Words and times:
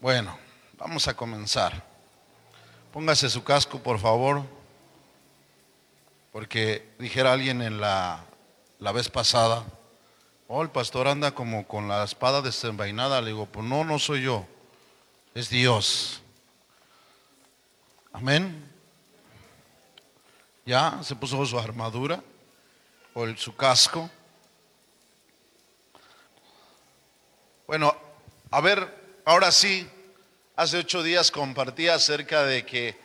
Bueno, 0.00 0.38
vamos 0.74 1.08
a 1.08 1.16
comenzar. 1.16 1.84
Póngase 2.92 3.28
su 3.28 3.42
casco, 3.42 3.82
por 3.82 3.98
favor, 3.98 4.44
porque 6.30 6.88
dijera 7.00 7.32
alguien 7.32 7.62
en 7.62 7.80
la, 7.80 8.24
la 8.78 8.92
vez 8.92 9.08
pasada, 9.08 9.64
oh, 10.46 10.62
el 10.62 10.70
pastor 10.70 11.08
anda 11.08 11.32
como 11.32 11.66
con 11.66 11.88
la 11.88 12.04
espada 12.04 12.42
desenvainada. 12.42 13.20
Le 13.20 13.30
digo, 13.30 13.46
pues 13.46 13.66
no, 13.66 13.82
no 13.82 13.98
soy 13.98 14.22
yo, 14.22 14.46
es 15.34 15.48
Dios. 15.48 16.22
Amén. 18.12 18.70
Ya 20.64 21.00
se 21.02 21.16
puso 21.16 21.44
su 21.44 21.58
armadura 21.58 22.22
o 23.14 23.26
su 23.34 23.56
casco. 23.56 24.08
Bueno, 27.66 27.96
a 28.52 28.60
ver, 28.60 28.97
ahora 29.28 29.52
sí, 29.52 29.86
hace 30.56 30.78
ocho 30.78 31.02
días 31.02 31.30
compartí 31.30 31.86
acerca 31.86 32.44
de 32.44 32.64
que 32.64 32.96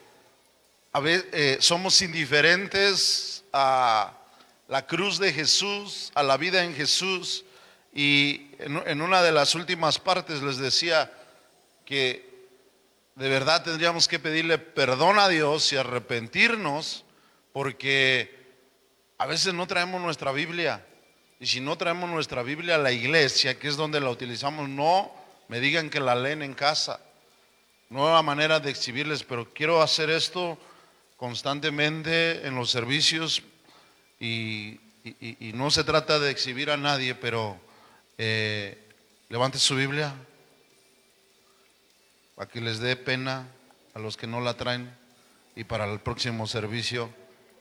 a 0.93 1.01
ver, 1.01 1.27
eh, 1.33 1.57
somos 1.59 2.01
indiferentes 2.01 3.43
a 3.51 4.13
la 4.69 4.87
cruz 4.87 5.19
de 5.19 5.33
Jesús, 5.33 6.13
a 6.15 6.23
la 6.23 6.37
vida 6.37 6.63
en 6.63 6.73
Jesús. 6.75 7.43
Y 7.93 8.51
en 8.59 9.01
una 9.01 9.21
de 9.21 9.33
las 9.33 9.53
últimas 9.53 9.99
partes 9.99 10.41
les 10.41 10.57
decía 10.57 11.11
que 11.83 12.47
de 13.15 13.27
verdad 13.27 13.61
tendríamos 13.61 14.07
que 14.07 14.17
pedirle 14.17 14.57
perdón 14.57 15.19
a 15.19 15.27
Dios 15.27 15.73
y 15.73 15.75
arrepentirnos 15.75 17.03
porque 17.51 18.33
a 19.17 19.25
veces 19.25 19.53
no 19.53 19.67
traemos 19.67 19.99
nuestra 19.99 20.31
Biblia. 20.31 20.85
Y 21.41 21.47
si 21.47 21.59
no 21.59 21.77
traemos 21.77 22.09
nuestra 22.09 22.43
Biblia 22.43 22.75
a 22.75 22.77
la 22.77 22.93
iglesia, 22.93 23.59
que 23.59 23.67
es 23.67 23.75
donde 23.75 23.99
la 23.99 24.09
utilizamos, 24.09 24.69
no 24.69 25.22
me 25.53 25.59
digan 25.59 25.91
que 25.91 25.99
la 25.99 26.15
leen 26.15 26.41
en 26.41 26.55
casa. 26.55 26.99
Nueva 27.91 28.23
manera 28.23 28.59
de 28.59 28.71
exhibirles, 28.71 29.23
pero 29.23 29.53
quiero 29.53 29.83
hacer 29.83 30.09
esto 30.09 30.57
constantemente 31.15 32.47
en 32.47 32.55
los 32.55 32.71
servicios 32.71 33.43
y, 34.19 34.79
no 35.53 35.69
se 35.69 35.83
trata 35.83 36.17
de 36.17 36.31
exhibir 36.31 36.71
a 36.71 36.77
nadie, 36.77 37.13
pero 37.13 37.59
eh, 38.17 38.89
levante 39.29 39.59
su 39.59 39.75
Biblia 39.75 40.15
para 42.33 42.49
que 42.49 42.59
les 42.59 42.79
dé 42.79 42.95
pena 42.95 43.47
a 43.93 43.99
los 43.99 44.17
que 44.17 44.25
no 44.25 44.41
la 44.41 44.55
traen 44.55 44.91
y 45.55 45.65
para 45.65 45.85
el 45.85 45.99
próximo 45.99 46.47
servicio. 46.47 47.13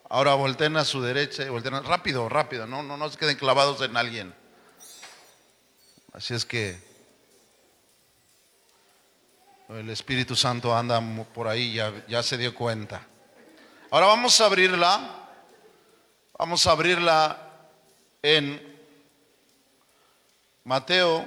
Ahora 0.09 0.33
volteen 0.33 0.79
a 0.79 0.87
su 0.87 1.03
derecha 1.03 1.45
y 1.45 1.51
volteen 1.51 1.85
rápido, 1.85 2.31
rápido, 2.31 2.67
no, 2.67 2.83
no, 2.83 2.97
no 2.97 3.11
se 3.11 3.19
queden 3.19 3.37
clavados 3.37 3.83
en 3.83 3.99
alguien. 3.99 4.35
Así 6.15 6.33
es 6.33 6.47
que 6.47 6.91
el 9.79 9.89
Espíritu 9.91 10.37
Santo 10.37 10.77
anda 10.77 11.01
por 11.33 11.49
ahí, 11.49 11.75
ya, 11.75 12.05
ya 12.07 12.23
se 12.23 12.37
dio 12.37 12.55
cuenta. 12.55 13.07
Ahora 13.91 14.07
vamos 14.07 14.41
a 14.41 14.47
abrirla, 14.47 15.29
vamos 16.39 16.67
a 16.67 16.73
abrirla 16.73 17.69
en 18.21 18.61
Mateo 20.65 21.27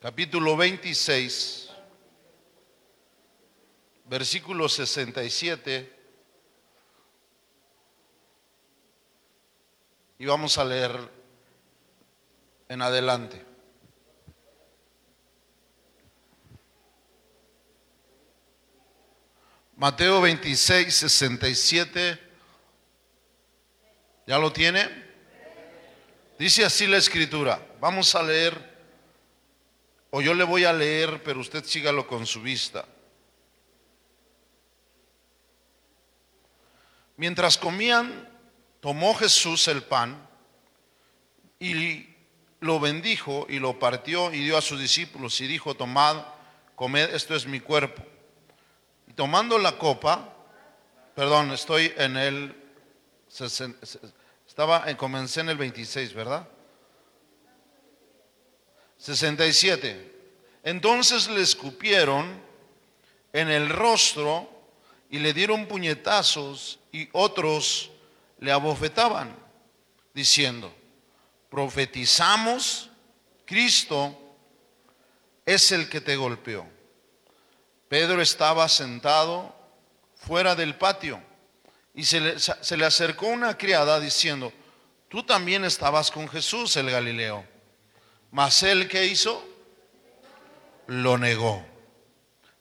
capítulo 0.00 0.56
26, 0.56 1.70
versículo 4.06 4.68
67, 4.68 5.98
y 10.18 10.26
vamos 10.26 10.56
a 10.56 10.64
leer 10.64 11.10
en 12.68 12.82
adelante. 12.82 13.51
Mateo 19.82 20.20
26, 20.20 20.94
67, 20.94 22.16
¿ya 24.28 24.38
lo 24.38 24.52
tiene? 24.52 24.88
Dice 26.38 26.64
así 26.64 26.86
la 26.86 26.98
escritura, 26.98 27.60
vamos 27.80 28.14
a 28.14 28.22
leer 28.22 28.56
o 30.10 30.20
yo 30.22 30.34
le 30.34 30.44
voy 30.44 30.64
a 30.64 30.72
leer, 30.72 31.20
pero 31.24 31.40
usted 31.40 31.64
sígalo 31.64 32.06
con 32.06 32.28
su 32.28 32.40
vista. 32.40 32.84
Mientras 37.16 37.58
comían, 37.58 38.30
tomó 38.78 39.16
Jesús 39.16 39.66
el 39.66 39.82
pan 39.82 40.28
y 41.58 42.06
lo 42.60 42.78
bendijo 42.78 43.46
y 43.48 43.58
lo 43.58 43.80
partió 43.80 44.32
y 44.32 44.44
dio 44.44 44.56
a 44.56 44.62
sus 44.62 44.78
discípulos 44.78 45.40
y 45.40 45.48
dijo, 45.48 45.74
tomad, 45.74 46.24
comed, 46.76 47.12
esto 47.12 47.34
es 47.34 47.46
mi 47.46 47.58
cuerpo. 47.58 48.11
Y 49.12 49.14
tomando 49.14 49.58
la 49.58 49.76
copa, 49.76 50.26
perdón, 51.14 51.50
estoy 51.52 51.92
en 51.98 52.16
el, 52.16 52.56
estaba, 54.48 54.84
en- 54.88 54.96
comencé 54.96 55.40
en 55.42 55.50
el 55.50 55.58
26, 55.58 56.14
¿verdad? 56.14 56.48
67. 58.96 60.12
Entonces 60.62 61.28
le 61.28 61.42
escupieron 61.42 62.40
en 63.34 63.50
el 63.50 63.68
rostro 63.68 64.48
y 65.10 65.18
le 65.18 65.34
dieron 65.34 65.66
puñetazos 65.66 66.78
y 66.90 67.06
otros 67.12 67.90
le 68.38 68.50
abofetaban, 68.50 69.36
diciendo, 70.14 70.74
profetizamos, 71.50 72.88
Cristo 73.44 74.18
es 75.44 75.70
el 75.70 75.90
que 75.90 76.00
te 76.00 76.16
golpeó. 76.16 76.66
Pedro 77.92 78.22
estaba 78.22 78.66
sentado 78.70 79.54
fuera 80.14 80.54
del 80.54 80.76
patio 80.76 81.22
y 81.92 82.06
se 82.06 82.20
le, 82.22 82.86
acercó 82.86 83.26
una 83.26 83.58
criada 83.58 84.00
diciendo, 84.00 84.50
tú 85.10 85.22
también 85.24 85.62
estabas 85.66 86.10
con 86.10 86.26
Jesús 86.26 86.74
el 86.78 86.90
Galileo. 86.90 87.44
Mas 88.30 88.62
él 88.62 88.88
que 88.88 89.04
hizo, 89.04 89.46
lo 90.86 91.18
negó 91.18 91.66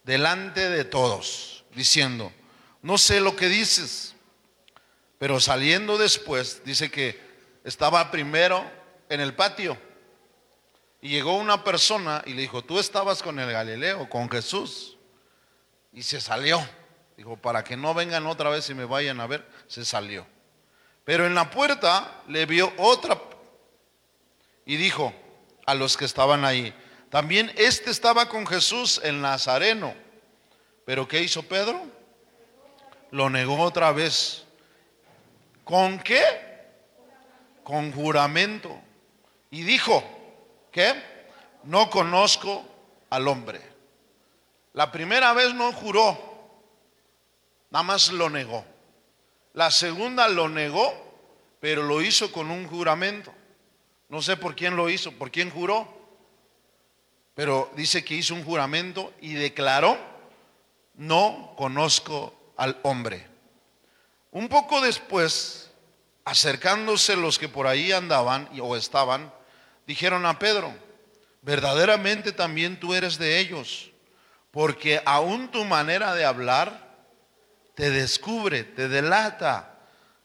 delante 0.03 0.69
de 0.69 0.83
todos, 0.83 1.63
diciendo, 1.73 2.33
no 2.81 2.97
sé 2.97 3.21
lo 3.21 3.37
que 3.37 3.47
dices. 3.47 4.15
Pero 5.17 5.39
saliendo 5.39 5.97
después, 5.97 6.61
dice 6.65 6.91
que 6.91 7.17
estaba 7.63 8.11
primero 8.11 8.69
en 9.07 9.21
el 9.21 9.33
patio 9.33 9.77
y 11.01 11.07
llegó 11.07 11.37
una 11.37 11.63
persona 11.63 12.21
y 12.25 12.33
le 12.33 12.41
dijo, 12.41 12.65
tú 12.65 12.79
estabas 12.79 13.23
con 13.23 13.39
el 13.39 13.49
Galileo, 13.49 14.09
con 14.09 14.29
Jesús. 14.29 14.97
Y 15.93 16.03
se 16.03 16.21
salió. 16.21 16.61
Dijo, 17.17 17.37
para 17.37 17.63
que 17.63 17.77
no 17.77 17.93
vengan 17.93 18.25
otra 18.27 18.49
vez 18.49 18.69
y 18.69 18.73
me 18.73 18.85
vayan 18.85 19.19
a 19.19 19.27
ver, 19.27 19.47
se 19.67 19.85
salió. 19.85 20.25
Pero 21.03 21.25
en 21.25 21.35
la 21.35 21.49
puerta 21.49 22.21
le 22.27 22.45
vio 22.45 22.71
otra 22.77 23.19
y 24.65 24.77
dijo 24.77 25.13
a 25.65 25.75
los 25.75 25.97
que 25.97 26.05
estaban 26.05 26.45
ahí, 26.45 26.73
también 27.09 27.51
este 27.57 27.91
estaba 27.91 28.29
con 28.29 28.47
Jesús 28.47 29.01
el 29.03 29.21
Nazareno. 29.21 29.93
Pero 30.85 31.07
¿qué 31.07 31.21
hizo 31.21 31.43
Pedro? 31.43 31.81
Lo 33.11 33.29
negó 33.29 33.59
otra 33.59 33.91
vez. 33.91 34.45
¿Con 35.63 35.99
qué? 35.99 36.23
Con 37.63 37.91
juramento. 37.91 38.79
Y 39.49 39.63
dijo, 39.63 40.03
¿qué? 40.71 40.93
No 41.63 41.89
conozco 41.89 42.63
al 43.09 43.27
hombre. 43.27 43.70
La 44.73 44.91
primera 44.91 45.33
vez 45.33 45.53
no 45.53 45.71
juró, 45.73 46.17
nada 47.69 47.83
más 47.83 48.11
lo 48.11 48.29
negó. 48.29 48.65
La 49.53 49.69
segunda 49.69 50.29
lo 50.29 50.47
negó, 50.47 50.93
pero 51.59 51.83
lo 51.83 52.01
hizo 52.01 52.31
con 52.31 52.49
un 52.49 52.67
juramento. 52.67 53.33
No 54.07 54.21
sé 54.21 54.37
por 54.37 54.55
quién 54.55 54.75
lo 54.75 54.89
hizo, 54.89 55.11
por 55.11 55.31
quién 55.31 55.49
juró, 55.49 55.87
pero 57.35 57.71
dice 57.75 58.03
que 58.03 58.15
hizo 58.15 58.33
un 58.33 58.43
juramento 58.43 59.13
y 59.21 59.33
declaró, 59.33 59.97
no 60.95 61.53
conozco 61.57 62.53
al 62.57 62.79
hombre. 62.83 63.27
Un 64.31 64.47
poco 64.47 64.79
después, 64.81 65.71
acercándose 66.23 67.15
los 67.15 67.37
que 67.37 67.49
por 67.49 67.67
ahí 67.67 67.91
andaban 67.91 68.49
o 68.61 68.75
estaban, 68.75 69.33
dijeron 69.85 70.25
a 70.25 70.39
Pedro, 70.39 70.73
verdaderamente 71.41 72.31
también 72.31 72.79
tú 72.79 72.93
eres 72.93 73.17
de 73.17 73.39
ellos, 73.39 73.90
porque 74.51 75.01
aún 75.05 75.49
tu 75.49 75.63
manera 75.63 76.13
de 76.13 76.25
hablar 76.25 76.91
te 77.73 77.89
descubre, 77.89 78.63
te 78.63 78.87
delata, 78.89 79.79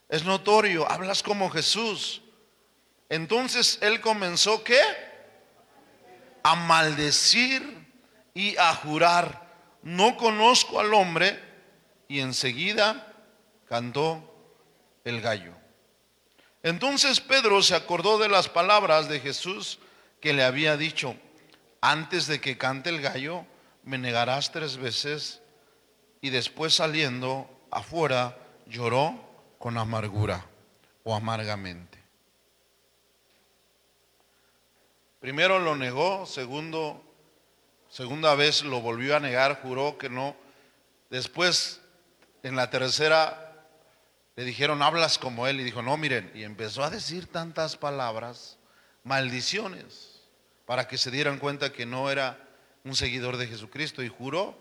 es 0.09 0.23
notorio, 0.25 0.89
hablas 0.89 1.23
como 1.23 1.49
Jesús. 1.49 2.21
Entonces 3.09 3.79
él 3.81 4.01
comenzó 4.01 4.63
¿qué? 4.63 4.79
A 6.43 6.55
maldecir 6.55 7.87
y 8.33 8.55
a 8.57 8.73
jurar, 8.75 9.47
no 9.81 10.17
conozco 10.17 10.79
al 10.79 10.93
hombre, 10.93 11.47
y 12.07 12.19
enseguida 12.19 13.13
cantó 13.67 14.33
el 15.03 15.21
gallo. 15.21 15.53
Entonces 16.63 17.19
Pedro 17.19 17.61
se 17.61 17.75
acordó 17.75 18.17
de 18.17 18.29
las 18.29 18.49
palabras 18.49 19.09
de 19.09 19.19
Jesús 19.19 19.79
que 20.21 20.33
le 20.33 20.43
había 20.43 20.77
dicho, 20.77 21.15
antes 21.81 22.27
de 22.27 22.41
que 22.41 22.57
cante 22.57 22.89
el 22.89 23.01
gallo, 23.01 23.45
me 23.87 23.97
negarás 23.97 24.51
tres 24.51 24.77
veces. 24.77 25.41
Y 26.19 26.29
después 26.29 26.75
saliendo 26.75 27.49
afuera, 27.71 28.37
lloró 28.67 29.17
con 29.57 29.77
amargura 29.77 30.45
o 31.03 31.15
amargamente. 31.15 31.97
Primero 35.21 35.59
lo 35.59 35.75
negó, 35.75 36.25
segundo, 36.25 37.01
segunda 37.89 38.35
vez 38.35 38.63
lo 38.63 38.81
volvió 38.81 39.15
a 39.15 39.21
negar, 39.21 39.61
juró 39.61 39.97
que 39.97 40.09
no. 40.09 40.35
Después, 41.09 41.79
en 42.43 42.57
la 42.57 42.69
tercera, 42.69 43.65
le 44.35 44.43
dijeron, 44.43 44.81
hablas 44.81 45.17
como 45.17 45.47
él. 45.47 45.61
Y 45.61 45.63
dijo, 45.63 45.81
no, 45.81 45.95
miren. 45.95 46.29
Y 46.35 46.43
empezó 46.43 46.83
a 46.83 46.89
decir 46.89 47.27
tantas 47.27 47.77
palabras, 47.77 48.57
maldiciones, 49.05 50.21
para 50.65 50.89
que 50.89 50.97
se 50.97 51.09
dieran 51.09 51.39
cuenta 51.39 51.71
que 51.71 51.85
no 51.85 52.11
era 52.11 52.46
un 52.87 52.95
seguidor 52.95 53.37
de 53.37 53.47
Jesucristo. 53.47 54.03
Y 54.03 54.09
juró. 54.09 54.57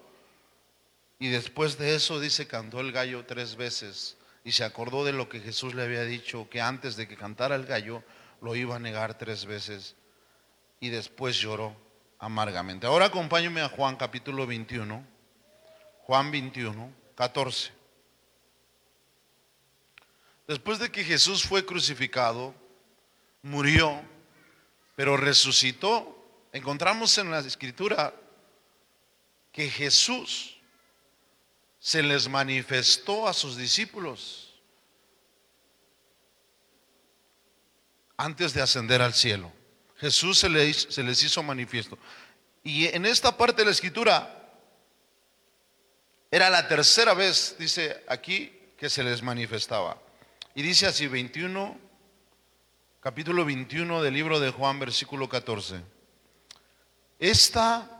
Y 1.18 1.28
después 1.28 1.78
de 1.78 1.94
eso, 1.94 2.20
dice, 2.20 2.46
cantó 2.46 2.80
el 2.80 2.92
gallo 2.92 3.24
tres 3.24 3.56
veces. 3.56 4.16
Y 4.44 4.52
se 4.52 4.64
acordó 4.64 5.04
de 5.04 5.12
lo 5.12 5.28
que 5.28 5.40
Jesús 5.40 5.74
le 5.74 5.82
había 5.82 6.02
dicho, 6.02 6.48
que 6.50 6.60
antes 6.60 6.96
de 6.96 7.08
que 7.08 7.16
cantara 7.16 7.56
el 7.56 7.66
gallo, 7.66 8.02
lo 8.40 8.54
iba 8.54 8.76
a 8.76 8.78
negar 8.78 9.16
tres 9.18 9.46
veces. 9.46 9.96
Y 10.78 10.90
después 10.90 11.38
lloró 11.38 11.76
amargamente. 12.18 12.86
Ahora 12.86 13.06
acompáñame 13.06 13.60
a 13.60 13.68
Juan 13.68 13.96
capítulo 13.96 14.46
21. 14.46 15.04
Juan 16.02 16.30
21, 16.30 16.92
14. 17.16 17.72
Después 20.46 20.78
de 20.78 20.92
que 20.92 21.02
Jesús 21.02 21.42
fue 21.42 21.66
crucificado, 21.66 22.54
murió, 23.42 24.00
pero 24.94 25.16
resucitó, 25.16 26.15
encontramos 26.56 27.16
en 27.18 27.30
la 27.30 27.40
escritura 27.40 28.14
que 29.52 29.70
Jesús 29.70 30.56
se 31.78 32.02
les 32.02 32.28
manifestó 32.28 33.28
a 33.28 33.32
sus 33.32 33.56
discípulos 33.56 34.54
antes 38.16 38.54
de 38.54 38.62
ascender 38.62 39.02
al 39.02 39.14
cielo. 39.14 39.52
Jesús 39.96 40.38
se 40.38 40.48
les, 40.48 40.88
se 40.90 41.02
les 41.02 41.22
hizo 41.22 41.42
manifiesto. 41.42 41.98
Y 42.64 42.86
en 42.86 43.06
esta 43.06 43.36
parte 43.36 43.62
de 43.62 43.66
la 43.66 43.70
escritura 43.70 44.32
era 46.30 46.50
la 46.50 46.66
tercera 46.68 47.14
vez, 47.14 47.56
dice 47.58 48.04
aquí, 48.08 48.52
que 48.76 48.90
se 48.90 49.04
les 49.04 49.22
manifestaba. 49.22 50.00
Y 50.54 50.62
dice 50.62 50.86
así 50.86 51.06
21, 51.06 51.78
capítulo 53.00 53.44
21 53.44 54.02
del 54.02 54.14
libro 54.14 54.40
de 54.40 54.50
Juan, 54.50 54.78
versículo 54.78 55.28
14. 55.28 55.95
Esta 57.18 57.90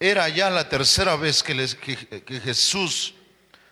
era 0.00 0.28
ya 0.28 0.50
la 0.50 0.68
tercera 0.68 1.16
vez 1.16 1.42
que, 1.42 1.54
les, 1.54 1.74
que 1.74 2.40
Jesús 2.42 3.14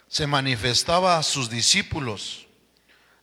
se 0.08 0.26
manifestaba 0.26 1.18
a 1.18 1.22
sus 1.22 1.50
discípulos 1.50 2.46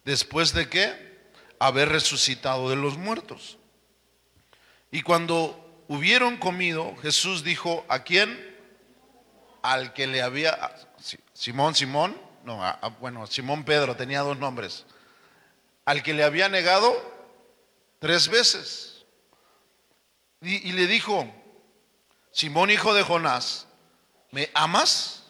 después 0.05 0.53
de 0.53 0.69
que 0.69 1.13
haber 1.59 1.89
resucitado 1.89 2.69
de 2.69 2.75
los 2.75 2.97
muertos. 2.97 3.57
Y 4.91 5.01
cuando 5.01 5.83
hubieron 5.87 6.37
comido, 6.37 6.95
Jesús 6.97 7.43
dijo, 7.43 7.85
¿a 7.87 8.03
quién? 8.03 8.53
Al 9.61 9.93
que 9.93 10.07
le 10.07 10.21
había, 10.21 10.75
Simón, 11.33 11.73
Simón, 11.73 12.17
no, 12.43 12.61
bueno, 12.99 13.25
Simón 13.27 13.63
Pedro 13.63 13.95
tenía 13.95 14.21
dos 14.21 14.37
nombres, 14.37 14.85
al 15.85 16.03
que 16.03 16.13
le 16.13 16.23
había 16.23 16.49
negado 16.49 16.93
tres 17.99 18.27
veces. 18.27 18.92
Y, 20.43 20.73
le 20.73 20.87
dijo, 20.87 21.25
Simón 22.31 22.69
hijo 22.69 22.93
de 22.93 23.03
Jonás, 23.03 23.65
¿me 24.31 24.51
amas 24.53 25.23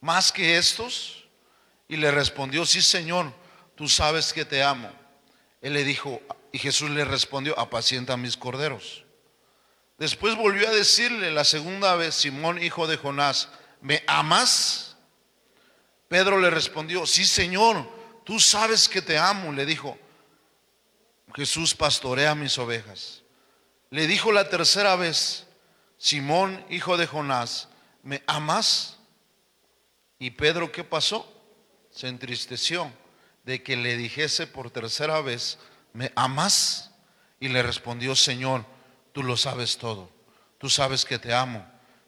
más 0.00 0.32
que 0.32 0.56
estos? 0.56 1.24
Y 1.86 1.96
le 1.96 2.10
respondió, 2.10 2.64
sí 2.64 2.80
Señor, 2.80 3.30
tú 3.74 3.88
sabes 3.88 4.32
que 4.32 4.46
te 4.46 4.62
amo. 4.62 4.90
Él 5.60 5.74
le 5.74 5.84
dijo, 5.84 6.22
y 6.50 6.58
Jesús 6.58 6.90
le 6.90 7.04
respondió, 7.04 7.58
apacienta 7.58 8.16
mis 8.16 8.38
corderos. 8.38 9.04
Después 9.98 10.34
volvió 10.34 10.66
a 10.66 10.72
decirle 10.72 11.30
la 11.30 11.44
segunda 11.44 11.94
vez, 11.96 12.14
Simón 12.14 12.62
hijo 12.62 12.86
de 12.86 12.96
Jonás, 12.96 13.50
¿me 13.82 14.02
amas? 14.06 14.96
Pedro 16.08 16.40
le 16.40 16.48
respondió, 16.48 17.04
sí 17.04 17.26
Señor, 17.26 17.86
tú 18.24 18.40
sabes 18.40 18.88
que 18.88 19.02
te 19.02 19.18
amo, 19.18 19.52
le 19.52 19.66
dijo. 19.66 19.98
Jesús 21.34 21.74
pastorea 21.74 22.34
mis 22.34 22.56
ovejas. 22.58 23.21
Le 23.92 24.06
dijo 24.06 24.32
la 24.32 24.48
tercera 24.48 24.96
vez, 24.96 25.44
Simón, 25.98 26.64
hijo 26.70 26.96
de 26.96 27.06
Jonás, 27.06 27.68
¿me 28.02 28.22
amas? 28.26 28.96
Y 30.18 30.30
Pedro, 30.30 30.72
¿qué 30.72 30.82
pasó? 30.82 31.30
Se 31.90 32.08
entristeció 32.08 32.90
de 33.44 33.62
que 33.62 33.76
le 33.76 33.98
dijese 33.98 34.46
por 34.46 34.70
tercera 34.70 35.20
vez, 35.20 35.58
¿me 35.92 36.10
amas? 36.16 36.90
Y 37.38 37.48
le 37.48 37.62
respondió, 37.62 38.16
Señor, 38.16 38.64
tú 39.12 39.22
lo 39.22 39.36
sabes 39.36 39.76
todo, 39.76 40.08
tú 40.56 40.70
sabes 40.70 41.04
que 41.04 41.18
te 41.18 41.34
amo. 41.34 41.62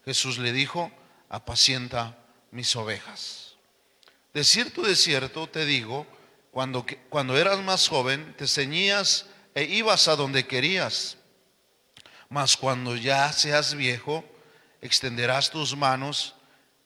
Jesús 0.06 0.38
le 0.38 0.52
dijo, 0.52 0.90
apacienta 1.28 2.16
mis 2.50 2.74
ovejas. 2.76 3.56
De 4.32 4.42
cierto, 4.42 4.80
de 4.80 4.96
cierto 4.96 5.50
te 5.50 5.66
digo, 5.66 6.06
cuando, 6.50 6.86
cuando 7.10 7.36
eras 7.36 7.58
más 7.58 7.86
joven, 7.88 8.34
te 8.38 8.46
ceñías 8.46 9.26
e 9.54 9.64
ibas 9.64 10.08
a 10.08 10.16
donde 10.16 10.46
querías. 10.46 11.18
Mas 12.28 12.56
cuando 12.56 12.96
ya 12.96 13.32
seas 13.32 13.74
viejo, 13.74 14.24
extenderás 14.80 15.50
tus 15.50 15.76
manos 15.76 16.34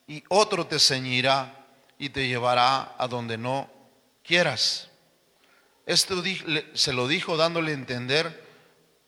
y 0.07 0.23
otro 0.29 0.65
te 0.65 0.79
ceñirá 0.79 1.65
y 1.97 2.09
te 2.09 2.27
llevará 2.27 2.95
a 2.97 3.07
donde 3.07 3.37
no 3.37 3.69
quieras. 4.23 4.89
Esto 5.85 6.23
se 6.73 6.93
lo 6.93 7.07
dijo 7.07 7.35
dándole 7.35 7.71
a 7.71 7.75
entender 7.75 8.47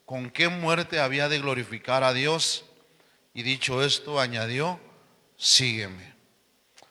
con 0.05 0.29
qué 0.29 0.49
muerte 0.49 0.99
había 0.99 1.29
de 1.29 1.39
glorificar 1.39 2.03
a 2.03 2.11
Dios. 2.11 2.65
Y 3.33 3.43
dicho 3.43 3.83
esto, 3.83 4.19
añadió, 4.19 4.79
sígueme. 5.37 6.13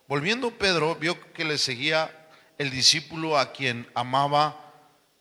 Volviendo 0.09 0.51
Pedro, 0.57 0.95
vio 0.95 1.21
que 1.33 1.45
le 1.45 1.59
seguía 1.59 2.29
el 2.57 2.71
discípulo 2.71 3.39
a 3.39 3.53
quien 3.53 3.89
amaba 3.95 4.73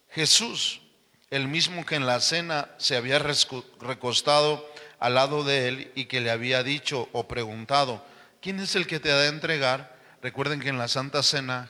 Jesús, 0.10 0.81
el 1.29 1.47
mismo 1.47 1.85
que 1.85 1.95
en 1.95 2.05
la 2.05 2.19
cena 2.19 2.69
se 2.77 2.95
había 2.95 3.19
recostado 3.19 4.67
al 5.00 5.15
lado 5.15 5.43
de 5.43 5.67
él 5.67 5.91
y 5.95 6.05
que 6.05 6.21
le 6.21 6.31
había 6.31 6.63
dicho 6.63 7.07
o 7.12 7.27
preguntado, 7.27 8.03
¿quién 8.41 8.59
es 8.59 8.75
el 8.75 8.88
que 8.88 9.00
te 9.00 9.12
ha 9.12 9.17
de 9.17 9.27
entregar? 9.27 9.95
Recuerden 10.21 10.59
que 10.59 10.69
en 10.69 10.77
la 10.77 10.88
Santa 10.88 11.24
Cena 11.24 11.69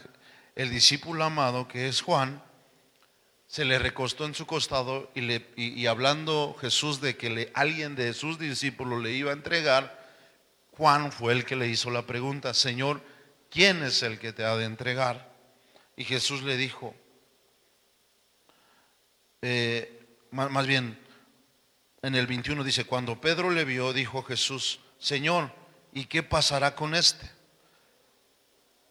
el 0.56 0.70
discípulo 0.70 1.24
amado, 1.24 1.68
que 1.68 1.88
es 1.88 2.02
Juan, 2.02 2.42
se 3.48 3.66
le 3.66 3.80
recostó 3.80 4.26
en 4.26 4.36
su 4.36 4.46
costado 4.46 5.12
y, 5.16 5.22
le, 5.22 5.48
y, 5.56 5.86
hablando 5.88 6.56
Jesús 6.62 7.02
de 7.02 7.18
que 7.18 7.52
alguien 7.54 7.96
de 7.96 8.14
sus 8.14 8.38
discípulos 8.38 9.02
le 9.02 9.12
iba 9.12 9.32
a 9.32 9.34
entregar, 9.34 10.08
Juan 10.72 11.12
fue 11.12 11.34
el 11.34 11.46
que 11.46 11.56
le 11.56 11.68
hizo 11.68 11.90
la 11.90 12.06
pregunta, 12.06 12.54
Señor, 12.54 13.02
¿quién 13.50 13.84
es 13.84 14.04
el 14.04 14.20
que 14.20 14.34
te 14.34 14.46
ha 14.46 14.56
de 14.56 14.66
entregar? 14.66 15.32
Y 15.98 16.04
Jesús 16.04 16.44
le 16.44 16.58
dijo, 16.58 16.96
eh, 19.42 20.18
más 20.32 20.68
bien, 20.68 21.00
en 22.02 22.16
el 22.16 22.28
21 22.28 22.64
dice, 22.64 22.86
cuando 22.86 23.20
Pedro 23.20 23.50
le 23.52 23.66
vio, 23.66 23.94
dijo 23.94 24.24
Jesús, 24.24 24.80
Señor, 25.00 25.52
¿y 25.94 26.06
qué 26.06 26.24
pasará 26.24 26.76
con 26.76 26.96
este? 26.96 27.30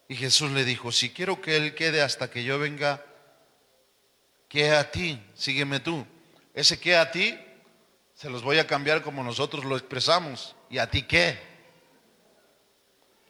Y 0.09 0.17
Jesús 0.17 0.51
le 0.51 0.65
dijo, 0.65 0.93
si 0.93 1.11
quiero 1.11 1.41
que 1.41 1.57
él 1.57 1.75
quede 1.75 2.03
hasta 2.03 2.31
que 2.31 2.45
yo 2.45 2.59
venga, 2.59 3.05
¿qué 4.49 4.71
a 4.71 4.91
ti? 4.91 5.23
Sígueme 5.35 5.81
tú. 5.81 6.07
Ese 6.55 6.81
que 6.81 6.97
a 6.97 7.11
ti, 7.11 7.39
se 8.15 8.31
los 8.31 8.43
voy 8.43 8.59
a 8.59 8.67
cambiar 8.67 9.03
como 9.03 9.23
nosotros 9.23 9.65
lo 9.65 9.77
expresamos. 9.77 10.57
¿Y 10.71 10.79
a 10.79 10.91
ti 10.91 11.03
qué? 11.03 11.39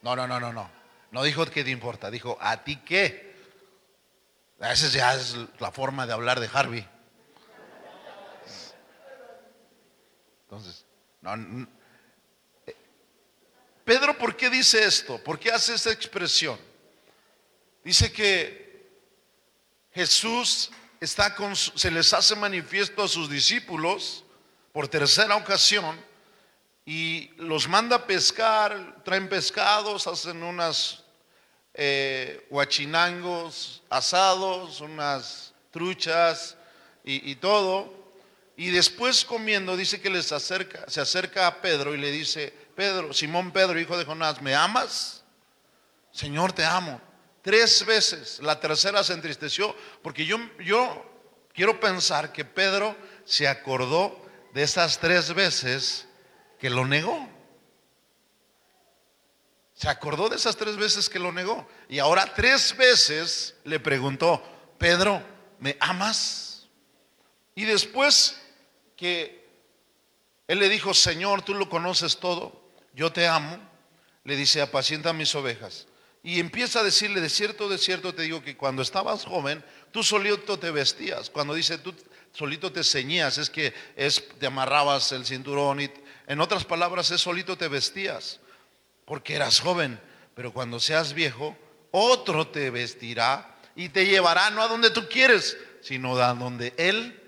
No, 0.03 0.17
no, 0.17 0.27
no, 0.27 0.41
no, 0.41 0.53
no. 0.53 0.71
No 1.11 1.23
dijo 1.23 1.45
que 1.47 1.65
te 1.65 1.71
importa, 1.71 2.11
dijo, 2.11 2.39
¿a 2.41 2.65
ti 2.65 2.77
qué? 2.77 3.37
Esa 4.61 4.89
ya 4.89 5.15
es 5.15 5.37
la 5.59 5.71
forma 5.71 6.07
de 6.07 6.13
hablar 6.13 6.41
de 6.41 6.51
Harvey. 6.53 6.89
Entonces, 10.51 10.87
eh, 12.67 12.77
Pedro, 13.85 14.17
¿por 14.17 14.35
qué 14.35 14.49
dice 14.49 14.83
esto? 14.83 15.23
¿Por 15.23 15.39
qué 15.39 15.51
hace 15.51 15.75
esta 15.75 15.93
expresión? 15.93 16.59
Dice 17.85 18.11
que 18.11 18.89
Jesús 19.93 20.71
está 21.01 21.35
con, 21.35 21.55
se 21.55 21.91
les 21.91 22.15
hace 22.15 22.35
manifiesto 22.35 23.03
a 23.03 23.09
sus 23.09 23.29
discípulos 23.29 24.25
por 24.73 24.89
tercera 24.89 25.37
ocasión 25.37 26.03
y 26.87 27.31
los 27.37 27.69
manda 27.69 27.97
a 27.97 28.07
pescar, 28.07 29.03
traen 29.05 29.29
pescados, 29.29 30.07
hacen 30.07 30.43
unas 30.43 31.05
eh, 31.75 32.47
huachinangos 32.49 33.83
asados, 33.91 34.81
unas 34.81 35.53
truchas 35.71 36.57
y, 37.05 37.35
todo. 37.37 38.08
Y 38.59 38.71
después 38.71 39.25
comiendo, 39.25 39.77
dice 39.77 40.01
que 40.01 40.11
les 40.11 40.33
acerca, 40.33 40.85
se 40.89 41.01
acerca 41.01 41.47
a 41.47 41.63
Pedro 41.63 41.95
y 41.95 41.99
le 41.99 42.11
dice, 42.11 42.53
Pedro, 42.75 43.15
Simón 43.15 43.53
Pedro, 43.53 43.79
hijo 43.79 43.97
de 43.97 44.05
Jonás, 44.05 44.43
¿me 44.43 44.53
amas? 44.53 45.23
Señor, 46.11 46.53
te 46.53 46.65
amo. 46.65 47.01
Tres 47.41 47.87
veces. 47.87 48.41
La 48.43 48.59
tercera 48.59 49.05
se 49.05 49.13
entristeció 49.13 49.77
porque 50.03 50.27
yo, 50.27 50.39
yo 50.59 51.09
quiero 51.55 51.79
pensar 51.79 52.33
que 52.33 52.45
Pedro 52.45 52.97
se 53.25 53.47
acordó 53.47 54.21
de 54.53 54.65
esas 54.65 54.99
tres 54.99 55.33
veces 55.33 56.09
que 56.59 56.69
lo 56.69 56.85
negó. 56.85 57.29
Se 59.73 59.89
acordó 59.89 60.29
de 60.29 60.35
esas 60.35 60.57
tres 60.57 60.77
veces 60.77 61.09
que 61.09 61.21
lo 61.21 61.31
negó. 61.31 61.65
Y 61.89 62.01
ahora 62.01 62.35
tres 62.35 62.77
veces 62.77 63.55
le 63.63 63.79
preguntó, 63.79 64.43
Pedro, 64.79 65.23
¿me 65.61 65.77
amas? 65.79 66.67
Y 67.55 67.65
después 67.65 68.37
que 68.99 69.49
él 70.47 70.59
le 70.59 70.69
dijo, 70.69 70.93
Señor, 70.93 71.43
tú 71.43 71.55
lo 71.55 71.71
conoces 71.71 72.19
todo, 72.19 72.69
yo 72.93 73.13
te 73.13 73.27
amo, 73.27 73.59
le 74.25 74.37
dice, 74.37 74.61
apacienta 74.61 75.15
mis 75.15 75.35
ovejas. 75.35 75.87
Y 76.23 76.41
empieza 76.41 76.81
a 76.81 76.83
decirle, 76.83 77.21
de 77.21 77.31
cierto, 77.31 77.69
de 77.69 77.79
cierto 77.79 78.15
te 78.15 78.23
digo 78.23 78.43
que 78.43 78.57
cuando 78.57 78.83
estabas 78.83 79.25
joven, 79.25 79.65
tú 79.93 80.03
solito 80.03 80.59
te 80.59 80.71
vestías. 80.71 81.31
Cuando 81.31 81.55
dice 81.55 81.79
tú 81.79 81.95
solito 82.33 82.73
te 82.73 82.85
ceñías, 82.85 83.39
es 83.39 83.49
que 83.49 83.73
es, 83.97 84.23
te 84.39 84.47
amarrabas 84.47 85.13
el 85.13 85.25
cinturón 85.25 85.81
y 85.81 85.91
en 86.27 86.41
otras 86.41 86.65
palabras 86.65 87.11
es 87.11 87.21
solito 87.21 87.57
te 87.57 87.69
vestías 87.69 88.41
porque 89.07 89.37
eras 89.37 89.61
joven, 89.61 89.99
pero 90.35 90.53
cuando 90.53 90.81
seas 90.81 91.15
viejo, 91.15 91.57
otro 91.93 92.49
te 92.49 92.69
vestirá 92.69 93.57
y 93.75 93.89
te 93.89 94.07
llevará 94.07 94.51
no 94.51 94.61
a 94.61 94.69
donde 94.69 94.91
tú 94.91 95.09
quieres, 95.09 95.57
sino 95.81 96.17
a 96.19 96.35
donde 96.35 96.75
Él 96.77 97.19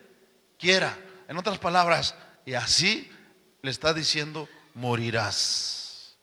quiera. 0.59 0.99
En 1.31 1.39
otras 1.39 1.61
palabras, 1.61 2.17
y 2.45 2.55
así 2.55 3.09
le 3.63 3.71
está 3.71 3.95
diciendo, 3.95 4.49
morirás. 4.75 6.17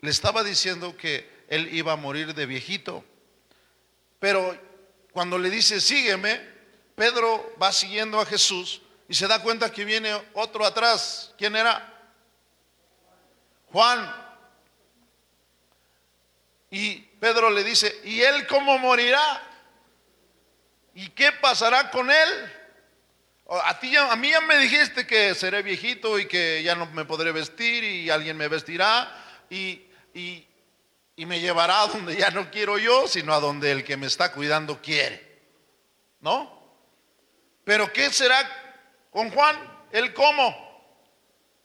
Le 0.00 0.08
estaba 0.08 0.44
diciendo 0.44 0.96
que 0.96 1.28
Él 1.48 1.74
iba 1.74 1.94
a 1.94 1.96
morir 1.96 2.32
de 2.32 2.46
viejito, 2.46 3.04
pero 4.20 4.56
cuando 5.10 5.36
le 5.36 5.50
dice, 5.50 5.80
sígueme, 5.80 6.40
Pedro 6.94 7.56
va 7.60 7.72
siguiendo 7.72 8.20
a 8.20 8.24
Jesús 8.24 8.82
y 9.08 9.16
se 9.16 9.26
da 9.26 9.42
cuenta 9.42 9.72
que 9.72 9.84
viene 9.84 10.16
otro 10.34 10.64
atrás. 10.64 11.34
¿Quién 11.36 11.56
era? 11.56 11.92
Juan. 13.72 14.14
Y 16.70 16.98
Pedro 17.18 17.50
le 17.50 17.64
dice, 17.64 18.00
¿y 18.04 18.20
él 18.20 18.46
cómo 18.46 18.78
morirá? 18.78 19.42
¿Y 20.94 21.08
qué 21.08 21.32
pasará 21.32 21.90
con 21.90 22.08
él? 22.12 22.55
A, 23.48 23.78
ti 23.78 23.96
a 23.96 24.16
mí 24.16 24.30
ya 24.30 24.40
me 24.40 24.58
dijiste 24.58 25.06
que 25.06 25.34
seré 25.34 25.62
viejito 25.62 26.18
y 26.18 26.26
que 26.26 26.62
ya 26.64 26.74
no 26.74 26.86
me 26.86 27.04
podré 27.04 27.30
vestir 27.30 27.84
y 27.84 28.10
alguien 28.10 28.36
me 28.36 28.48
vestirá 28.48 29.08
y, 29.48 29.82
y, 30.14 30.46
me 31.16 31.40
llevará 31.40 31.82
a 31.82 31.86
donde 31.86 32.16
ya 32.16 32.30
no 32.30 32.50
quiero 32.50 32.76
yo, 32.78 33.06
sino 33.06 33.32
a 33.32 33.40
donde 33.40 33.70
el 33.70 33.84
que 33.84 33.96
me 33.96 34.06
está 34.06 34.32
cuidando 34.32 34.82
quiere. 34.82 35.24
¿No? 36.20 36.56
Pero 37.64 37.92
¿qué 37.92 38.10
será 38.12 38.38
con 39.10 39.30
Juan? 39.30 39.56
¿El 39.92 40.12
cómo? 40.12 40.64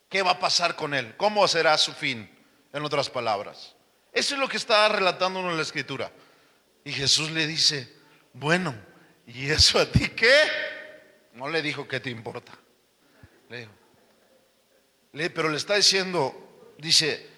¿Qué 0.08 0.22
va 0.22 0.32
a 0.32 0.40
pasar 0.40 0.76
con 0.76 0.94
él? 0.94 1.16
¿Cómo 1.18 1.48
será 1.48 1.78
su 1.78 1.94
fin? 1.94 2.30
En 2.74 2.86
otras 2.86 3.10
palabras. 3.10 3.76
Eso 4.14 4.36
es 4.36 4.40
lo 4.40 4.48
que 4.48 4.58
está 4.58 4.88
relatándonos 4.90 5.56
la 5.56 5.62
escritura. 5.62 6.12
Y 6.84 6.92
Jesús 6.92 7.32
le 7.32 7.48
dice, 7.48 7.92
bueno, 8.34 8.76
¿y 9.26 9.50
eso 9.50 9.80
a 9.80 9.86
ti 9.86 10.10
qué? 10.10 10.44
No 11.34 11.50
le 11.50 11.62
dijo 11.62 11.88
qué 11.88 12.00
te 12.00 12.10
importa. 12.10 12.52
Le 13.50 13.60
dijo, 13.60 13.72
pero 15.34 15.50
le 15.50 15.58
está 15.58 15.76
diciendo, 15.76 16.74
dice, 16.78 17.30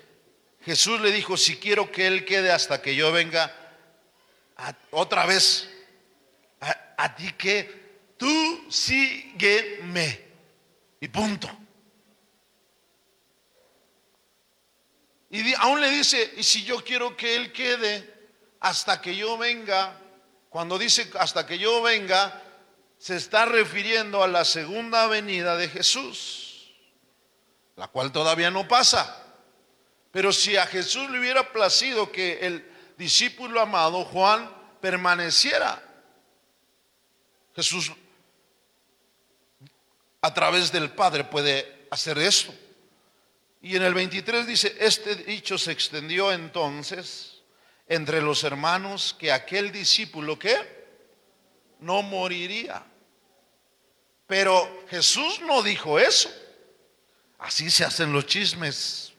Jesús 0.61 1.01
le 1.01 1.11
dijo, 1.11 1.37
si 1.37 1.57
quiero 1.57 1.91
que 1.91 2.07
Él 2.07 2.25
quede 2.25 2.51
hasta 2.51 2.81
que 2.81 2.95
yo 2.95 3.11
venga, 3.11 3.53
otra 4.91 5.25
vez, 5.25 5.69
a, 6.97 7.15
ti 7.15 7.31
qué, 7.37 8.13
tú 8.17 8.65
sígueme. 8.69 10.23
Y 10.99 11.07
punto. 11.09 11.49
Y 15.29 15.53
aún 15.55 15.81
le 15.81 15.89
dice, 15.89 16.33
y 16.37 16.43
si 16.43 16.63
yo 16.63 16.81
quiero 16.83 17.17
que 17.17 17.35
Él 17.35 17.51
quede 17.51 18.09
hasta 18.61 19.01
que 19.01 19.15
yo 19.15 19.37
venga, 19.37 19.99
cuando 20.49 20.77
dice 20.77 21.09
hasta 21.19 21.45
que 21.45 21.57
yo 21.57 21.81
venga, 21.81 22.41
se 23.03 23.17
está 23.17 23.43
refiriendo 23.43 24.23
a 24.23 24.29
la 24.29 24.45
segunda 24.45 25.07
venida 25.07 25.57
de 25.57 25.67
Jesús, 25.67 26.73
la 27.75 27.89
cual 27.89 28.13
todavía 28.13 28.49
no 28.49 28.65
pasa. 28.65 29.25
Pero 30.09 30.31
si 30.31 30.55
a 30.55 30.65
Jesús 30.65 31.09
le 31.09 31.19
hubiera 31.19 31.51
placido 31.51 32.13
que 32.13 32.39
el 32.47 32.65
discípulo 32.97 33.59
amado 33.59 34.05
Juan 34.05 34.49
permaneciera, 34.79 35.83
Jesús 37.53 37.91
a 40.21 40.33
través 40.33 40.71
del 40.71 40.89
Padre 40.91 41.25
puede 41.25 41.87
hacer 41.91 42.17
eso. 42.19 42.55
Y 43.61 43.75
en 43.75 43.83
el 43.83 43.93
23 43.93 44.47
dice, 44.47 44.77
este 44.79 45.15
dicho 45.15 45.57
se 45.57 45.73
extendió 45.73 46.31
entonces 46.31 47.41
entre 47.85 48.21
los 48.21 48.45
hermanos 48.45 49.13
que 49.19 49.33
aquel 49.33 49.73
discípulo 49.73 50.39
que 50.39 50.55
no 51.81 52.01
moriría. 52.01 52.85
Pero 54.33 54.85
Jesús 54.89 55.41
no 55.41 55.61
dijo 55.61 55.99
eso. 55.99 56.27
Así 57.37 57.69
se 57.69 57.85
hacen 57.85 58.11
los 58.11 58.25
chismes. 58.25 59.13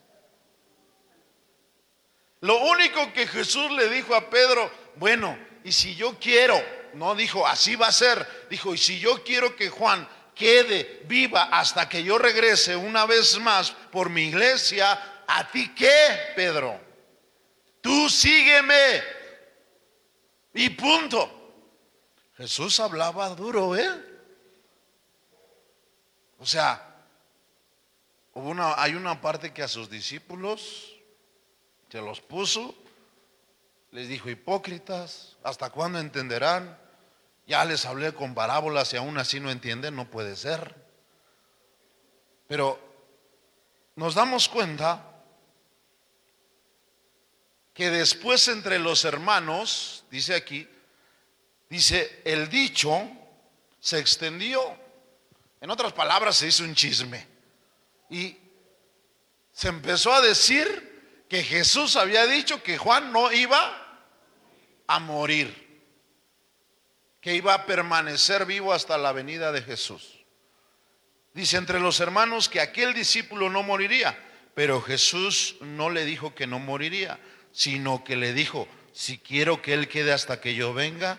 Lo 2.41 2.59
único 2.65 3.13
que 3.13 3.25
Jesús 3.29 3.71
le 3.71 3.89
dijo 3.91 4.17
a 4.17 4.29
Pedro, 4.29 4.69
bueno, 4.97 5.39
y 5.63 5.71
si 5.71 5.95
yo 5.95 6.19
quiero, 6.19 6.61
no 6.95 7.15
dijo, 7.15 7.47
así 7.47 7.77
va 7.77 7.87
a 7.87 7.93
ser, 7.93 8.49
dijo, 8.51 8.75
y 8.75 8.77
si 8.77 8.99
yo 8.99 9.23
quiero 9.23 9.55
que 9.55 9.71
Juan 9.71 10.09
quede 10.35 11.03
viva 11.05 11.45
hasta 11.45 11.89
que 11.89 12.03
yo 12.03 12.19
regrese 12.19 12.75
una 12.75 13.07
vez 13.07 13.39
más 13.39 13.71
por 13.71 14.11
mi 14.11 14.23
iglesia, 14.23 15.23
¿a 15.29 15.49
ti 15.49 15.73
qué, 15.77 16.33
Pedro? 16.35 16.81
Tú 17.81 18.11
sígueme. 18.11 19.01
Y 20.55 20.71
punto. 20.71 21.53
Jesús 22.37 22.81
hablaba 22.81 23.29
duro, 23.29 23.77
¿eh? 23.77 24.14
O 26.45 26.47
sea, 26.47 26.79
hay 28.77 28.95
una 28.95 29.19
parte 29.19 29.55
que 29.55 29.63
a 29.63 29.69
sus 29.69 29.89
discípulos 29.89 30.95
se 31.89 32.03
los 32.03 32.21
puso, 32.21 32.75
les 33.93 34.09
dijo, 34.09 34.29
hipócritas, 34.29 35.39
¿hasta 35.43 35.71
cuándo 35.71 36.01
entenderán? 36.01 36.79
Ya 37.47 37.65
les 37.65 37.87
hablé 37.87 38.13
con 38.13 38.35
parábolas 38.35 38.93
y 38.93 38.99
aún 38.99 39.17
así 39.17 39.41
no 39.41 39.51
entienden, 39.51 39.97
no 39.97 40.11
puede 40.11 40.37
ser. 40.37 40.75
Pero 42.47 42.79
nos 43.97 44.15
damos 44.15 44.47
cuenta 44.47 45.15
que 47.73 47.89
después 47.89 48.49
entre 48.49 48.79
los 48.79 49.07
hermanos, 49.07 50.05
dice 50.11 50.35
aquí, 50.35 50.69
dice, 51.71 52.21
el 52.27 52.51
dicho 52.51 53.09
se 53.81 53.99
extendió. 53.99 54.84
En 55.65 55.71
otras 55.71 55.95
palabras, 55.95 56.37
se 56.37 56.49
hizo 56.49 56.63
un 56.63 56.75
chisme. 56.75 57.27
Y 58.11 58.37
se 59.51 59.69
empezó 59.69 60.13
a 60.13 60.21
decir 60.21 61.25
que 61.27 61.43
Jesús 61.43 61.97
había 61.97 62.27
dicho 62.27 62.63
que 62.63 62.77
Juan 62.77 63.11
no 63.13 63.33
iba 63.33 64.05
a 64.87 64.99
morir 64.99 65.65
que 67.23 67.35
iba 67.35 67.55
a 67.55 67.65
permanecer 67.65 68.45
vivo 68.45 68.75
hasta 68.75 68.99
la 68.99 69.13
venida 69.13 69.51
de 69.51 69.63
Jesús. 69.63 70.27
Dice 71.33 71.57
entre 71.57 71.81
los 71.81 71.99
hermanos 72.01 72.51
que 72.51 72.61
aquel 72.61 72.93
discípulo 72.93 73.49
no 73.49 73.63
moriría, 73.63 74.15
pero 74.55 74.83
Jesús 74.83 75.57
no 75.63 75.89
le 75.89 76.05
dijo 76.05 76.35
que 76.35 76.47
no 76.47 76.59
moriría, 76.59 77.19
sino 77.51 78.05
que 78.05 78.17
le 78.17 78.35
dijo, 78.35 78.69
si 78.93 79.17
quiero 79.17 79.63
que 79.63 79.73
Él 79.73 79.89
quede 79.89 80.13
hasta 80.13 80.43
que 80.43 80.55
yo 80.55 80.75
venga, 80.75 81.19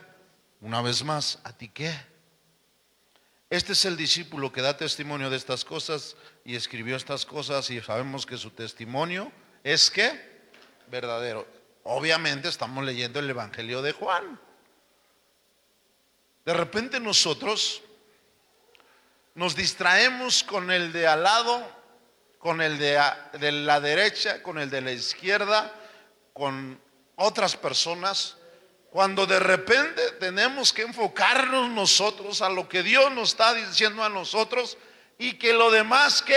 una 0.62 0.84
vez 0.84 1.04
más, 1.04 1.40
¿a 1.44 1.54
ti 1.54 1.70
qué? 1.70 1.92
Este 3.50 3.74
es 3.74 3.86
el 3.86 3.96
discípulo 3.96 4.52
que 4.52 4.62
da 4.62 4.76
testimonio 4.76 5.30
de 5.30 5.38
estas 5.38 5.64
cosas 5.64 6.16
y 6.44 6.56
escribió 6.56 6.96
estas 6.96 7.26
cosas 7.26 7.70
y 7.70 7.80
sabemos 7.80 8.26
que 8.26 8.38
su 8.38 8.50
testimonio 8.50 9.32
es 9.64 9.92
que 9.92 10.50
verdadero. 10.88 11.48
Obviamente 11.84 12.50
estamos 12.50 12.84
leyendo 12.84 13.20
el 13.20 13.30
Evangelio 13.30 13.84
de 13.84 13.92
Juan. 13.92 14.40
De 16.44 16.54
repente 16.54 17.00
nosotros 17.00 17.84
nos 19.36 19.56
distraemos 19.56 20.44
con 20.44 20.72
el 20.72 20.92
de 20.92 21.08
al 21.08 21.24
lado, 21.24 21.68
con 22.40 22.62
el 22.62 22.80
de, 22.80 23.00
de, 23.40 23.52
la 23.52 23.80
derecha, 23.80 24.42
con 24.42 24.58
el 24.58 24.70
de 24.72 24.82
la 24.82 24.92
izquierda, 24.92 25.74
con 26.34 26.80
otras 27.16 27.56
personas, 27.56 28.38
cuando 28.96 29.26
de 29.26 29.42
repente 29.42 30.02
tenemos 30.22 30.72
que 30.72 30.84
enfocarnos 30.84 31.70
nosotros 31.70 32.42
a 32.42 32.48
lo 32.48 32.70
que 32.70 32.82
Dios 32.82 33.12
nos 33.12 33.32
está 33.32 33.54
diciendo 33.54 34.02
a 34.02 34.08
nosotros 34.08 34.78
y 35.18 35.34
que 35.34 35.52
lo 35.52 35.70
demás 35.70 36.22
que 36.22 36.34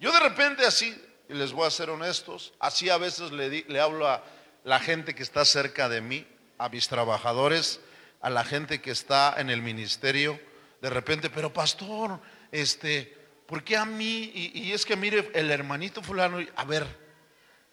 yo 0.00 0.10
de 0.10 0.18
repente 0.18 0.66
así, 0.66 1.00
y 1.28 1.34
les 1.34 1.52
voy 1.52 1.64
a 1.64 1.70
ser 1.70 1.90
honestos, 1.90 2.54
así 2.58 2.90
a 2.90 2.98
veces 2.98 3.30
le, 3.30 3.48
le 3.68 3.80
hablo 3.80 4.08
a 4.08 4.24
la 4.64 4.80
gente 4.80 5.14
que 5.14 5.22
está 5.22 5.44
cerca 5.44 5.88
de 5.88 6.00
mí, 6.00 6.26
a 6.58 6.68
mis 6.70 6.88
trabajadores, 6.88 7.78
a 8.20 8.28
la 8.28 8.42
gente 8.42 8.80
que 8.80 8.90
está 8.90 9.36
en 9.38 9.48
el 9.48 9.62
ministerio, 9.62 10.40
de 10.82 10.90
repente, 10.90 11.30
pero 11.30 11.52
pastor, 11.52 12.18
este, 12.50 13.16
¿por 13.46 13.62
qué 13.62 13.76
a 13.76 13.84
mí? 13.84 14.32
Y, 14.34 14.60
y 14.60 14.72
es 14.72 14.84
que 14.84 14.96
mire, 14.96 15.30
el 15.34 15.52
hermanito 15.52 16.02
fulano, 16.02 16.44
a 16.56 16.64
ver, 16.64 17.05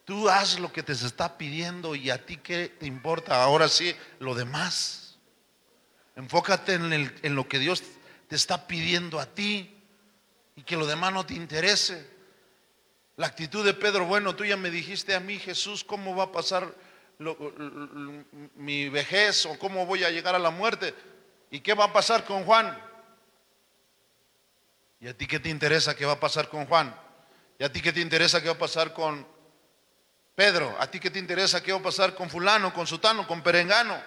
tú 0.06 0.30
haz 0.30 0.60
lo 0.60 0.72
que 0.72 0.84
te 0.84 0.94
está 0.94 1.38
pidiendo 1.38 1.96
y 1.96 2.10
a 2.10 2.26
ti 2.26 2.38
qué 2.38 2.70
te 2.70 2.86
importa 2.86 3.44
ahora 3.44 3.68
sí 3.68 3.96
lo 4.20 4.36
demás. 4.36 5.18
Enfócate 6.16 6.74
en, 6.74 7.36
lo 7.36 7.48
que 7.48 7.60
Dios 7.60 7.84
te 8.28 8.36
está 8.36 8.68
pidiendo 8.68 9.20
a 9.20 9.26
ti 9.26 9.76
y 10.56 10.64
que 10.64 10.78
lo 10.78 10.86
demás 10.86 11.14
no 11.14 11.26
te 11.26 11.34
interese. 11.34 12.12
La 13.16 13.28
actitud 13.28 13.66
de 13.66 13.74
Pedro, 13.74 14.06
bueno, 14.06 14.36
tú 14.36 14.46
ya 14.46 14.58
me 14.58 14.70
dijiste 14.70 15.16
a 15.16 15.20
mí, 15.20 15.40
Jesús, 15.40 15.84
¿cómo 15.84 16.16
va 16.16 16.26
a 16.26 16.32
pasar 16.32 16.74
mi 18.56 18.90
vejez 18.90 19.46
o 19.46 19.58
cómo 19.58 19.86
voy 19.86 20.04
a 20.04 20.12
llegar 20.12 20.36
a 20.36 20.40
la 20.40 20.50
muerte? 20.52 20.94
¿Y 21.50 21.62
qué 21.62 21.74
va 21.74 21.86
a 21.86 21.94
pasar 21.94 22.26
con 22.26 22.44
Juan? 22.44 22.78
¿Y 25.00 25.08
a 25.08 25.18
ti 25.18 25.28
qué 25.28 25.40
te 25.40 25.50
interesa 25.50 25.96
qué 25.96 26.06
va 26.06 26.14
a 26.14 26.20
pasar 26.20 26.50
con 26.50 26.66
Juan? 26.66 26.96
¿Y 27.60 27.64
a 27.64 27.72
ti 27.72 27.82
qué 27.82 27.94
te 27.94 28.02
interesa 28.02 28.42
qué 28.42 28.48
va 28.48 28.56
a 28.56 28.58
pasar 28.58 28.94
con 28.94 29.33
Pedro? 30.36 30.76
¿A 30.80 30.90
ti 30.90 31.00
qué 31.00 31.12
te 31.12 31.20
interesa 31.20 31.62
qué 31.62 31.72
va 31.72 31.80
a 31.80 31.84
pasar 31.84 32.16
con 32.16 32.30
fulano, 32.30 32.74
con 32.74 32.88
sutano, 32.88 33.28
con 33.28 33.42
perengano? 33.42 34.02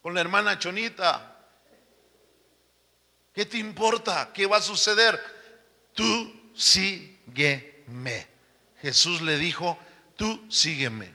Con 0.00 0.14
la 0.14 0.20
hermana 0.20 0.58
Chonita. 0.58 1.36
¿Qué 3.32 3.46
te 3.46 3.58
importa? 3.58 4.30
¿Qué 4.32 4.46
va 4.46 4.58
a 4.58 4.62
suceder? 4.62 5.20
Tú 5.94 6.50
sígueme. 6.54 8.26
Jesús 8.80 9.20
le 9.22 9.36
dijo, 9.36 9.78
tú 10.16 10.44
sígueme. 10.50 11.12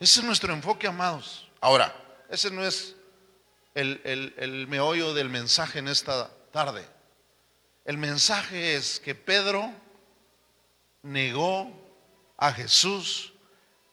Ese 0.00 0.20
es 0.20 0.26
nuestro 0.26 0.52
enfoque, 0.52 0.86
amados. 0.86 1.50
Ahora, 1.60 1.94
ese 2.30 2.50
no 2.50 2.64
es 2.64 2.94
el, 3.74 4.00
el- 4.04 4.66
meollo 4.68 5.12
del 5.12 5.28
mensaje 5.28 5.80
en 5.80 5.88
esta 5.88 6.30
tarde. 6.52 6.86
El 7.84 7.98
mensaje 7.98 8.74
es 8.76 9.00
que 9.00 9.14
Pedro 9.14 9.72
negó 11.02 11.87
a 12.38 12.52
Jesús 12.52 13.34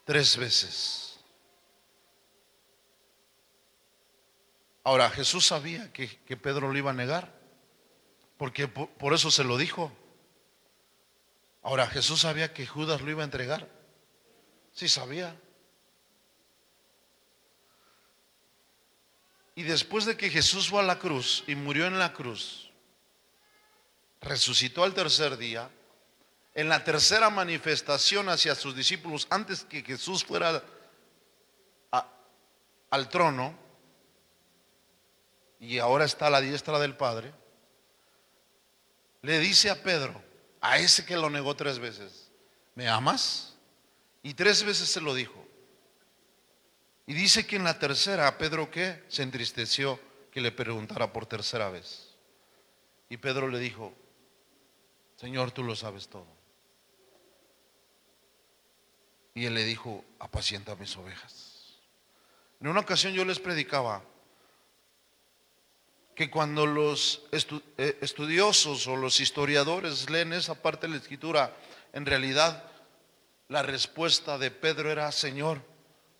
tres 0.05 0.37
veces. 0.37 1.19
Ahora, 4.83 5.09
Jesús 5.09 5.47
sabía 5.47 5.91
que, 5.91 6.07
que 6.07 6.37
Pedro 6.37 6.71
lo 6.71 6.77
iba 6.77 6.91
a 6.91 6.93
negar, 6.93 7.33
porque 8.37 8.67
por, 8.67 9.13
eso 9.15 9.31
se 9.31 9.43
lo 9.43 9.57
dijo. 9.57 9.91
Ahora, 11.63 11.87
Jesús 11.87 12.21
sabía 12.21 12.53
que 12.53 12.67
Judas 12.67 13.01
lo 13.01 13.09
iba 13.09 13.23
a 13.23 13.25
entregar. 13.25 13.67
Sí 14.73 14.87
sabía. 14.87 15.35
Y 19.55 19.63
después 19.63 20.05
de 20.05 20.15
que 20.15 20.29
Jesús 20.29 20.69
fue 20.69 20.81
a 20.81 20.83
la 20.83 20.99
cruz 20.99 21.43
y 21.47 21.55
murió 21.55 21.87
en 21.87 21.97
la 21.97 22.13
cruz, 22.13 22.69
resucitó 24.21 24.83
al 24.83 24.93
tercer 24.93 25.37
día, 25.37 25.71
en 26.55 26.69
la 26.69 26.83
tercera 26.83 27.29
manifestación 27.29 28.29
hacia 28.29 28.55
sus 28.55 28.75
discípulos, 28.75 29.27
antes 29.29 29.65
que 29.65 29.83
Jesús 29.83 30.23
fuera 30.23 30.63
a- 31.91 32.09
al 32.89 33.09
trono, 33.09 33.53
y 35.59 35.79
ahora 35.79 36.05
está 36.05 36.27
a 36.27 36.29
la 36.29 36.41
diestra 36.41 36.79
del 36.79 36.95
Padre, 36.95 37.33
le 39.21 39.39
dice 39.39 39.69
a 39.69 39.83
Pedro, 39.83 40.23
a 40.61 40.77
ese 40.77 41.05
que 41.05 41.17
lo 41.17 41.29
negó 41.29 41.55
tres 41.55 41.77
veces, 41.77 42.31
¿me 42.73 42.87
amas? 42.87 43.55
Y 44.23 44.33
tres 44.33 44.63
veces 44.63 44.87
se 44.87 45.01
lo 45.01 45.13
dijo. 45.13 45.45
Y 47.05 47.13
dice 47.13 47.45
que 47.45 47.57
en 47.57 47.63
la 47.63 47.77
tercera, 47.77 48.37
Pedro 48.37 48.71
qué? 48.71 49.03
Se 49.09 49.23
entristeció 49.23 49.99
que 50.31 50.41
le 50.41 50.51
preguntara 50.51 51.11
por 51.11 51.25
tercera 51.25 51.69
vez. 51.69 52.15
Y 53.09 53.17
Pedro 53.17 53.47
le 53.47 53.59
dijo, 53.59 53.93
Señor, 55.17 55.51
tú 55.51 55.63
lo 55.63 55.75
sabes 55.75 56.07
todo. 56.07 56.34
Y 59.35 59.45
él 59.45 59.53
le 59.53 59.63
dijo, 59.63 60.03
apacienta 60.17 60.75
mis 60.75 60.97
ovejas. 60.97 61.75
En 62.59 62.67
una 62.67 62.79
ocasión 62.79 63.13
yo 63.13 63.25
les 63.25 63.37
predicaba 63.37 64.01
que 66.15 66.31
cuando 66.31 66.65
los 66.65 67.23
eh, 67.31 67.97
estudiosos 68.01 68.87
o 68.87 68.95
los 68.95 69.19
historiadores 69.19 70.09
leen 70.09 70.31
esa 70.31 70.55
parte 70.55 70.87
de 70.87 70.93
la 70.93 70.99
escritura, 70.99 71.53
en 71.91 72.05
realidad 72.05 72.63
la 73.49 73.61
respuesta 73.61 74.37
de 74.37 74.49
Pedro 74.49 74.89
era, 74.89 75.11
Señor, 75.11 75.61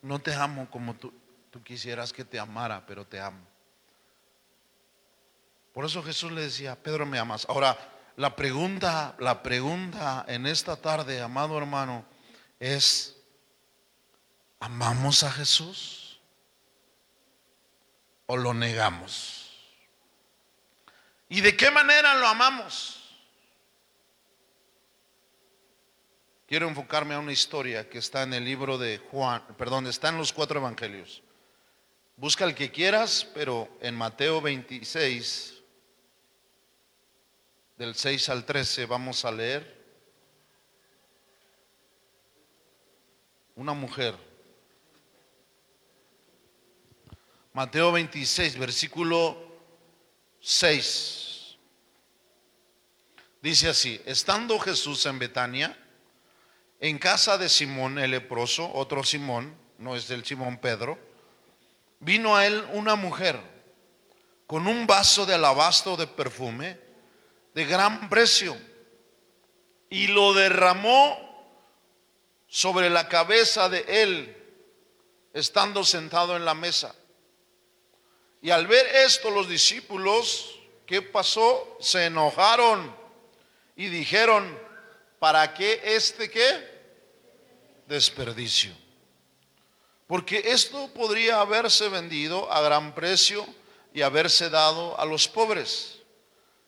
no 0.02 0.20
te 0.20 0.34
amo 0.34 0.70
como 0.70 0.96
tú, 0.96 1.14
tú 1.50 1.64
quisieras 1.64 2.12
que 2.12 2.26
te 2.26 2.38
amara, 2.38 2.86
pero 2.86 3.08
te 3.08 3.22
amo. 3.22 3.48
Por 5.74 5.86
eso 5.86 6.04
Jesús 6.04 6.32
le 6.34 6.42
decía, 6.42 6.76
Pedro, 6.76 7.06
me 7.06 7.18
amas. 7.18 7.46
Ahora, 7.50 7.78
la 8.18 8.36
pregunta, 8.36 9.16
la 9.20 9.42
pregunta 9.42 10.26
en 10.28 10.46
esta 10.46 10.76
tarde, 10.76 11.22
amado 11.22 11.58
hermano, 11.58 12.06
es, 12.60 13.16
¿amamos 14.60 15.24
a 15.24 15.32
Jesús 15.32 16.20
o 18.26 18.38
lo 18.38 18.54
negamos? 18.54 19.46
¿Y 21.30 21.42
de 21.42 21.58
qué 21.58 21.72
manera 21.72 22.16
lo 22.16 22.28
amamos? 22.28 23.02
Quiero 26.48 26.68
enfocarme 26.68 27.16
a 27.16 27.20
una 27.20 27.32
historia 27.32 27.90
que 27.90 27.98
está 27.98 28.22
en 28.22 28.34
el 28.34 28.46
libro 28.46 28.78
de 28.78 29.00
Juan, 29.00 29.44
perdón, 29.58 29.88
está 29.88 30.10
en 30.10 30.18
los 30.18 30.32
cuatro 30.32 30.60
evangelios. 30.60 31.24
Busca 32.18 32.46
el 32.46 32.54
que 32.54 32.72
quieras, 32.72 33.28
pero 33.34 33.68
en 33.82 33.96
Mateo 33.96 34.40
26, 34.42 35.56
del 37.78 37.96
6 37.96 38.30
al 38.30 38.46
13, 38.46 38.86
vamos 38.86 39.26
a 39.26 39.32
leer. 39.32 39.75
Una 43.56 43.74
mujer. 43.74 44.16
Mateo 47.54 47.92
26, 47.94 48.58
versículo 48.58 49.38
6. 50.42 51.58
Dice 53.42 53.70
así, 53.70 54.02
estando 54.06 54.60
Jesús 54.60 55.06
en 55.06 55.20
Betania, 55.20 55.78
en 56.82 56.98
casa 56.98 57.38
de 57.38 57.48
Simón 57.48 57.98
el 57.98 58.12
leproso, 58.12 58.70
otro 58.74 59.04
Simón, 59.04 59.56
no 59.78 59.96
es 59.96 60.08
del 60.10 60.26
Simón 60.26 60.58
Pedro, 60.58 61.00
vino 62.00 62.36
a 62.36 62.46
él 62.46 62.62
una 62.74 62.96
mujer 62.96 63.40
con 64.48 64.68
un 64.68 64.86
vaso 64.86 65.26
de 65.26 65.36
alabastro 65.36 65.96
de 65.96 66.08
perfume 66.08 66.78
de 67.54 67.66
gran 67.66 68.10
precio 68.10 68.58
y 69.90 70.08
lo 70.08 70.34
derramó 70.34 71.25
sobre 72.56 72.90
la 72.90 73.10
cabeza 73.10 73.68
de 73.68 73.84
él, 73.86 74.34
estando 75.34 75.84
sentado 75.84 76.38
en 76.38 76.46
la 76.46 76.54
mesa. 76.54 76.96
Y 78.42 78.50
al 78.50 78.66
ver 78.66 78.88
esto 78.96 79.30
los 79.30 79.50
discípulos, 79.50 80.58
¿qué 80.86 81.02
pasó? 81.02 81.76
Se 81.82 82.06
enojaron 82.06 82.96
y 83.76 83.88
dijeron, 83.88 84.58
¿para 85.20 85.54
qué 85.54 85.82
este 85.84 86.32
qué? 86.32 86.46
Desperdicio. 87.88 88.72
Porque 90.08 90.42
esto 90.46 90.90
podría 90.94 91.42
haberse 91.42 91.90
vendido 91.90 92.50
a 92.54 92.62
gran 92.62 92.96
precio 92.96 93.46
y 93.94 94.02
haberse 94.02 94.50
dado 94.50 94.98
a 94.98 95.04
los 95.04 95.28
pobres. 95.28 95.98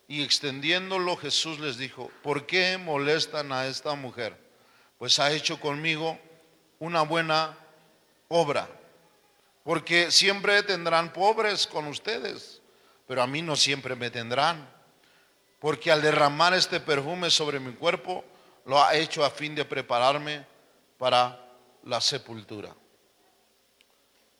Y 0.10 0.22
extendiéndolo 0.22 1.16
Jesús 1.16 1.60
les 1.60 1.78
dijo, 1.78 2.12
¿por 2.24 2.46
qué 2.46 2.78
molestan 2.78 3.54
a 3.54 3.68
esta 3.68 3.96
mujer? 3.96 4.47
Pues 4.98 5.20
ha 5.20 5.32
hecho 5.32 5.60
conmigo 5.60 6.18
una 6.80 7.02
buena 7.04 7.58
obra. 8.28 8.68
Porque 9.64 10.12
siempre 10.12 10.64
tendrán 10.64 11.12
pobres 11.12 11.68
con 11.68 11.88
ustedes, 11.88 12.62
pero 13.06 13.22
a 13.22 13.28
mí 13.28 13.42
no 13.42 13.56
siempre 13.56 13.96
me 13.96 14.10
tendrán. 14.10 14.68
Porque 15.60 15.92
al 15.92 16.02
derramar 16.02 16.54
este 16.54 16.80
perfume 16.80 17.30
sobre 17.30 17.60
mi 17.60 17.74
cuerpo, 17.74 18.24
lo 18.66 18.82
ha 18.82 18.96
hecho 18.96 19.26
a 19.26 19.30
fin 19.30 19.56
de 19.56 19.66
prepararme 19.66 20.46
para 20.98 21.40
la 21.84 22.00
sepultura. 22.02 22.74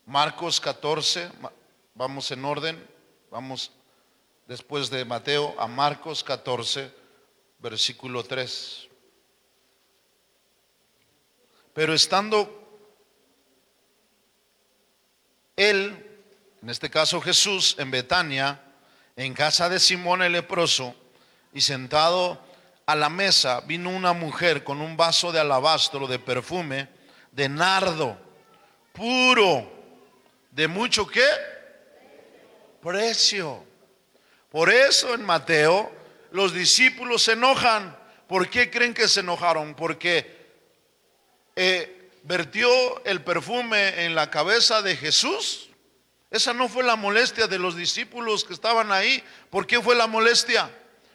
Marcos 0.06 0.62
14, 0.62 1.32
ma- 1.42 1.52
vamos 1.96 2.32
en 2.32 2.46
orden, 2.46 2.88
vamos 3.30 3.72
después 4.48 4.90
de 4.90 5.04
Mateo 5.04 5.56
a 5.60 5.68
Marcos 5.68 6.24
14, 6.24 6.92
versículo 7.60 8.24
3. 8.24 8.88
Pero 11.78 11.94
estando 11.94 12.82
él, 15.56 15.96
en 16.64 16.70
este 16.72 16.90
caso 16.90 17.22
Jesús, 17.22 17.76
en 17.78 17.92
Betania, 17.92 18.60
en 19.16 19.36
casa 19.36 19.70
de 19.70 19.80
Simón 19.80 20.24
el 20.24 20.32
leproso, 20.32 20.96
y 21.54 21.62
sentado 21.62 22.42
a 22.88 22.96
la 22.96 23.10
mesa 23.10 23.62
vino 23.62 23.92
una 23.92 24.14
mujer 24.14 24.64
con 24.64 24.82
un 24.82 24.98
vaso 24.98 25.32
de 25.32 25.40
alabastro 25.40 26.08
de 26.08 26.18
perfume, 26.18 26.90
de 27.32 27.48
nardo, 27.48 28.18
puro, 28.92 29.72
de 30.50 30.68
mucho 30.68 31.06
qué? 31.06 31.30
Precio. 32.82 33.64
Por 34.50 34.72
eso 34.72 35.14
en 35.14 35.24
Mateo 35.24 35.92
los 36.32 36.56
discípulos 36.56 37.22
se 37.22 37.34
enojan. 37.34 37.96
¿Por 38.28 38.50
qué 38.50 38.72
creen 38.72 38.96
que 38.96 39.08
se 39.08 39.20
enojaron? 39.20 39.76
Porque 39.76 40.37
eh, 41.60 42.12
vertió 42.22 43.04
el 43.04 43.24
perfume 43.24 44.06
en 44.06 44.14
la 44.14 44.30
cabeza 44.30 44.84
de 44.84 44.96
Jesús. 44.96 45.70
Esa 46.30 46.54
no 46.54 46.70
fue 46.70 46.84
la 46.84 46.96
molestia 46.96 47.48
de 47.48 47.58
los 47.58 47.76
discípulos 47.76 48.44
que 48.44 48.54
estaban 48.54 48.92
ahí. 48.92 49.24
¿Por 49.50 49.66
qué 49.66 49.82
fue 49.82 49.96
la 49.96 50.06
molestia? 50.06 50.70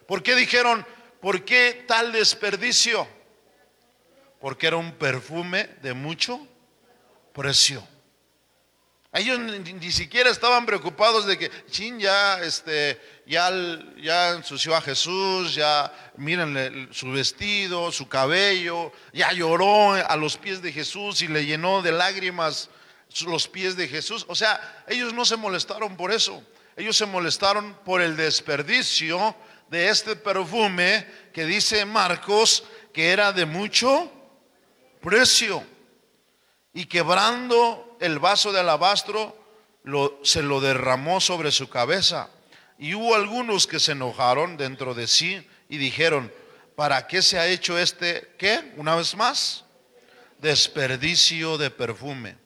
¿Por 0.08 0.20
qué 0.24 0.34
dijeron, 0.34 0.84
¿por 1.20 1.44
qué 1.44 1.84
tal 1.86 2.10
desperdicio? 2.10 3.06
Porque 4.40 4.66
era 4.66 4.78
un 4.78 4.90
perfume 4.96 5.68
de 5.80 5.92
mucho 5.94 6.44
precio. 7.32 7.86
Ellos 9.12 9.38
ni, 9.38 9.92
siquiera 9.92 10.28
estaban 10.28 10.66
preocupados 10.66 11.24
de 11.24 11.38
que, 11.38 11.52
chin, 11.70 12.00
ya, 12.00 12.42
este, 12.42 13.00
ya, 13.26 14.30
ensució 14.30 14.74
a 14.74 14.80
Jesús, 14.80 15.54
ya 15.54 15.92
miren 16.16 16.88
su 16.92 17.10
vestido, 17.10 17.92
su 17.92 18.08
cabello, 18.08 18.92
ya 19.12 19.32
lloró 19.32 19.94
a 19.94 20.16
los 20.16 20.36
pies 20.36 20.60
de 20.62 20.72
Jesús 20.72 21.22
y 21.22 21.28
le 21.28 21.44
llenó 21.44 21.82
de 21.82 21.92
lágrimas 21.92 22.68
los 23.26 23.48
pies 23.48 23.76
de 23.76 23.88
Jesús. 23.88 24.24
O 24.28 24.34
sea, 24.34 24.84
ellos 24.88 25.12
no 25.12 25.24
se 25.24 25.36
molestaron 25.36 25.96
por 25.96 26.12
eso. 26.12 26.42
Ellos 26.76 26.96
se 26.96 27.06
molestaron 27.06 27.74
por 27.84 28.00
el 28.00 28.16
desperdicio 28.16 29.36
de 29.68 29.88
este 29.88 30.16
perfume 30.16 31.06
que 31.32 31.44
dice 31.44 31.84
Marcos 31.84 32.64
que 32.92 33.10
era 33.10 33.32
de 33.32 33.46
mucho 33.46 34.10
precio. 35.00 35.62
Y 36.72 36.86
quebrando 36.86 37.96
el 38.00 38.18
vaso 38.18 38.52
de 38.52 38.60
alabastro, 38.60 39.36
se 40.22 40.42
lo 40.42 40.60
derramó 40.60 41.20
sobre 41.20 41.50
su 41.50 41.68
cabeza. 41.68 42.30
Y 42.78 42.94
hubo 42.94 43.14
algunos 43.14 43.66
que 43.66 43.80
se 43.80 43.92
enojaron 43.92 44.56
dentro 44.56 44.94
de 44.94 45.06
sí 45.06 45.46
y 45.68 45.78
dijeron, 45.78 46.32
¿para 46.74 47.06
qué 47.06 47.22
se 47.22 47.38
ha 47.38 47.46
hecho 47.46 47.78
este, 47.78 48.34
qué? 48.38 48.72
Una 48.76 48.96
vez 48.96 49.14
más, 49.16 49.64
desperdicio 50.38 51.58
de 51.58 51.70
perfume. 51.70 52.36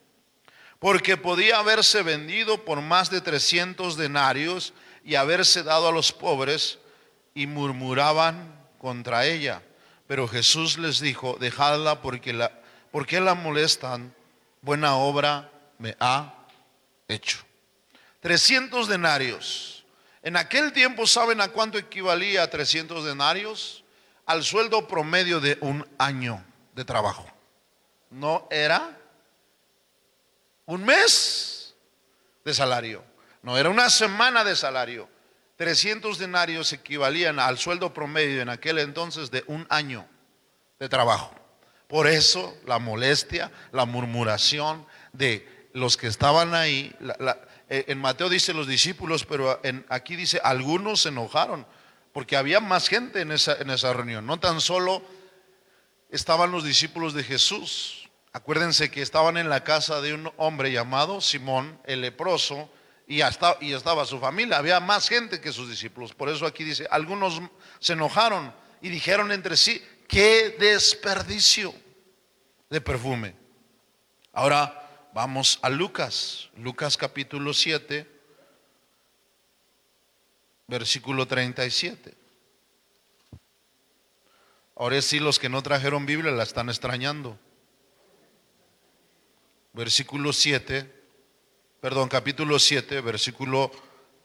Porque 0.79 1.17
podía 1.17 1.59
haberse 1.59 2.03
vendido 2.03 2.65
por 2.65 2.83
más 2.83 3.11
de 3.11 3.21
300 3.21 3.97
denarios 3.97 4.75
y 5.05 5.15
haberse 5.15 5.63
dado 5.63 5.89
a 5.89 5.93
los 5.93 6.13
pobres 6.13 6.79
y 7.35 7.47
murmuraban 7.47 8.55
contra 8.79 9.25
ella. 9.27 9.63
Pero 10.07 10.29
Jesús 10.29 10.79
les 10.79 11.01
dijo, 11.01 11.37
dejadla 11.41 12.03
porque 12.03 12.33
la, 12.33 12.53
porque 12.93 13.21
la 13.21 13.35
molestan 13.35 14.15
buena 14.61 14.97
obra 14.97 15.51
me 15.79 15.97
ha 16.01 16.35
hecho. 17.09 17.39
300 18.21 18.89
denarios. 18.89 19.76
En 20.27 20.37
aquel 20.37 20.73
tiempo, 20.73 21.07
¿saben 21.07 21.41
a 21.41 21.51
cuánto 21.51 21.79
equivalía 21.79 22.51
300 22.51 23.05
denarios? 23.05 23.85
Al 24.27 24.43
sueldo 24.43 24.89
promedio 24.89 25.39
de 25.39 25.57
un 25.61 25.87
año 25.99 26.45
de 26.75 26.85
trabajo. 26.85 27.25
No 28.11 28.49
era 28.51 28.99
un 30.65 30.85
mes 30.85 31.77
de 32.45 32.53
salario. 32.53 33.05
No 33.41 33.57
era 33.57 33.71
una 33.71 33.89
semana 33.89 34.43
de 34.43 34.57
salario. 34.57 35.09
300 35.59 36.19
denarios 36.19 36.73
equivalían 36.73 37.39
al 37.39 37.57
sueldo 37.57 37.95
promedio 37.95 38.43
en 38.43 38.49
aquel 38.49 38.81
entonces 38.81 39.31
de 39.31 39.45
un 39.47 39.65
año 39.71 40.09
de 40.81 40.89
trabajo. 40.89 41.33
Por 41.87 42.09
eso 42.09 42.59
la 42.67 42.81
molestia, 42.81 43.53
la 43.71 43.85
murmuración 43.85 44.89
de 45.13 45.69
los 45.73 45.97
que 45.97 46.09
estaban 46.09 46.53
ahí, 46.53 46.93
eh, 47.01 47.35
en 47.69 47.99
Mateo 47.99 48.29
dice 48.29 48.53
los 48.53 48.67
discípulos, 48.67 49.25
pero 49.25 49.61
aquí 49.89 50.17
dice 50.17 50.41
algunos 50.43 51.03
se 51.03 51.09
enojaron, 51.09 51.67
porque 52.13 52.37
había 52.37 52.61
más 52.61 52.89
gente 52.89 53.21
en 53.21 53.33
esa, 53.33 53.57
en 53.57 53.71
esa 53.71 53.93
reunión, 53.93 54.25
no 54.27 54.39
tan 54.39 54.61
solo 54.61 55.03
estaban 56.11 56.51
los 56.51 56.65
discípulos 56.65 57.15
de 57.15 57.25
Jesús. 57.25 58.09
Acuérdense 58.33 58.91
que 58.91 59.03
estaban 59.03 59.37
en 59.37 59.49
la 59.49 59.65
casa 59.65 60.01
de 60.01 60.15
un 60.15 60.31
hombre 60.37 60.71
llamado 60.71 61.21
Simón 61.21 61.81
el 61.85 62.03
leproso 62.03 62.71
y, 63.07 63.21
y 63.61 63.73
estaba 63.73 64.05
su 64.05 64.19
familia. 64.19 64.59
Había 64.59 64.79
más 64.79 65.09
gente 65.09 65.41
que 65.41 65.53
sus 65.53 65.69
discípulos. 65.69 66.15
Por 66.15 66.29
eso 66.29 66.47
aquí 66.47 66.63
dice, 66.63 66.87
algunos 66.91 67.41
se 67.81 67.95
enojaron 67.95 68.55
y 68.83 68.91
dijeron 68.91 69.33
entre 69.33 69.57
sí, 69.57 69.83
qué 70.07 70.57
desperdicio 70.59 71.75
de 72.69 72.81
perfume. 72.81 73.35
Ahora 74.33 74.86
vamos 75.17 75.59
a 75.63 75.71
Lucas, 75.71 76.51
Lucas 76.59 76.99
capítulo 76.99 77.55
7, 77.55 78.07
versículo 80.67 81.27
37. 81.27 82.15
Ahora 84.75 85.01
sí 85.01 85.19
los 85.19 85.39
que 85.39 85.49
no 85.49 85.63
trajeron 85.63 86.05
Biblia 86.05 86.33
la 86.33 86.43
están 86.43 86.69
extrañando. 86.69 87.39
Versículo 89.73 90.35
7, 90.35 90.85
perdón, 91.81 92.11
capítulo 92.11 92.59
7, 92.59 93.01
versículo 93.01 93.73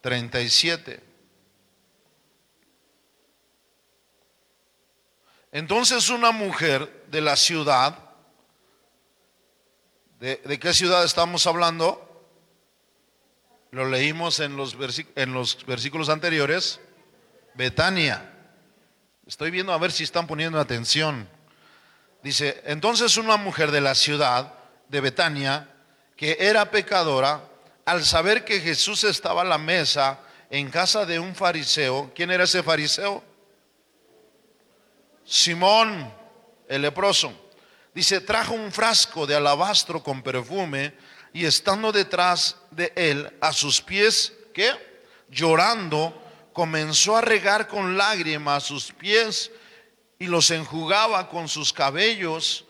37. 0.02 1.02
Entonces 5.54 6.10
una 6.10 6.32
mujer 6.32 7.06
de 7.10 7.22
la 7.22 7.38
ciudad, 7.38 8.11
¿de, 10.22 10.60
qué 10.60 10.74
ciudad 10.74 11.04
estamos 11.04 11.48
hablando? 11.48 12.08
Lo 13.72 13.90
leímos 13.90 14.40
en 14.40 14.56
los, 14.56 14.78
en 15.16 15.34
los 15.34 15.66
versículos 15.66 16.10
anteriores. 16.10 16.80
Betania. 17.56 18.32
Estoy 19.26 19.50
viendo 19.50 19.74
a 19.74 19.80
ver 19.80 19.92
si 19.92 20.04
están 20.04 20.28
poniendo 20.28 20.60
atención. 20.60 21.28
Dice, 22.22 22.62
entonces 22.66 23.18
una 23.18 23.38
mujer 23.38 23.72
de 23.72 23.82
la 23.82 23.96
ciudad 23.96 24.54
de 24.90 25.02
Betania, 25.02 25.70
que 26.16 26.38
era 26.40 26.70
pecadora, 26.70 27.42
al 27.86 28.06
saber 28.06 28.46
que 28.46 28.60
Jesús 28.60 29.04
estaba 29.04 29.42
a 29.42 29.46
la 29.46 29.58
mesa 29.58 30.20
en 30.52 30.70
casa 30.70 31.06
de 31.06 31.18
un 31.18 31.34
fariseo, 31.34 32.12
¿quién 32.14 32.30
era 32.30 32.44
ese 32.44 32.62
fariseo? 32.62 33.24
Simón, 35.26 36.14
el 36.68 36.84
leproso, 36.84 37.34
dice, 37.94 38.22
trajo 38.22 38.54
un 38.54 38.72
frasco 38.72 39.28
de 39.28 39.36
alabastro 39.36 40.02
con 40.02 40.22
perfume 40.22 40.94
y 41.34 41.46
estando 41.46 41.92
detrás 41.92 42.58
de 42.72 42.92
él 42.96 43.32
a 43.42 43.54
sus 43.54 43.82
pies, 43.82 44.34
¿qué? 44.54 44.72
Llorando, 45.30 46.22
comenzó 46.54 47.16
a 47.18 47.22
regar 47.22 47.68
con 47.68 47.98
lágrimas 47.98 48.64
sus 48.64 48.92
pies 48.92 49.52
y 50.20 50.28
los 50.28 50.52
enjugaba 50.52 51.30
con 51.30 51.48
sus 51.48 51.72
cabellos 51.74 52.66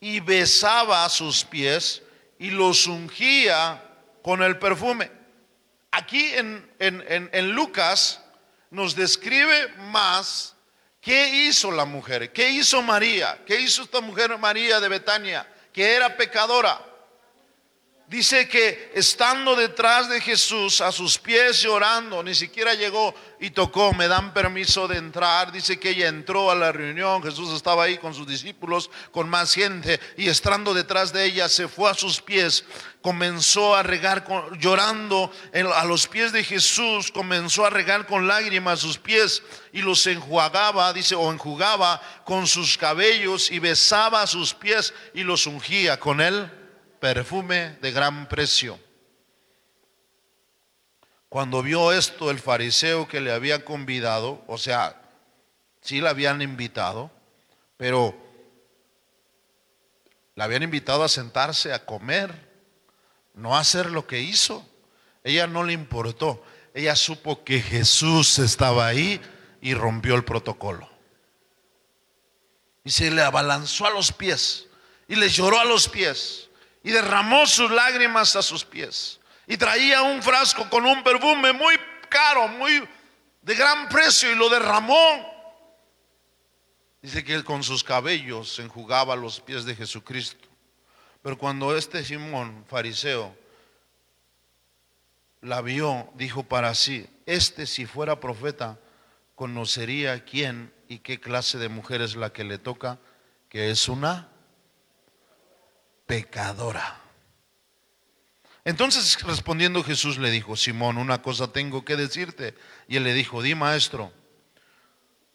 y 0.00 0.20
besaba 0.20 1.08
sus 1.08 1.44
pies 1.44 2.02
y 2.38 2.50
los 2.50 2.86
ungía 2.86 3.82
con 4.22 4.42
el 4.42 4.58
perfume. 4.58 5.10
Aquí 5.90 6.32
en, 6.34 6.70
en, 6.78 7.30
en 7.32 7.52
Lucas 7.52 8.22
nos 8.70 8.94
describe 8.94 9.68
más 9.90 10.54
¿Qué 11.00 11.46
hizo 11.46 11.70
la 11.70 11.84
mujer? 11.84 12.32
¿Qué 12.32 12.50
hizo 12.50 12.82
María? 12.82 13.38
¿Qué 13.46 13.60
hizo 13.60 13.82
esta 13.82 14.00
mujer 14.00 14.36
María 14.38 14.80
de 14.80 14.88
Betania? 14.88 15.46
Que 15.72 15.94
era 15.94 16.16
pecadora. 16.16 16.87
Dice 18.08 18.48
que 18.48 18.90
estando 18.94 19.54
detrás 19.54 20.08
de 20.08 20.18
Jesús, 20.22 20.80
a 20.80 20.90
sus 20.90 21.18
pies 21.18 21.60
llorando, 21.60 22.22
ni 22.22 22.34
siquiera 22.34 22.72
llegó 22.72 23.14
y 23.38 23.50
tocó, 23.50 23.92
me 23.92 24.08
dan 24.08 24.32
permiso 24.32 24.88
de 24.88 24.96
entrar. 24.96 25.52
Dice 25.52 25.78
que 25.78 25.90
ella 25.90 26.08
entró 26.08 26.50
a 26.50 26.54
la 26.54 26.72
reunión, 26.72 27.22
Jesús 27.22 27.52
estaba 27.52 27.84
ahí 27.84 27.98
con 27.98 28.14
sus 28.14 28.26
discípulos, 28.26 28.90
con 29.10 29.28
más 29.28 29.52
gente, 29.52 30.00
y 30.16 30.30
estando 30.30 30.72
detrás 30.72 31.12
de 31.12 31.26
ella, 31.26 31.50
se 31.50 31.68
fue 31.68 31.90
a 31.90 31.94
sus 31.94 32.22
pies, 32.22 32.64
comenzó 33.02 33.76
a 33.76 33.82
regar, 33.82 34.24
llorando 34.58 35.30
a 35.74 35.84
los 35.84 36.06
pies 36.06 36.32
de 36.32 36.44
Jesús, 36.44 37.12
comenzó 37.12 37.66
a 37.66 37.70
regar 37.70 38.06
con 38.06 38.26
lágrimas 38.26 38.80
sus 38.80 38.96
pies 38.96 39.42
y 39.70 39.82
los 39.82 40.06
enjuagaba, 40.06 40.94
dice, 40.94 41.14
o 41.14 41.30
enjugaba 41.30 42.00
con 42.24 42.46
sus 42.46 42.78
cabellos 42.78 43.50
y 43.50 43.58
besaba 43.58 44.26
sus 44.26 44.54
pies 44.54 44.94
y 45.12 45.24
los 45.24 45.46
ungía 45.46 46.00
con 46.00 46.22
él 46.22 46.50
perfume 47.00 47.76
de 47.80 47.92
gran 47.92 48.28
precio. 48.28 48.78
Cuando 51.28 51.62
vio 51.62 51.92
esto 51.92 52.30
el 52.30 52.38
fariseo 52.38 53.06
que 53.06 53.20
le 53.20 53.32
había 53.32 53.64
convidado, 53.64 54.42
o 54.46 54.56
sea, 54.56 55.00
sí 55.82 56.00
la 56.00 56.10
habían 56.10 56.40
invitado, 56.40 57.10
pero 57.76 58.16
la 60.34 60.44
habían 60.44 60.62
invitado 60.62 61.04
a 61.04 61.08
sentarse 61.08 61.72
a 61.72 61.84
comer, 61.84 62.48
no 63.34 63.56
a 63.56 63.60
hacer 63.60 63.90
lo 63.90 64.06
que 64.06 64.20
hizo. 64.20 64.66
Ella 65.22 65.46
no 65.46 65.64
le 65.64 65.72
importó. 65.72 66.42
ella 66.74 66.94
supo 66.96 67.44
que 67.44 67.60
Jesús 67.60 68.38
estaba 68.38 68.86
ahí 68.86 69.20
y 69.60 69.74
rompió 69.74 70.14
el 70.14 70.24
protocolo. 70.24 70.88
Y 72.84 72.90
se 72.90 73.10
le 73.10 73.20
abalanzó 73.20 73.86
a 73.86 73.90
los 73.90 74.12
pies 74.12 74.66
y 75.08 75.16
le 75.16 75.28
lloró 75.28 75.58
a 75.58 75.64
los 75.64 75.88
pies 75.88 76.47
y 76.82 76.90
derramó 76.90 77.46
sus 77.46 77.70
lágrimas 77.70 78.36
a 78.36 78.42
sus 78.42 78.64
pies. 78.64 79.20
Y 79.46 79.56
traía 79.56 80.02
un 80.02 80.22
frasco 80.22 80.68
con 80.68 80.84
un 80.86 81.02
perfume 81.02 81.52
muy 81.52 81.74
caro, 82.08 82.48
muy 82.48 82.86
de 83.42 83.54
gran 83.54 83.88
precio 83.88 84.30
y 84.30 84.34
lo 84.34 84.48
derramó. 84.48 85.38
Dice 87.00 87.24
que 87.24 87.34
él 87.34 87.44
con 87.44 87.62
sus 87.62 87.84
cabellos 87.84 88.58
enjugaba 88.58 89.16
los 89.16 89.40
pies 89.40 89.64
de 89.64 89.74
Jesucristo. 89.74 90.48
Pero 91.22 91.38
cuando 91.38 91.76
este 91.76 92.04
Simón, 92.04 92.64
fariseo, 92.68 93.36
la 95.40 95.60
vio, 95.60 96.10
dijo 96.14 96.42
para 96.42 96.74
sí, 96.74 97.08
este 97.26 97.66
si 97.66 97.86
fuera 97.86 98.20
profeta, 98.20 98.78
conocería 99.34 100.24
quién 100.24 100.72
y 100.88 100.98
qué 100.98 101.20
clase 101.20 101.58
de 101.58 101.68
mujer 101.68 102.02
es 102.02 102.16
la 102.16 102.32
que 102.32 102.44
le 102.44 102.58
toca, 102.58 102.98
que 103.48 103.70
es 103.70 103.88
una 103.88 104.28
pecadora. 106.08 107.00
Entonces 108.64 109.22
respondiendo 109.22 109.84
Jesús 109.84 110.18
le 110.18 110.30
dijo, 110.30 110.56
Simón, 110.56 110.98
una 110.98 111.22
cosa 111.22 111.52
tengo 111.52 111.84
que 111.84 111.96
decirte. 111.96 112.54
Y 112.88 112.96
él 112.96 113.04
le 113.04 113.14
dijo, 113.14 113.42
di 113.42 113.54
maestro. 113.54 114.12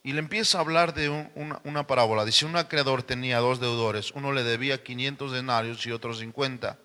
Y 0.04 0.12
le 0.12 0.20
empieza 0.20 0.58
a 0.58 0.62
hablar 0.62 0.94
de 0.94 1.10
una, 1.10 1.62
una, 1.64 1.88
parábola. 1.88 2.26
Dice, 2.26 2.46
un 2.46 2.58
acreedor 2.58 3.04
tenía 3.04 3.40
dos 3.40 3.62
deudores. 3.62 4.12
Uno 4.12 4.34
le 4.34 4.44
debía 4.44 4.84
500 4.84 5.32
denarios 5.32 5.86
y 5.86 5.92
otro 5.92 6.14
50. 6.14 6.78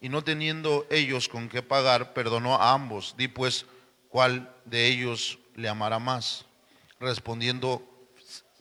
Y 0.00 0.08
no 0.08 0.24
teniendo 0.24 0.86
ellos 0.90 1.28
con 1.28 1.48
qué 1.48 1.62
pagar, 1.62 2.12
perdonó 2.14 2.56
a 2.56 2.72
ambos. 2.72 3.14
Di 3.16 3.28
pues, 3.28 3.66
¿cuál 4.08 4.52
de 4.64 4.88
ellos 4.88 5.38
le 5.54 5.68
amará 5.68 5.98
más? 5.98 6.46
Respondiendo, 6.98 7.82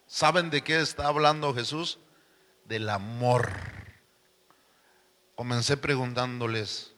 ¿saben 0.06 0.50
de 0.50 0.62
qué 0.62 0.80
está 0.80 1.08
hablando 1.08 1.54
Jesús? 1.54 2.00
Del 2.65 2.89
amor. 2.89 3.50
Comencé 5.36 5.78
preguntándoles 5.78 6.93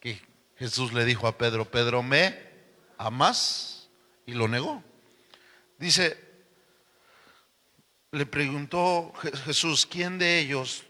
que 0.00 0.20
Jesús 0.56 0.92
le 0.92 1.04
dijo 1.04 1.26
a 1.26 1.36
Pedro, 1.36 1.64
Pedro, 1.64 2.02
¿me 2.02 2.38
amas? 2.98 3.88
Y 4.26 4.34
lo 4.34 4.46
negó. 4.48 4.82
Dice, 5.78 6.16
le 8.12 8.26
preguntó 8.26 9.12
Jesús, 9.44 9.86
¿quién 9.86 10.18
de 10.18 10.38
ellos, 10.38 10.84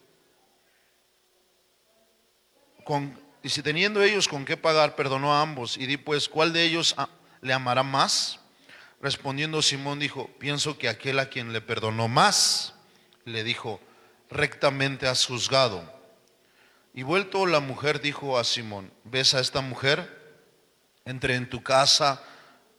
y 3.42 3.48
si 3.48 3.62
teniendo 3.62 4.02
ellos 4.02 4.28
con 4.28 4.44
qué 4.44 4.56
pagar, 4.56 4.96
perdonó 4.96 5.34
a 5.34 5.42
ambos? 5.42 5.76
Y 5.76 5.86
di 5.86 5.96
pues, 5.96 6.28
¿cuál 6.28 6.52
de 6.52 6.64
ellos 6.64 6.94
le 7.40 7.52
amará 7.52 7.82
más? 7.82 8.40
Respondiendo 9.00 9.62
Simón 9.62 9.98
dijo, 9.98 10.28
pienso 10.38 10.78
que 10.78 10.88
aquel 10.88 11.18
a 11.18 11.28
quien 11.28 11.52
le 11.52 11.60
perdonó 11.60 12.08
más, 12.08 12.74
le 13.24 13.42
dijo, 13.42 13.80
rectamente 14.30 15.08
has 15.08 15.26
juzgado. 15.26 16.01
Y 16.94 17.04
vuelto 17.04 17.46
la 17.46 17.60
mujer 17.60 18.00
dijo 18.00 18.38
a 18.38 18.44
Simón, 18.44 18.92
¿ves 19.04 19.32
a 19.32 19.40
esta 19.40 19.62
mujer? 19.62 20.20
Entré 21.06 21.36
en 21.36 21.48
tu 21.48 21.62
casa, 21.62 22.22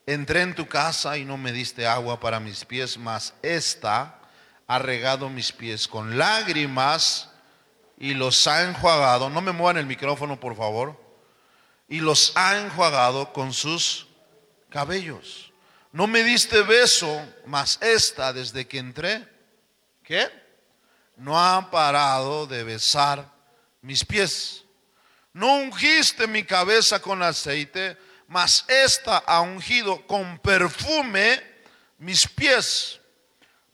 entré 0.06 0.42
en 0.42 0.54
tu 0.54 0.68
casa 0.68 1.18
y 1.18 1.24
no 1.24 1.36
me 1.36 1.50
diste 1.50 1.86
agua 1.86 2.20
para 2.20 2.38
mis 2.38 2.64
pies, 2.64 2.96
mas 2.96 3.34
esta 3.42 4.20
ha 4.68 4.78
regado 4.78 5.28
mis 5.30 5.50
pies 5.50 5.88
con 5.88 6.16
lágrimas 6.16 7.28
y 7.98 8.14
los 8.14 8.46
ha 8.46 8.62
enjuagado. 8.62 9.30
No 9.30 9.40
me 9.40 9.50
muevan 9.50 9.78
el 9.78 9.86
micrófono, 9.86 10.38
por 10.38 10.56
favor. 10.56 11.00
Y 11.88 11.98
los 11.98 12.32
ha 12.36 12.56
enjuagado 12.58 13.32
con 13.32 13.52
sus 13.52 14.06
cabellos. 14.70 15.52
No 15.90 16.06
me 16.06 16.22
diste 16.22 16.62
beso, 16.62 17.20
mas 17.46 17.78
esta 17.82 18.32
desde 18.32 18.66
que 18.66 18.78
entré, 18.78 19.28
¿qué? 20.02 20.28
No 21.16 21.38
ha 21.38 21.70
parado 21.70 22.46
de 22.46 22.64
besar 22.64 23.33
mis 23.84 24.04
pies. 24.04 24.64
No 25.32 25.56
ungiste 25.56 26.26
mi 26.26 26.42
cabeza 26.42 27.00
con 27.00 27.22
aceite, 27.22 27.98
mas 28.26 28.64
esta 28.66 29.18
ha 29.18 29.42
ungido 29.42 30.06
con 30.06 30.38
perfume 30.38 31.42
mis 31.98 32.26
pies. 32.26 33.00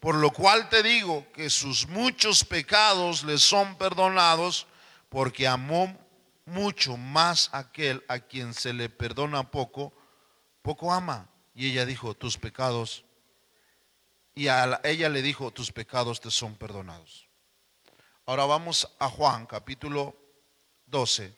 Por 0.00 0.16
lo 0.16 0.32
cual 0.32 0.68
te 0.68 0.82
digo 0.82 1.26
que 1.32 1.48
sus 1.48 1.86
muchos 1.86 2.44
pecados 2.44 3.22
le 3.22 3.38
son 3.38 3.76
perdonados, 3.76 4.66
porque 5.08 5.46
amó 5.46 5.96
mucho 6.44 6.96
más 6.96 7.48
aquel 7.52 8.02
a 8.08 8.18
quien 8.18 8.52
se 8.52 8.72
le 8.72 8.88
perdona 8.88 9.50
poco, 9.50 9.92
poco 10.62 10.92
ama. 10.92 11.28
Y 11.54 11.70
ella 11.70 11.84
dijo, 11.84 12.14
tus 12.14 12.36
pecados, 12.36 13.04
y 14.34 14.48
a 14.48 14.80
ella 14.82 15.08
le 15.08 15.22
dijo, 15.22 15.52
tus 15.52 15.70
pecados 15.70 16.20
te 16.20 16.30
son 16.30 16.56
perdonados. 16.56 17.29
Ahora 18.26 18.44
vamos 18.44 18.88
a 18.98 19.08
Juan 19.08 19.46
capítulo 19.46 20.16
12, 20.86 21.34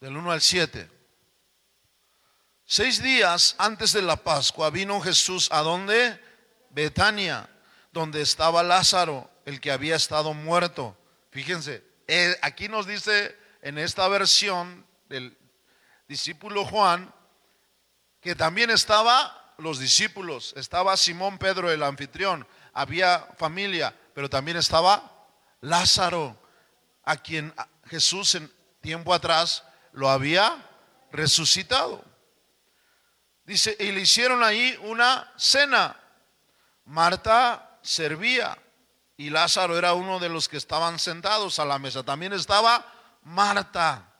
del 0.00 0.16
1 0.16 0.30
al 0.30 0.40
7. 0.40 0.90
Seis 2.64 3.02
días 3.02 3.54
antes 3.58 3.92
de 3.92 4.02
la 4.02 4.16
Pascua 4.16 4.70
vino 4.70 5.00
Jesús 5.00 5.48
a 5.50 5.60
donde? 5.62 6.20
Betania, 6.70 7.48
donde 7.90 8.20
estaba 8.20 8.62
Lázaro, 8.62 9.30
el 9.44 9.60
que 9.60 9.70
había 9.70 9.96
estado 9.96 10.34
muerto. 10.34 10.96
Fíjense, 11.30 11.82
eh, 12.06 12.36
aquí 12.42 12.68
nos 12.68 12.86
dice 12.86 13.36
en 13.62 13.78
esta 13.78 14.06
versión 14.08 14.86
del 15.08 15.36
discípulo 16.06 16.64
Juan 16.64 17.12
que 18.20 18.34
también 18.34 18.70
estaba 18.70 19.54
los 19.58 19.78
discípulos, 19.78 20.52
estaba 20.56 20.96
Simón 20.96 21.38
Pedro 21.38 21.70
el 21.70 21.82
anfitrión, 21.82 22.46
había 22.76 23.26
familia, 23.38 23.94
pero 24.14 24.28
también 24.28 24.58
estaba 24.58 25.10
Lázaro, 25.62 26.36
a 27.04 27.16
quien 27.16 27.54
Jesús 27.86 28.34
en 28.34 28.52
tiempo 28.82 29.14
atrás 29.14 29.64
lo 29.92 30.10
había 30.10 30.62
resucitado. 31.10 32.04
Dice, 33.44 33.74
y 33.80 33.92
le 33.92 34.02
hicieron 34.02 34.44
ahí 34.44 34.78
una 34.82 35.32
cena. 35.36 35.96
Marta 36.84 37.78
servía 37.80 38.58
y 39.16 39.30
Lázaro 39.30 39.78
era 39.78 39.94
uno 39.94 40.18
de 40.18 40.28
los 40.28 40.48
que 40.48 40.58
estaban 40.58 40.98
sentados 40.98 41.58
a 41.58 41.64
la 41.64 41.78
mesa. 41.78 42.02
También 42.02 42.34
estaba 42.34 42.84
Marta, 43.22 44.12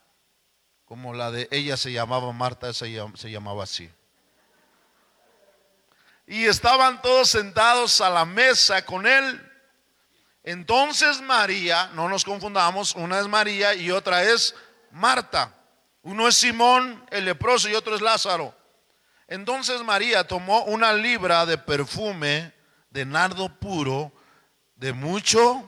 como 0.86 1.12
la 1.12 1.30
de 1.30 1.46
ella 1.50 1.76
se 1.76 1.92
llamaba 1.92 2.32
Marta, 2.32 2.72
se 2.72 2.90
llamaba 3.30 3.64
así. 3.64 3.90
Y 6.26 6.46
estaban 6.46 7.00
todos 7.02 7.30
sentados 7.30 8.00
a 8.00 8.10
la 8.10 8.24
mesa 8.24 8.84
con 8.84 9.06
él. 9.06 9.40
Entonces 10.42 11.20
María, 11.20 11.90
no 11.94 12.08
nos 12.08 12.24
confundamos, 12.24 12.94
una 12.94 13.20
es 13.20 13.28
María 13.28 13.74
y 13.74 13.90
otra 13.90 14.22
es 14.22 14.54
Marta. 14.90 15.54
Uno 16.02 16.28
es 16.28 16.36
Simón 16.36 17.04
el 17.10 17.24
leproso 17.24 17.68
y 17.68 17.74
otro 17.74 17.94
es 17.94 18.00
Lázaro. 18.00 18.54
Entonces 19.28 19.82
María 19.82 20.24
tomó 20.24 20.64
una 20.64 20.92
libra 20.92 21.46
de 21.46 21.58
perfume 21.58 22.52
de 22.90 23.04
nardo 23.04 23.48
puro 23.48 24.12
de 24.76 24.92
mucho 24.92 25.64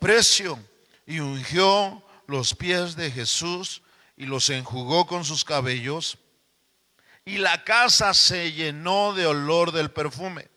precio 0.00 0.58
y 1.04 1.20
ungió 1.20 2.02
los 2.26 2.54
pies 2.54 2.96
de 2.96 3.10
Jesús 3.10 3.82
y 4.16 4.26
los 4.26 4.48
enjugó 4.50 5.06
con 5.06 5.24
sus 5.24 5.44
cabellos 5.44 6.18
y 7.26 7.38
la 7.38 7.64
casa 7.64 8.14
se 8.14 8.52
llenó 8.52 9.12
de 9.12 9.26
olor 9.26 9.72
del 9.72 9.90
perfume. 9.90 10.48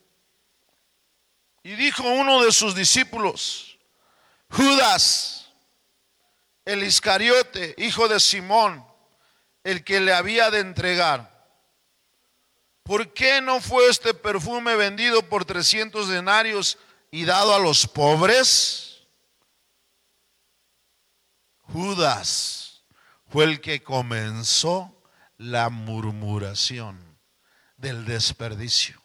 Y 1.64 1.76
dijo 1.76 2.04
uno 2.04 2.44
de 2.44 2.52
sus 2.52 2.76
discípulos, 2.76 3.80
Judas, 4.52 5.48
el 6.64 6.84
Iscariote, 6.84 7.74
hijo 7.80 8.08
de 8.08 8.20
Simón, 8.20 8.86
el 9.64 9.84
que 9.84 10.00
le 10.00 10.14
había 10.14 10.52
de 10.52 10.60
entregar. 10.60 11.40
¿Por 12.84 13.14
qué 13.14 13.42
no 13.42 13.62
fue 13.62 13.88
este 13.88 14.14
perfume 14.14 14.76
vendido 14.76 15.24
por 15.24 15.46
300 15.46 16.08
denarios 16.08 16.78
y 17.10 17.26
dado 17.26 17.54
a 17.56 17.60
los 17.60 17.88
pobres? 17.88 19.08
Judas 21.64 22.84
fue 23.28 23.46
el 23.46 23.60
que 23.60 23.82
comenzó 23.82 24.99
la 25.40 25.70
murmuración 25.70 27.18
del 27.78 28.06
desperdicio. 28.06 29.02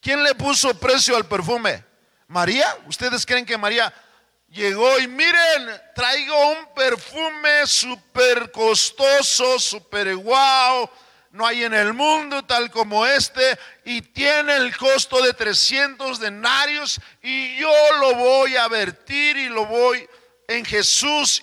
¿Quién 0.00 0.22
le 0.22 0.34
puso 0.34 0.78
precio 0.78 1.16
al 1.16 1.26
perfume? 1.26 1.84
María. 2.28 2.66
¿Ustedes 2.86 3.24
creen 3.26 3.46
que 3.46 3.58
María 3.58 3.92
llegó 4.48 4.98
y 4.98 5.08
miren, 5.08 5.80
traigo 5.94 6.50
un 6.50 6.74
perfume 6.74 7.66
súper 7.66 8.50
costoso, 8.52 9.58
súper 9.58 10.14
guau, 10.16 10.88
no 11.30 11.46
hay 11.46 11.64
en 11.64 11.72
el 11.72 11.94
mundo 11.94 12.44
tal 12.44 12.70
como 12.70 13.06
este 13.06 13.58
y 13.84 14.02
tiene 14.02 14.56
el 14.56 14.76
costo 14.76 15.22
de 15.22 15.32
300 15.32 16.20
denarios 16.20 17.00
y 17.22 17.56
yo 17.56 17.72
lo 18.00 18.14
voy 18.16 18.56
a 18.56 18.68
vertir 18.68 19.38
y 19.38 19.48
lo 19.48 19.64
voy 19.64 20.06
en 20.46 20.64
Jesús 20.64 21.42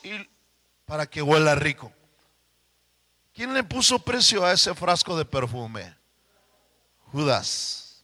para 0.85 1.07
que 1.07 1.23
huela 1.23 1.55
rico. 1.55 1.91
¿Quién 3.39 3.53
le 3.53 3.63
puso 3.63 3.97
precio 3.97 4.43
a 4.43 4.51
ese 4.51 4.75
frasco 4.75 5.17
de 5.17 5.23
perfume? 5.23 5.95
Judas. 7.05 8.03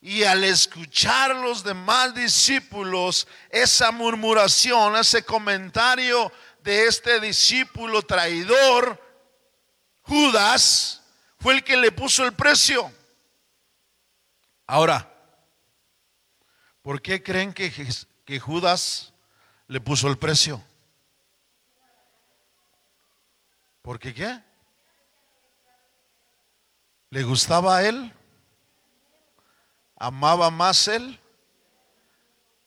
Y 0.00 0.24
al 0.24 0.42
escuchar 0.42 1.36
los 1.36 1.62
demás 1.62 2.12
discípulos 2.12 3.28
esa 3.50 3.92
murmuración, 3.92 4.96
ese 4.96 5.24
comentario 5.24 6.32
de 6.64 6.88
este 6.88 7.20
discípulo 7.20 8.02
traidor, 8.02 9.00
Judas 10.02 11.00
fue 11.38 11.54
el 11.54 11.62
que 11.62 11.76
le 11.76 11.92
puso 11.92 12.24
el 12.24 12.32
precio. 12.32 12.92
Ahora, 14.66 15.08
¿por 16.82 17.00
qué 17.00 17.22
creen 17.22 17.52
que, 17.52 17.72
que 18.24 18.40
Judas 18.40 19.12
le 19.68 19.80
puso 19.80 20.08
el 20.08 20.18
precio? 20.18 20.60
¿Por 23.84 23.98
qué 23.98 24.14
qué? 24.14 24.42
¿Le 27.10 27.22
gustaba 27.22 27.76
a 27.76 27.82
él? 27.86 28.14
¿Amaba 29.98 30.50
más 30.50 30.88
él? 30.88 31.20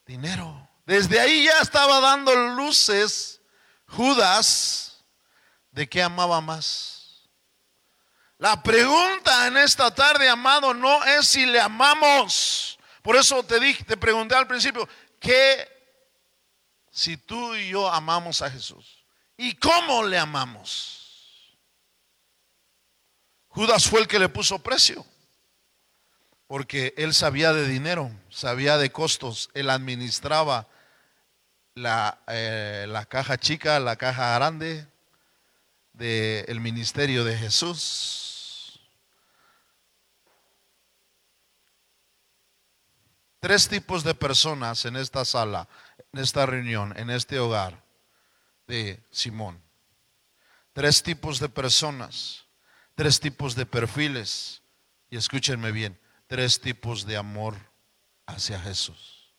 Dinero. 0.06 0.70
Desde 0.86 1.18
ahí 1.18 1.46
ya 1.46 1.60
estaba 1.60 1.98
dando 1.98 2.32
luces 2.54 3.40
Judas 3.88 5.04
de 5.72 5.88
qué 5.88 6.04
amaba 6.04 6.40
más. 6.40 7.28
La 8.38 8.62
pregunta 8.62 9.48
en 9.48 9.56
esta 9.56 9.92
tarde, 9.92 10.28
amado, 10.28 10.72
no 10.72 11.04
es 11.04 11.26
si 11.26 11.46
le 11.46 11.60
amamos. 11.60 12.78
Por 13.02 13.16
eso 13.16 13.42
te 13.42 13.58
dije, 13.58 13.82
te 13.82 13.96
pregunté 13.96 14.36
al 14.36 14.46
principio, 14.46 14.88
¿qué 15.18 15.68
si 16.92 17.16
tú 17.16 17.56
y 17.56 17.70
yo 17.70 17.90
amamos 17.90 18.40
a 18.40 18.48
Jesús? 18.48 19.04
¿Y 19.36 19.56
cómo 19.56 20.04
le 20.04 20.16
amamos? 20.16 20.97
Judas 23.58 23.88
fue 23.88 23.98
el 23.98 24.06
que 24.06 24.20
le 24.20 24.28
puso 24.28 24.60
precio, 24.60 25.04
porque 26.46 26.94
él 26.96 27.12
sabía 27.12 27.52
de 27.52 27.66
dinero, 27.66 28.08
sabía 28.30 28.78
de 28.78 28.92
costos, 28.92 29.50
él 29.52 29.68
administraba 29.68 30.68
la, 31.74 32.20
eh, 32.28 32.86
la 32.88 33.04
caja 33.06 33.36
chica, 33.36 33.80
la 33.80 33.96
caja 33.96 34.32
grande 34.36 34.86
del 35.92 36.60
ministerio 36.60 37.24
de 37.24 37.36
Jesús. 37.36 38.80
Tres 43.40 43.66
tipos 43.66 44.04
de 44.04 44.14
personas 44.14 44.84
en 44.84 44.94
esta 44.94 45.24
sala, 45.24 45.66
en 46.12 46.20
esta 46.20 46.46
reunión, 46.46 46.96
en 46.96 47.10
este 47.10 47.40
hogar 47.40 47.82
de 48.68 49.02
Simón. 49.10 49.60
Tres 50.72 51.02
tipos 51.02 51.40
de 51.40 51.48
personas 51.48 52.44
tres 52.98 53.20
tipos 53.20 53.54
de 53.54 53.64
perfiles. 53.64 54.60
Y 55.08 55.16
escúchenme 55.16 55.70
bien, 55.70 56.00
tres 56.26 56.60
tipos 56.60 57.06
de 57.06 57.16
amor 57.16 57.54
hacia 58.26 58.58
Jesús. 58.58 59.32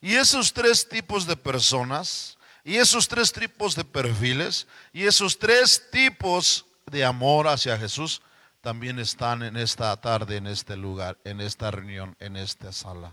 Y 0.00 0.14
esos 0.14 0.52
tres 0.52 0.88
tipos 0.88 1.26
de 1.26 1.36
personas, 1.36 2.38
y 2.62 2.76
esos 2.76 3.08
tres 3.08 3.32
tipos 3.32 3.74
de 3.74 3.84
perfiles, 3.84 4.68
y 4.92 5.06
esos 5.06 5.40
tres 5.40 5.90
tipos 5.90 6.66
de 6.86 7.04
amor 7.04 7.48
hacia 7.48 7.76
Jesús, 7.76 8.22
también 8.60 9.00
están 9.00 9.42
en 9.42 9.56
esta 9.56 10.00
tarde, 10.00 10.36
en 10.36 10.46
este 10.46 10.76
lugar, 10.76 11.18
en 11.24 11.40
esta 11.40 11.72
reunión, 11.72 12.14
en 12.20 12.36
esta 12.36 12.72
sala. 12.72 13.12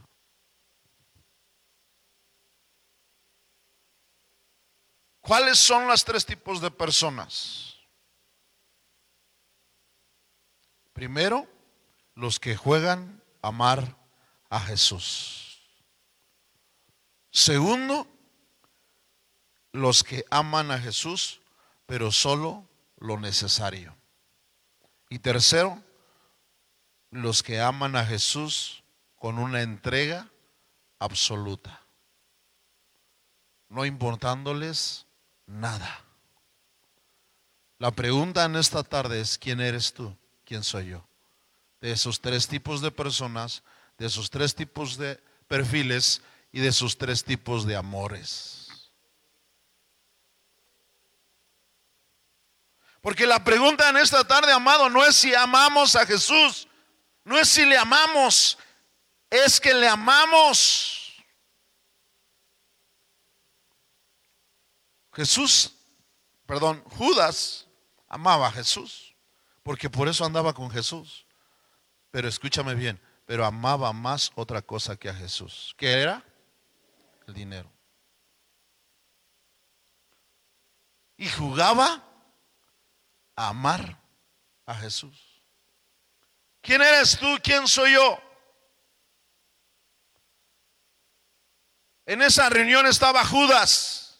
¿Cuáles 5.22 5.58
son 5.58 5.88
los 5.88 6.06
tres 6.06 6.24
tipos 6.24 6.62
de 6.62 6.70
personas? 6.70 7.81
Primero, 11.02 11.48
los 12.14 12.40
que 12.40 12.56
juegan 12.56 13.24
a 13.42 13.48
amar 13.48 13.98
a 14.52 14.60
Jesús. 14.60 15.60
Segundo, 17.32 18.06
los 19.72 20.04
que 20.04 20.26
aman 20.30 20.70
a 20.70 20.78
Jesús, 20.78 21.42
pero 21.88 22.12
solo 22.12 22.70
lo 22.98 23.20
necesario. 23.20 23.96
Y 25.10 25.18
tercero, 25.18 25.82
los 27.10 27.42
que 27.42 27.60
aman 27.60 27.96
a 27.96 28.06
Jesús 28.06 28.84
con 29.16 29.40
una 29.40 29.64
entrega 29.64 30.30
absoluta, 31.00 31.82
no 33.70 33.86
importándoles 33.86 35.08
nada. 35.48 36.06
La 37.80 37.90
pregunta 37.90 38.46
en 38.46 38.56
esta 38.56 38.84
tarde 38.84 39.20
es, 39.20 39.40
¿quién 39.40 39.62
eres 39.62 39.96
tú? 39.96 40.16
Quién 40.52 40.66
soy 40.66 40.88
yo. 40.88 41.08
De 41.80 41.94
esos 41.94 42.20
tres 42.20 42.46
tipos 42.46 42.82
de 42.82 42.92
personas, 42.92 43.64
de 43.98 44.08
esos 44.08 44.30
tres 44.30 44.54
tipos 44.54 44.98
de 44.98 45.16
perfiles 45.48 46.22
y 46.52 46.60
de 46.60 46.68
esos 46.68 46.98
tres 46.98 47.24
tipos 47.24 47.66
de 47.66 47.78
amores. 47.78 48.68
Porque 53.00 53.26
la 53.26 53.42
pregunta 53.46 53.88
en 53.88 53.96
esta 53.96 54.28
tarde, 54.28 54.52
amado, 54.52 54.90
no 54.90 55.06
es 55.06 55.16
si 55.16 55.34
amamos 55.34 55.96
a 55.96 56.06
Jesús, 56.06 56.68
no 57.24 57.40
es 57.40 57.48
si 57.48 57.66
le 57.66 57.78
amamos, 57.78 58.58
es 59.30 59.58
que 59.58 59.74
le 59.74 59.88
amamos. 59.88 61.16
Jesús, 65.14 65.72
perdón, 66.46 66.84
Judas 66.98 67.68
amaba 68.10 68.50
a 68.50 68.52
Jesús 68.52 69.11
porque 69.64 69.90
por 69.90 70.08
eso 70.08 70.26
andaba 70.26 70.54
con 70.54 70.70
Jesús. 70.72 71.26
Pero 72.12 72.28
escúchame 72.28 72.76
bien, 72.76 73.00
pero 73.26 73.46
amaba 73.46 73.94
más 73.94 74.32
otra 74.36 74.62
cosa 74.62 74.98
que 74.98 75.10
a 75.10 75.14
Jesús. 75.14 75.74
¿Qué 75.78 76.02
era? 76.02 76.24
El 77.28 77.34
dinero. 77.34 77.72
Y 81.18 81.30
jugaba 81.30 82.04
a 83.36 83.50
amar 83.50 84.02
a 84.66 84.76
Jesús. 84.76 85.42
¿Quién 86.62 86.82
eres 86.82 87.18
tú? 87.18 87.28
¿Quién 87.44 87.68
soy 87.68 87.94
yo? 87.94 88.20
En 92.06 92.22
esa 92.22 92.50
reunión 92.50 92.86
estaba 92.88 93.26
Judas. 93.26 94.11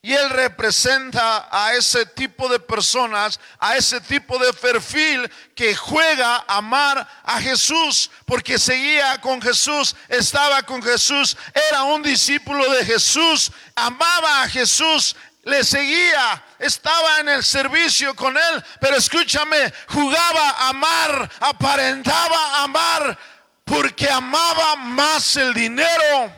Y 0.00 0.12
él 0.12 0.30
representa 0.30 1.48
a 1.50 1.74
ese 1.74 2.06
tipo 2.06 2.48
de 2.48 2.60
personas, 2.60 3.40
a 3.58 3.76
ese 3.76 4.00
tipo 4.00 4.38
de 4.38 4.52
perfil 4.52 5.28
que 5.56 5.74
juega 5.74 6.44
amar 6.46 7.06
a 7.24 7.40
Jesús, 7.40 8.08
porque 8.24 8.60
seguía 8.60 9.20
con 9.20 9.42
Jesús, 9.42 9.96
estaba 10.08 10.62
con 10.62 10.80
Jesús, 10.82 11.36
era 11.68 11.82
un 11.82 12.02
discípulo 12.02 12.70
de 12.74 12.84
Jesús, 12.84 13.50
amaba 13.74 14.42
a 14.42 14.48
Jesús, 14.48 15.16
le 15.42 15.64
seguía, 15.64 16.44
estaba 16.60 17.18
en 17.18 17.30
el 17.30 17.42
servicio 17.42 18.14
con 18.14 18.36
él, 18.36 18.64
pero 18.80 18.96
escúchame, 18.96 19.72
jugaba 19.88 20.50
a 20.50 20.68
amar, 20.68 21.30
aparentaba 21.40 22.62
amar, 22.62 23.18
porque 23.64 24.08
amaba 24.08 24.76
más 24.76 25.36
el 25.36 25.52
dinero 25.54 26.32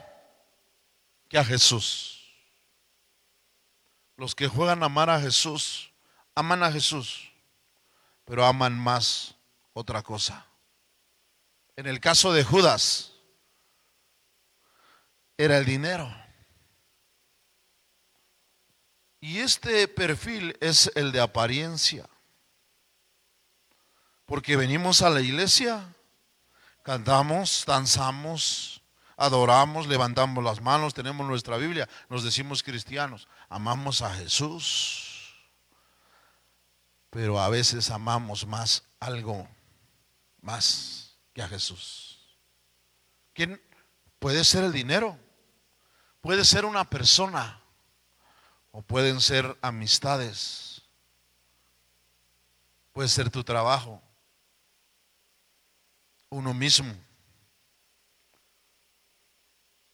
que 1.29 1.37
a 1.39 1.45
Jesús. 1.45 2.10
Los 4.21 4.35
que 4.35 4.49
juegan 4.49 4.83
a 4.83 4.87
amar 4.87 5.09
a 5.09 5.19
Jesús, 5.19 5.95
aman 6.35 6.63
a 6.63 6.71
Jesús, 6.71 7.33
pero 8.27 8.45
aman 8.45 8.79
más 8.79 9.35
otra 9.73 10.03
cosa. 10.03 10.47
En 11.75 11.87
el 11.87 12.01
caso 12.01 12.31
de 12.31 12.45
Judas, 12.45 13.15
era 15.39 15.57
el 15.57 15.65
dinero. 15.65 16.15
Y 19.23 19.39
este 19.39 19.89
perfil 19.89 20.55
es 20.61 20.93
el 20.97 21.13
de 21.13 21.23
apariencia. 21.23 22.07
Porque 24.27 24.55
venimos 24.55 25.01
a 25.01 25.09
la 25.09 25.23
iglesia, 25.23 25.95
cantamos, 26.83 27.65
danzamos, 27.67 28.81
adoramos, 29.21 29.87
levantamos 29.87 30.43
las 30.43 30.63
manos, 30.63 30.95
tenemos 30.95 31.27
nuestra 31.27 31.59
Biblia, 31.59 31.89
nos 32.09 32.25
decimos 32.25 32.63
cristianos, 32.63 33.29
amamos 33.51 34.01
a 34.01 34.15
Jesús, 34.15 35.35
pero 37.11 37.41
a 37.41 37.49
veces 37.49 37.91
amamos 37.91 38.47
más 38.47 38.85
algo 39.01 39.47
más 40.41 41.17
que 41.35 41.43
a 41.43 41.49
Jesús. 41.49 42.39
¿Quién 43.35 43.61
puede 44.21 44.45
ser 44.45 44.65
el 44.65 44.73
dinero? 44.73 45.19
Puede 46.21 46.45
ser 46.45 46.65
una 46.65 46.89
persona 46.89 47.61
o 48.71 48.83
pueden 48.83 49.21
ser 49.21 49.59
amistades. 49.61 50.83
Puede 52.93 53.09
ser 53.09 53.31
tu 53.31 53.43
trabajo, 53.43 54.01
uno 56.29 56.55
mismo. 56.55 56.95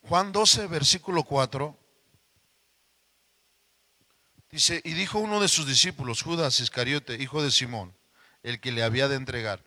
Juan 0.03 0.33
12, 0.33 0.67
versículo 0.67 1.23
4. 1.23 1.86
Dice, 4.51 4.81
y 4.85 4.93
dijo 4.93 5.19
uno 5.19 5.41
de 5.41 5.49
sus 5.49 5.67
discípulos, 5.67 6.23
Judas 6.23 6.61
Iscariote, 6.61 7.15
hijo 7.21 7.43
de 7.43 7.51
Simón, 7.51 7.95
el 8.43 8.61
que 8.61 8.73
le 8.73 8.83
había 8.83 9.09
de 9.09 9.17
entregar, 9.17 9.63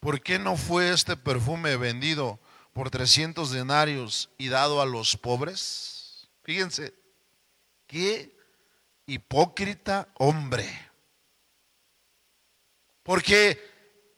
¿por 0.00 0.22
qué 0.22 0.38
no 0.38 0.56
fue 0.56 0.92
este 0.92 1.16
perfume 1.16 1.76
vendido 1.76 2.38
por 2.72 2.90
300 2.90 3.50
denarios 3.50 4.30
y 4.38 4.48
dado 4.48 4.80
a 4.80 4.86
los 4.86 5.16
pobres? 5.16 6.28
Fíjense, 6.44 6.94
qué 7.86 8.36
hipócrita 9.06 10.08
hombre. 10.14 10.66
Porque 13.02 13.72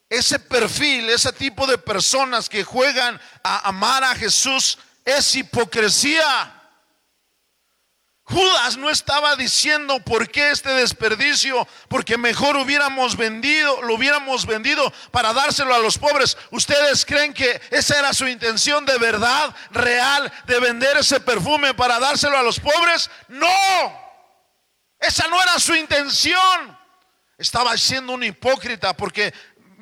ese 0.08 0.38
perfil, 0.38 1.08
ese 1.10 1.32
tipo 1.32 1.66
de 1.66 1.78
personas 1.78 2.48
que 2.48 2.62
juegan 2.62 3.20
a 3.42 3.68
amar 3.68 4.04
a 4.04 4.14
Jesús 4.14 4.78
es 5.04 5.34
hipocresía. 5.34 6.63
Judas 8.26 8.78
no 8.78 8.88
estaba 8.88 9.36
diciendo 9.36 10.00
por 10.00 10.30
qué 10.30 10.50
este 10.50 10.70
desperdicio, 10.70 11.68
porque 11.88 12.16
mejor 12.16 12.56
hubiéramos 12.56 13.18
vendido, 13.18 13.82
lo 13.82 13.94
hubiéramos 13.94 14.46
vendido 14.46 14.90
para 15.10 15.34
dárselo 15.34 15.74
a 15.74 15.78
los 15.78 15.98
pobres. 15.98 16.38
¿Ustedes 16.50 17.04
creen 17.04 17.34
que 17.34 17.60
esa 17.70 17.98
era 17.98 18.14
su 18.14 18.26
intención 18.26 18.86
de 18.86 18.96
verdad, 18.96 19.54
real, 19.72 20.32
de 20.46 20.58
vender 20.58 20.96
ese 20.96 21.20
perfume 21.20 21.74
para 21.74 22.00
dárselo 22.00 22.38
a 22.38 22.42
los 22.42 22.58
pobres? 22.58 23.10
No, 23.28 23.46
esa 24.98 25.28
no 25.28 25.42
era 25.42 25.58
su 25.58 25.74
intención. 25.74 26.78
Estaba 27.36 27.76
siendo 27.76 28.14
un 28.14 28.22
hipócrita 28.22 28.96
porque 28.96 29.34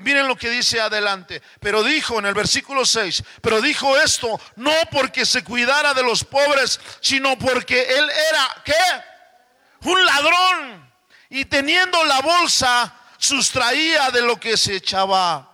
Miren 0.02 0.28
lo 0.28 0.36
que 0.36 0.50
dice 0.50 0.80
adelante. 0.80 1.42
Pero 1.60 1.82
dijo 1.82 2.18
en 2.18 2.26
el 2.26 2.34
versículo 2.34 2.84
6, 2.84 3.22
pero 3.40 3.60
dijo 3.60 3.96
esto 3.96 4.40
no 4.56 4.72
porque 4.90 5.24
se 5.24 5.44
cuidara 5.44 5.94
de 5.94 6.02
los 6.02 6.24
pobres, 6.24 6.80
sino 7.00 7.38
porque 7.38 7.82
él 7.82 8.10
era, 8.30 8.62
¿qué? 8.64 9.88
Un 9.88 10.04
ladrón. 10.04 10.92
Y 11.30 11.44
teniendo 11.46 12.04
la 12.04 12.20
bolsa, 12.20 12.94
sustraía 13.18 14.10
de 14.10 14.22
lo 14.22 14.38
que 14.38 14.56
se 14.56 14.76
echaba 14.76 15.48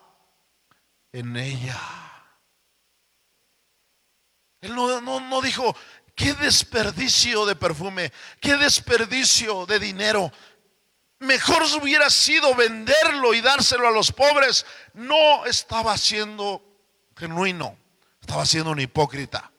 en 1.12 1.36
ella. 1.36 1.80
Él 4.61 4.74
no, 4.74 5.01
no, 5.01 5.20
no 5.20 5.40
dijo, 5.40 5.76
qué 6.18 6.34
desperdicio 6.34 7.46
de 7.46 7.55
perfume, 7.55 8.12
qué 8.40 8.57
desperdicio 8.57 9.66
de 9.66 9.78
dinero 9.78 10.32
mejor 11.20 11.62
hubiera 11.80 12.10
sido 12.10 12.54
venderlo 12.54 13.34
y 13.34 13.40
dárselo 13.40 13.88
a 13.88 13.92
los 13.92 14.12
pobres. 14.12 14.66
No 14.94 15.44
estaba 15.46 15.96
siendo 15.96 16.62
genuino, 17.16 17.76
estaba 18.20 18.46
siendo 18.46 18.70
un 18.70 18.80
hipócrita, 18.80 19.50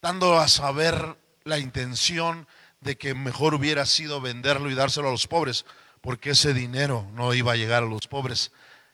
dando 0.00 0.38
a 0.38 0.48
saber 0.48 1.16
la 1.44 1.58
intención 1.58 2.46
de 2.80 2.96
que 2.96 3.14
mejor 3.14 3.54
hubiera 3.54 3.84
sido 3.86 4.20
venderlo 4.20 4.70
y 4.70 4.74
dárselo 4.74 5.08
a 5.08 5.12
los 5.12 5.26
pobres, 5.26 5.66
porque 6.00 6.30
ese 6.30 6.54
dinero 6.54 7.06
no 7.14 7.34
iba 7.34 7.52
a 7.52 7.56
llegar 7.56 7.82
a 7.82 7.86
los 7.86 8.06
pobres. 8.06 8.52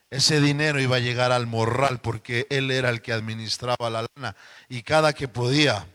Ese 0.08 0.40
dinero 0.40 0.80
iba 0.80 0.96
a 0.96 1.00
llegar 1.00 1.32
al 1.32 1.46
morral 1.46 2.00
porque 2.00 2.46
él 2.48 2.70
era 2.70 2.90
el 2.90 3.02
que 3.02 3.12
administraba 3.12 3.90
la 3.90 4.06
lana 4.14 4.36
y 4.68 4.82
cada 4.82 5.12
que 5.12 5.26
podía, 5.26 5.86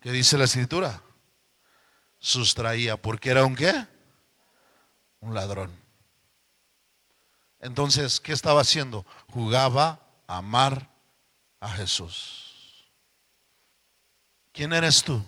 ¿qué 0.00 0.12
dice 0.12 0.36
la 0.36 0.44
escritura? 0.44 1.00
Sustraía, 2.24 2.96
porque 2.96 3.28
era 3.28 3.44
un 3.44 3.54
qué? 3.54 3.86
Un 5.20 5.34
ladrón. 5.34 5.70
Entonces, 7.60 8.18
¿qué 8.18 8.32
estaba 8.32 8.62
haciendo? 8.62 9.04
Jugaba 9.28 10.00
a 10.26 10.38
amar 10.38 10.90
a 11.60 11.68
Jesús. 11.68 12.90
¿Quién 14.52 14.72
eres 14.72 15.02
tú? 15.02 15.22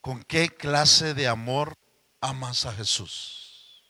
¿Con 0.00 0.22
qué 0.22 0.48
clase 0.48 1.12
de 1.12 1.26
amor 1.26 1.74
amas 2.20 2.66
a 2.66 2.72
Jesús? 2.72 3.82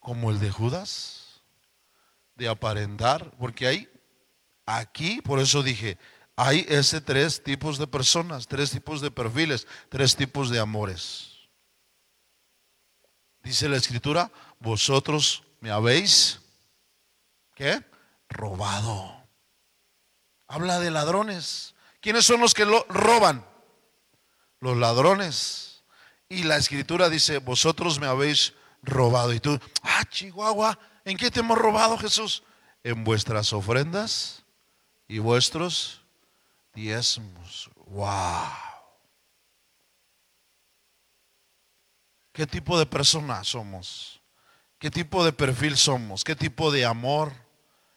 ¿Como 0.00 0.32
el 0.32 0.40
de 0.40 0.50
Judas? 0.50 1.42
¿De 2.34 2.48
aparentar? 2.48 3.30
Porque 3.38 3.68
hay 3.68 3.88
aquí, 4.64 5.20
por 5.22 5.38
eso 5.38 5.62
dije, 5.62 5.96
hay 6.36 6.66
ese 6.68 7.00
tres 7.00 7.42
tipos 7.42 7.78
de 7.78 7.86
personas, 7.86 8.46
tres 8.46 8.70
tipos 8.70 9.00
de 9.00 9.10
perfiles, 9.10 9.66
tres 9.88 10.14
tipos 10.14 10.50
de 10.50 10.60
amores. 10.60 11.48
Dice 13.42 13.68
la 13.70 13.78
escritura, 13.78 14.30
vosotros 14.60 15.44
me 15.60 15.70
habéis, 15.70 16.40
¿qué? 17.54 17.82
Robado. 18.28 19.26
Habla 20.46 20.78
de 20.78 20.90
ladrones. 20.90 21.74
¿Quiénes 22.00 22.26
son 22.26 22.40
los 22.40 22.52
que 22.52 22.66
lo 22.66 22.84
roban? 22.88 23.46
Los 24.60 24.76
ladrones. 24.76 25.84
Y 26.28 26.42
la 26.42 26.56
escritura 26.56 27.08
dice, 27.08 27.38
vosotros 27.38 27.98
me 27.98 28.06
habéis 28.06 28.52
robado. 28.82 29.32
Y 29.32 29.40
tú, 29.40 29.58
ah, 29.82 30.04
Chihuahua, 30.10 30.78
¿en 31.04 31.16
qué 31.16 31.30
te 31.30 31.40
hemos 31.40 31.56
robado 31.56 31.96
Jesús? 31.96 32.42
En 32.84 33.04
vuestras 33.04 33.52
ofrendas 33.52 34.44
y 35.08 35.18
vuestros 35.18 36.05
diezmos. 36.76 37.70
¡Wow! 37.86 38.52
¿Qué 42.32 42.46
tipo 42.46 42.78
de 42.78 42.84
persona 42.84 43.42
somos? 43.42 44.20
¿Qué 44.78 44.90
tipo 44.90 45.24
de 45.24 45.32
perfil 45.32 45.76
somos? 45.76 46.22
¿Qué 46.22 46.36
tipo 46.36 46.70
de 46.70 46.84
amor 46.84 47.32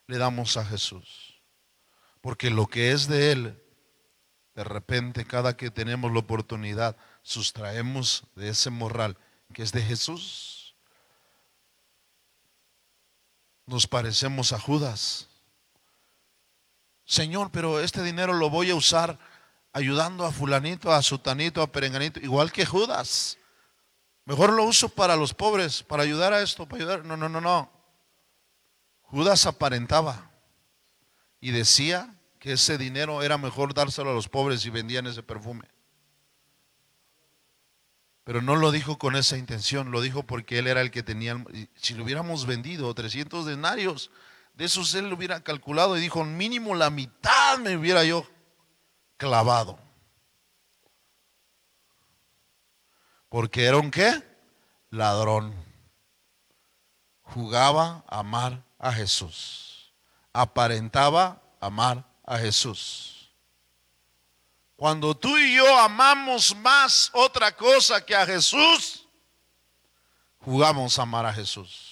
le 0.08 0.18
damos 0.18 0.56
a 0.56 0.66
Jesús? 0.66 1.42
Porque 2.22 2.50
lo 2.50 2.68
que 2.68 2.92
es 2.94 3.08
de 3.10 3.34
Él, 3.34 3.64
de 4.56 4.64
repente 4.64 5.26
cada 5.26 5.58
que 5.58 5.70
tenemos 5.70 6.12
la 6.14 6.20
oportunidad, 6.20 6.96
sustraemos 7.22 8.24
de 8.36 8.50
ese 8.50 8.70
morral 8.70 9.18
que 9.54 9.62
es 9.62 9.74
de 9.74 9.82
Jesús. 9.82 10.76
Nos 13.66 13.88
parecemos 13.88 14.54
a 14.54 14.60
Judas 14.60 15.29
Señor, 17.10 17.50
pero 17.52 17.80
este 17.80 18.04
dinero 18.04 18.34
lo 18.34 18.52
voy 18.52 18.70
a 18.70 18.76
usar 18.76 19.18
ayudando 19.74 20.26
a 20.26 20.32
fulanito, 20.32 20.94
a 20.94 21.02
sutanito, 21.02 21.64
a 21.64 21.72
perenganito, 21.72 22.20
igual 22.20 22.52
que 22.52 22.68
Judas. 22.68 23.40
Mejor 24.26 24.54
lo 24.54 24.64
uso 24.64 24.90
para 24.90 25.16
los 25.16 25.34
pobres, 25.34 25.82
para 25.82 26.04
ayudar 26.04 26.34
a 26.34 26.42
esto, 26.44 26.68
para 26.68 26.84
ayudar. 26.84 27.06
No, 27.06 27.18
no, 27.18 27.28
no, 27.28 27.42
no. 27.42 27.72
Judas 29.02 29.48
aparentaba 29.48 30.30
y 31.42 31.50
decía 31.50 32.16
que 32.38 32.54
ese 32.54 32.78
dinero 32.78 33.24
era 33.24 33.40
mejor 33.40 33.74
dárselo 33.74 34.12
a 34.12 34.14
los 34.14 34.30
pobres 34.30 34.64
y 34.68 34.70
vendían 34.70 35.08
ese 35.08 35.24
perfume. 35.24 35.68
Pero 38.24 38.44
no 38.44 38.56
lo 38.56 38.70
dijo 38.70 39.00
con 39.00 39.16
esa 39.16 39.36
intención, 39.36 39.90
lo 39.90 40.02
dijo 40.02 40.22
porque 40.22 40.60
él 40.60 40.68
era 40.68 40.82
el 40.82 40.92
que 40.92 41.02
tenía, 41.02 41.44
si 41.74 41.96
lo 41.96 42.04
hubiéramos 42.04 42.46
vendido 42.46 42.94
300 42.94 43.48
denarios, 43.48 44.12
de 44.60 44.66
esos 44.66 44.94
él 44.94 45.08
lo 45.08 45.16
hubiera 45.16 45.42
calculado 45.42 45.96
y 45.96 46.02
dijo, 46.02 46.26
mínimo 46.26 46.76
la 46.76 46.90
mitad 46.90 47.58
me 47.60 47.78
hubiera 47.78 48.04
yo 48.04 48.28
clavado. 49.16 49.80
Porque 53.30 53.64
era 53.64 53.78
un 53.78 53.90
qué? 53.90 54.22
Ladrón. 54.90 55.56
Jugaba 57.22 58.04
amar 58.10 58.62
a 58.78 58.92
Jesús. 58.92 59.94
Aparentaba 60.34 61.42
amar 61.62 62.04
a 62.26 62.38
Jesús. 62.38 63.32
Cuando 64.76 65.16
tú 65.16 65.38
y 65.38 65.56
yo 65.56 65.80
amamos 65.80 66.54
más 66.58 67.12
otra 67.14 67.56
cosa 67.56 68.06
que 68.06 68.14
a 68.14 68.26
Jesús, 68.26 69.08
jugamos 70.40 71.00
a 71.00 71.04
amar 71.04 71.26
a 71.26 71.32
Jesús. 71.32 71.89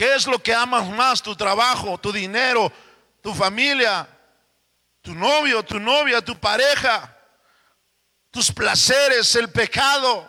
¿Qué 0.00 0.14
es 0.14 0.26
lo 0.26 0.42
que 0.42 0.54
amas 0.54 0.88
más? 0.88 1.20
Tu 1.20 1.36
trabajo, 1.36 1.98
tu 1.98 2.10
dinero, 2.10 2.72
tu 3.20 3.34
familia, 3.34 4.08
tu 5.02 5.14
novio, 5.14 5.62
tu 5.62 5.78
novia, 5.78 6.24
tu 6.24 6.40
pareja, 6.40 7.14
tus 8.30 8.50
placeres, 8.50 9.36
el 9.36 9.50
pecado, 9.50 10.26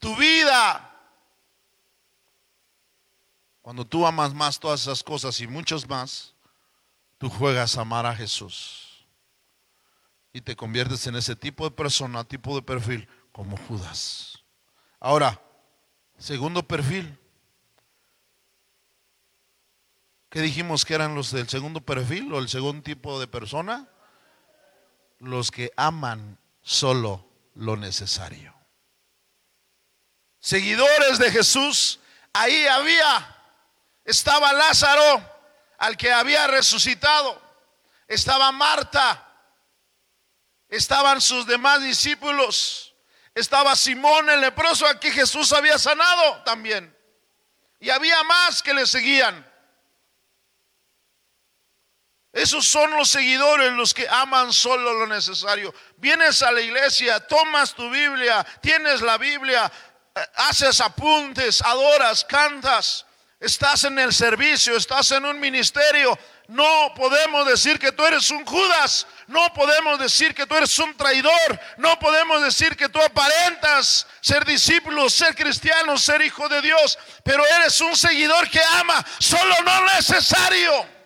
tu 0.00 0.16
vida. 0.16 0.92
Cuando 3.60 3.86
tú 3.86 4.04
amas 4.04 4.34
más 4.34 4.58
todas 4.58 4.80
esas 4.80 5.04
cosas 5.04 5.40
y 5.40 5.46
muchas 5.46 5.88
más, 5.88 6.34
tú 7.18 7.30
juegas 7.30 7.78
a 7.78 7.82
amar 7.82 8.06
a 8.06 8.16
Jesús. 8.16 9.06
Y 10.32 10.40
te 10.40 10.56
conviertes 10.56 11.06
en 11.06 11.14
ese 11.14 11.36
tipo 11.36 11.62
de 11.62 11.70
persona, 11.70 12.24
tipo 12.24 12.56
de 12.56 12.62
perfil, 12.62 13.08
como 13.30 13.56
Judas. 13.56 14.42
Ahora, 14.98 15.40
segundo 16.18 16.64
perfil, 16.64 17.21
¿Qué 20.32 20.40
dijimos 20.40 20.86
que 20.86 20.94
eran 20.94 21.14
los 21.14 21.30
del 21.30 21.46
segundo 21.46 21.82
perfil 21.82 22.32
o 22.32 22.38
el 22.38 22.48
segundo 22.48 22.82
tipo 22.82 23.20
de 23.20 23.26
persona? 23.26 23.86
Los 25.18 25.50
que 25.50 25.70
aman 25.76 26.38
solo 26.62 27.28
lo 27.54 27.76
necesario. 27.76 28.54
Seguidores 30.40 31.18
de 31.18 31.30
Jesús, 31.30 32.00
ahí 32.32 32.66
había, 32.66 33.36
estaba 34.06 34.54
Lázaro, 34.54 35.22
al 35.76 35.98
que 35.98 36.10
había 36.10 36.46
resucitado, 36.46 37.38
estaba 38.08 38.50
Marta, 38.52 39.30
estaban 40.70 41.20
sus 41.20 41.46
demás 41.46 41.82
discípulos. 41.82 42.94
Estaba 43.34 43.76
Simón 43.76 44.30
el 44.30 44.40
leproso 44.40 44.86
a 44.86 44.98
quien 44.98 45.12
Jesús 45.12 45.52
había 45.52 45.78
sanado 45.78 46.42
también. 46.44 46.96
Y 47.80 47.90
había 47.90 48.22
más 48.22 48.62
que 48.62 48.72
le 48.72 48.86
seguían. 48.86 49.51
Esos 52.32 52.66
son 52.66 52.90
los 52.92 53.10
seguidores, 53.10 53.72
los 53.72 53.92
que 53.92 54.08
aman 54.08 54.54
solo 54.54 54.94
lo 54.94 55.06
necesario. 55.06 55.74
Vienes 55.98 56.42
a 56.42 56.50
la 56.50 56.62
iglesia, 56.62 57.20
tomas 57.20 57.74
tu 57.74 57.90
Biblia, 57.90 58.44
tienes 58.62 59.02
la 59.02 59.18
Biblia, 59.18 59.70
eh, 60.14 60.20
haces 60.36 60.80
apuntes, 60.80 61.60
adoras, 61.60 62.24
cantas, 62.24 63.04
estás 63.38 63.84
en 63.84 63.98
el 63.98 64.14
servicio, 64.14 64.76
estás 64.76 65.10
en 65.10 65.26
un 65.26 65.38
ministerio. 65.38 66.18
No 66.48 66.94
podemos 66.94 67.46
decir 67.46 67.78
que 67.78 67.92
tú 67.92 68.02
eres 68.04 68.30
un 68.30 68.46
Judas, 68.46 69.06
no 69.26 69.52
podemos 69.52 69.98
decir 69.98 70.34
que 70.34 70.46
tú 70.46 70.56
eres 70.56 70.78
un 70.78 70.96
traidor, 70.96 71.60
no 71.76 71.98
podemos 71.98 72.42
decir 72.42 72.76
que 72.76 72.88
tú 72.88 73.00
aparentas 73.00 74.06
ser 74.22 74.44
discípulo, 74.46 75.10
ser 75.10 75.34
cristiano, 75.34 75.98
ser 75.98 76.22
hijo 76.22 76.48
de 76.48 76.62
Dios, 76.62 76.98
pero 77.24 77.46
eres 77.58 77.78
un 77.82 77.94
seguidor 77.94 78.48
que 78.48 78.60
ama 78.80 79.04
solo 79.18 79.54
lo 79.62 79.94
necesario. 79.96 81.01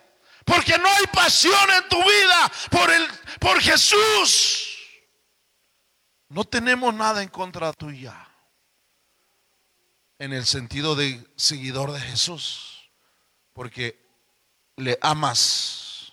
Porque 0.46 0.78
no 0.78 0.88
hay 0.88 1.06
pasión 1.08 1.68
en 1.76 1.88
tu 1.88 1.98
vida 1.98 2.52
por, 2.70 2.88
el, 2.88 3.04
por 3.40 3.60
Jesús. 3.60 4.78
No 6.28 6.44
tenemos 6.44 6.94
nada 6.94 7.20
en 7.20 7.28
contra 7.28 7.72
tuya. 7.72 8.28
En 10.20 10.32
el 10.32 10.46
sentido 10.46 10.94
de 10.94 11.26
seguidor 11.34 11.90
de 11.90 12.00
Jesús. 12.00 12.88
Porque 13.52 14.00
le 14.76 14.96
amas. 15.02 16.12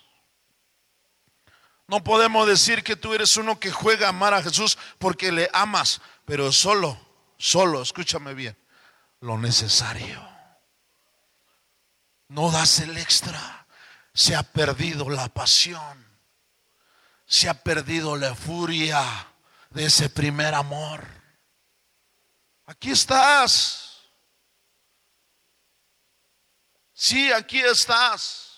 No 1.88 2.04
podemos 2.04 2.48
decir 2.48 2.84
que 2.84 2.96
tú 2.96 3.14
eres 3.14 3.38
uno 3.38 3.60
que 3.60 3.72
juega 3.72 4.08
a 4.08 4.10
amar 4.10 4.34
a 4.34 4.42
Jesús 4.42 4.80
porque 4.98 5.32
le 5.32 5.48
amas. 5.54 6.02
Pero 6.26 6.52
solo, 6.52 7.00
solo, 7.38 7.84
escúchame 7.84 8.34
bien, 8.34 8.58
lo 9.20 9.38
necesario. 9.38 10.28
No 12.30 12.50
das 12.50 12.80
el 12.80 12.98
extra 12.98 13.63
se 14.14 14.36
ha 14.36 14.44
perdido 14.44 15.10
la 15.10 15.28
pasión, 15.30 16.06
se 17.26 17.50
ha 17.50 17.54
perdido 17.54 18.16
la 18.16 18.36
furia 18.36 19.04
de 19.72 19.86
ese 19.86 20.10
primer 20.10 20.54
amor. 20.54 21.06
Aquí 22.66 22.92
estás. 22.92 23.84
Sí, 26.94 27.32
aquí 27.32 27.60
estás. 27.60 28.54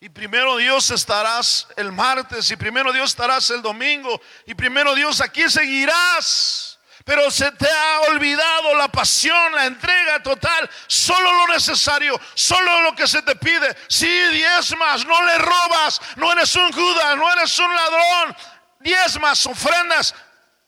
Y 0.00 0.08
primero 0.08 0.56
Dios 0.56 0.90
estarás 0.90 1.66
el 1.76 1.92
martes, 1.92 2.50
y 2.50 2.56
primero 2.56 2.92
Dios 2.92 3.10
estarás 3.10 3.48
el 3.50 3.62
domingo, 3.62 4.20
y 4.46 4.54
primero 4.54 4.94
Dios 4.94 5.20
aquí 5.20 5.48
seguirás. 5.48 6.73
Pero 7.04 7.30
se 7.30 7.52
te 7.52 7.68
ha 7.70 8.00
olvidado 8.10 8.74
la 8.76 8.88
pasión, 8.88 9.52
la 9.52 9.66
entrega 9.66 10.22
total, 10.22 10.70
solo 10.86 11.30
lo 11.32 11.52
necesario, 11.52 12.18
solo 12.34 12.80
lo 12.80 12.96
que 12.96 13.06
se 13.06 13.20
te 13.20 13.36
pide. 13.36 13.76
Si 13.88 14.06
diezmas, 14.06 15.04
no 15.04 15.22
le 15.26 15.36
robas, 15.36 16.00
no 16.16 16.32
eres 16.32 16.56
un 16.56 16.72
Judas, 16.72 17.16
no 17.18 17.30
eres 17.34 17.58
un 17.58 17.74
ladrón, 17.74 18.36
diezmas, 18.80 19.44
ofrendas, 19.44 20.14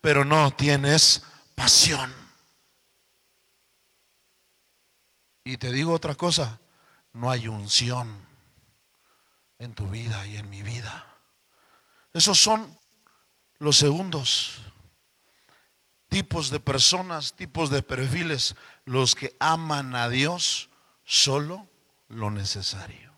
pero 0.02 0.26
no 0.26 0.50
tienes 0.50 1.22
pasión. 1.54 2.14
Y 5.42 5.56
te 5.56 5.72
digo 5.72 5.94
otra 5.94 6.16
cosa, 6.16 6.58
no 7.14 7.30
hay 7.30 7.48
unción 7.48 8.26
en 9.58 9.74
tu 9.74 9.88
vida 9.88 10.26
y 10.26 10.36
en 10.36 10.50
mi 10.50 10.62
vida. 10.62 11.06
Esos 12.12 12.38
son 12.38 12.78
los 13.58 13.78
segundos 13.78 14.65
tipos 16.16 16.48
de 16.48 16.60
personas, 16.60 17.34
tipos 17.34 17.68
de 17.68 17.82
perfiles, 17.82 18.54
los 18.86 19.14
que 19.14 19.36
aman 19.38 19.94
a 19.94 20.08
Dios 20.08 20.70
solo 21.04 21.68
lo 22.08 22.30
necesario. 22.30 23.12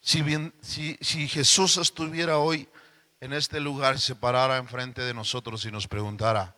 Si, 0.00 0.22
bien, 0.22 0.52
si, 0.62 0.98
si 1.00 1.28
Jesús 1.28 1.76
estuviera 1.76 2.38
hoy 2.38 2.68
en 3.20 3.32
este 3.34 3.60
lugar, 3.60 4.00
se 4.00 4.16
parara 4.16 4.56
enfrente 4.56 5.02
de 5.02 5.14
nosotros 5.14 5.64
y 5.64 5.70
nos 5.70 5.86
preguntara 5.86 6.56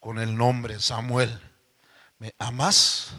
con 0.00 0.18
el 0.18 0.36
nombre 0.36 0.78
Samuel, 0.78 1.40
¿me 2.18 2.34
amas? 2.38 3.14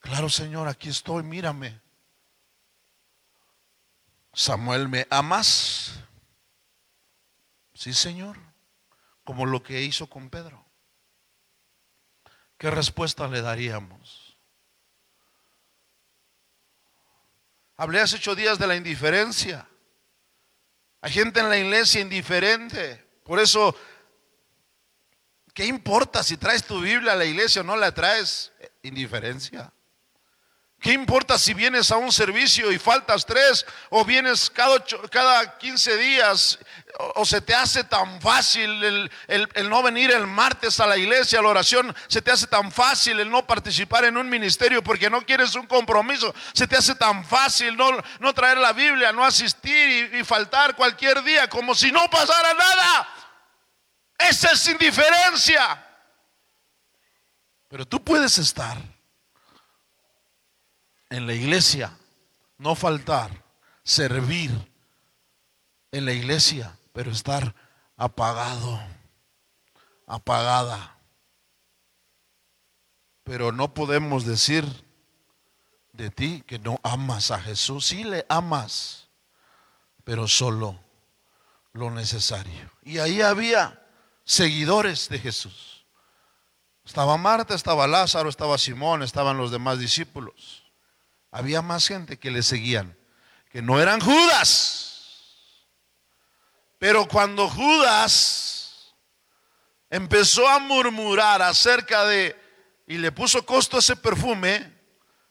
Claro, 0.00 0.28
Señor, 0.28 0.68
aquí 0.68 0.90
estoy, 0.90 1.22
mírame. 1.22 1.80
Samuel, 4.34 4.90
¿me 4.90 5.06
amas? 5.08 6.00
Sí, 7.72 7.94
Señor 7.94 8.49
como 9.30 9.46
lo 9.46 9.62
que 9.62 9.80
hizo 9.80 10.08
con 10.08 10.28
Pedro. 10.28 10.66
¿Qué 12.58 12.68
respuesta 12.68 13.28
le 13.28 13.40
daríamos? 13.40 14.36
Hablé 17.76 18.00
hace 18.00 18.16
ocho 18.16 18.34
días 18.34 18.58
de 18.58 18.66
la 18.66 18.74
indiferencia. 18.74 19.68
Hay 21.00 21.12
gente 21.12 21.38
en 21.38 21.48
la 21.48 21.56
iglesia 21.56 22.00
indiferente. 22.00 23.06
Por 23.22 23.38
eso, 23.38 23.76
¿qué 25.54 25.64
importa 25.64 26.24
si 26.24 26.36
traes 26.36 26.64
tu 26.64 26.80
Biblia 26.80 27.12
a 27.12 27.16
la 27.16 27.24
iglesia 27.24 27.62
o 27.62 27.64
no 27.64 27.76
la 27.76 27.94
traes? 27.94 28.50
Indiferencia. 28.82 29.72
¿Qué 30.80 30.92
importa 30.92 31.38
si 31.38 31.52
vienes 31.52 31.90
a 31.90 31.98
un 31.98 32.10
servicio 32.10 32.72
y 32.72 32.78
faltas 32.78 33.26
tres 33.26 33.66
o 33.90 34.02
vienes 34.02 34.48
cada, 34.48 34.82
cada 35.10 35.58
15 35.58 35.96
días 35.98 36.58
o, 37.16 37.24
se 37.26 37.42
te 37.42 37.54
hace 37.54 37.84
tan 37.84 38.18
fácil 38.20 38.82
el, 39.28 39.68
no 39.68 39.82
venir 39.82 40.10
el 40.10 40.26
martes 40.26 40.80
a 40.80 40.86
la 40.86 40.96
iglesia, 40.96 41.38
a 41.38 41.42
la 41.42 41.48
oración, 41.48 41.94
se 42.08 42.22
te 42.22 42.30
hace 42.30 42.46
tan 42.46 42.72
fácil 42.72 43.20
el 43.20 43.30
no 43.30 43.46
participar 43.46 44.06
en 44.06 44.16
un 44.16 44.28
ministerio 44.28 44.82
porque 44.82 45.10
no 45.10 45.20
quieres 45.20 45.54
un 45.54 45.66
compromiso, 45.66 46.34
se 46.54 46.66
te 46.66 46.78
hace 46.78 46.94
tan 46.94 47.26
fácil 47.26 47.76
no, 47.76 48.32
traer 48.32 48.56
la 48.56 48.72
Biblia, 48.72 49.12
no 49.12 49.22
asistir 49.22 50.14
y 50.14 50.24
faltar 50.24 50.74
cualquier 50.76 51.22
día 51.22 51.46
como 51.50 51.74
si 51.74 51.92
no 51.92 52.08
pasara 52.08 52.54
nada. 52.54 53.08
Esa 54.18 54.52
es 54.52 54.66
indiferencia. 54.68 55.86
Pero 57.68 57.86
tú 57.86 58.02
puedes 58.02 58.38
estar 58.38 58.78
en 61.10 61.26
la 61.26 61.34
iglesia, 61.34 61.92
no 62.56 62.74
faltar, 62.74 63.44
servir 63.82 64.50
en 65.90 66.04
la 66.04 66.12
iglesia, 66.12 66.78
pero 66.92 67.10
estar 67.10 67.54
apagado, 67.96 68.80
apagada. 70.06 70.96
Pero 73.24 73.52
no 73.52 73.74
podemos 73.74 74.24
decir 74.24 74.64
de 75.92 76.10
ti 76.10 76.42
que 76.46 76.58
no 76.58 76.80
amas 76.82 77.30
a 77.30 77.40
Jesús. 77.40 77.86
Sí 77.86 78.04
le 78.04 78.24
amas, 78.28 79.08
pero 80.04 80.28
solo 80.28 80.78
lo 81.72 81.90
necesario. 81.90 82.70
Y 82.82 82.98
ahí 82.98 83.20
había 83.20 83.84
seguidores 84.24 85.08
de 85.08 85.18
Jesús. 85.18 85.84
Estaba 86.84 87.16
Marta, 87.16 87.54
estaba 87.54 87.86
Lázaro, 87.86 88.28
estaba 88.28 88.58
Simón, 88.58 89.02
estaban 89.02 89.36
los 89.36 89.50
demás 89.50 89.78
discípulos 89.78 90.69
había 91.30 91.62
más 91.62 91.86
gente 91.86 92.18
que 92.18 92.30
le 92.30 92.42
seguían, 92.42 92.96
que 93.50 93.62
no 93.62 93.80
eran 93.80 94.00
Judas. 94.00 94.90
Pero 96.78 97.06
cuando 97.06 97.48
Judas 97.48 98.94
empezó 99.90 100.48
a 100.48 100.58
murmurar 100.58 101.42
acerca 101.42 102.04
de, 102.04 102.36
y 102.86 102.98
le 102.98 103.12
puso 103.12 103.44
costo 103.44 103.78
ese 103.78 103.96
perfume 103.96 104.72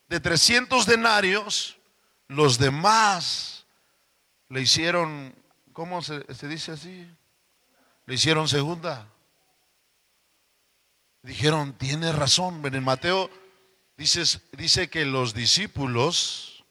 de 0.07 0.19
300 0.19 0.85
denarios, 0.85 1.77
los 2.27 2.57
demás 2.57 3.65
le 4.49 4.61
hicieron, 4.61 5.35
¿cómo 5.73 6.01
se, 6.01 6.23
dice 6.47 6.73
así? 6.73 7.07
Le 8.05 8.13
hicieron 8.15 8.47
segunda. 8.47 9.07
Dijeron, 11.21 11.73
tiene 11.73 12.11
razón. 12.11 12.61
En 12.65 12.83
Mateo 12.83 13.29
dice 13.99 14.89
que 14.89 15.03
los 15.03 15.33
discípulos, 15.33 16.63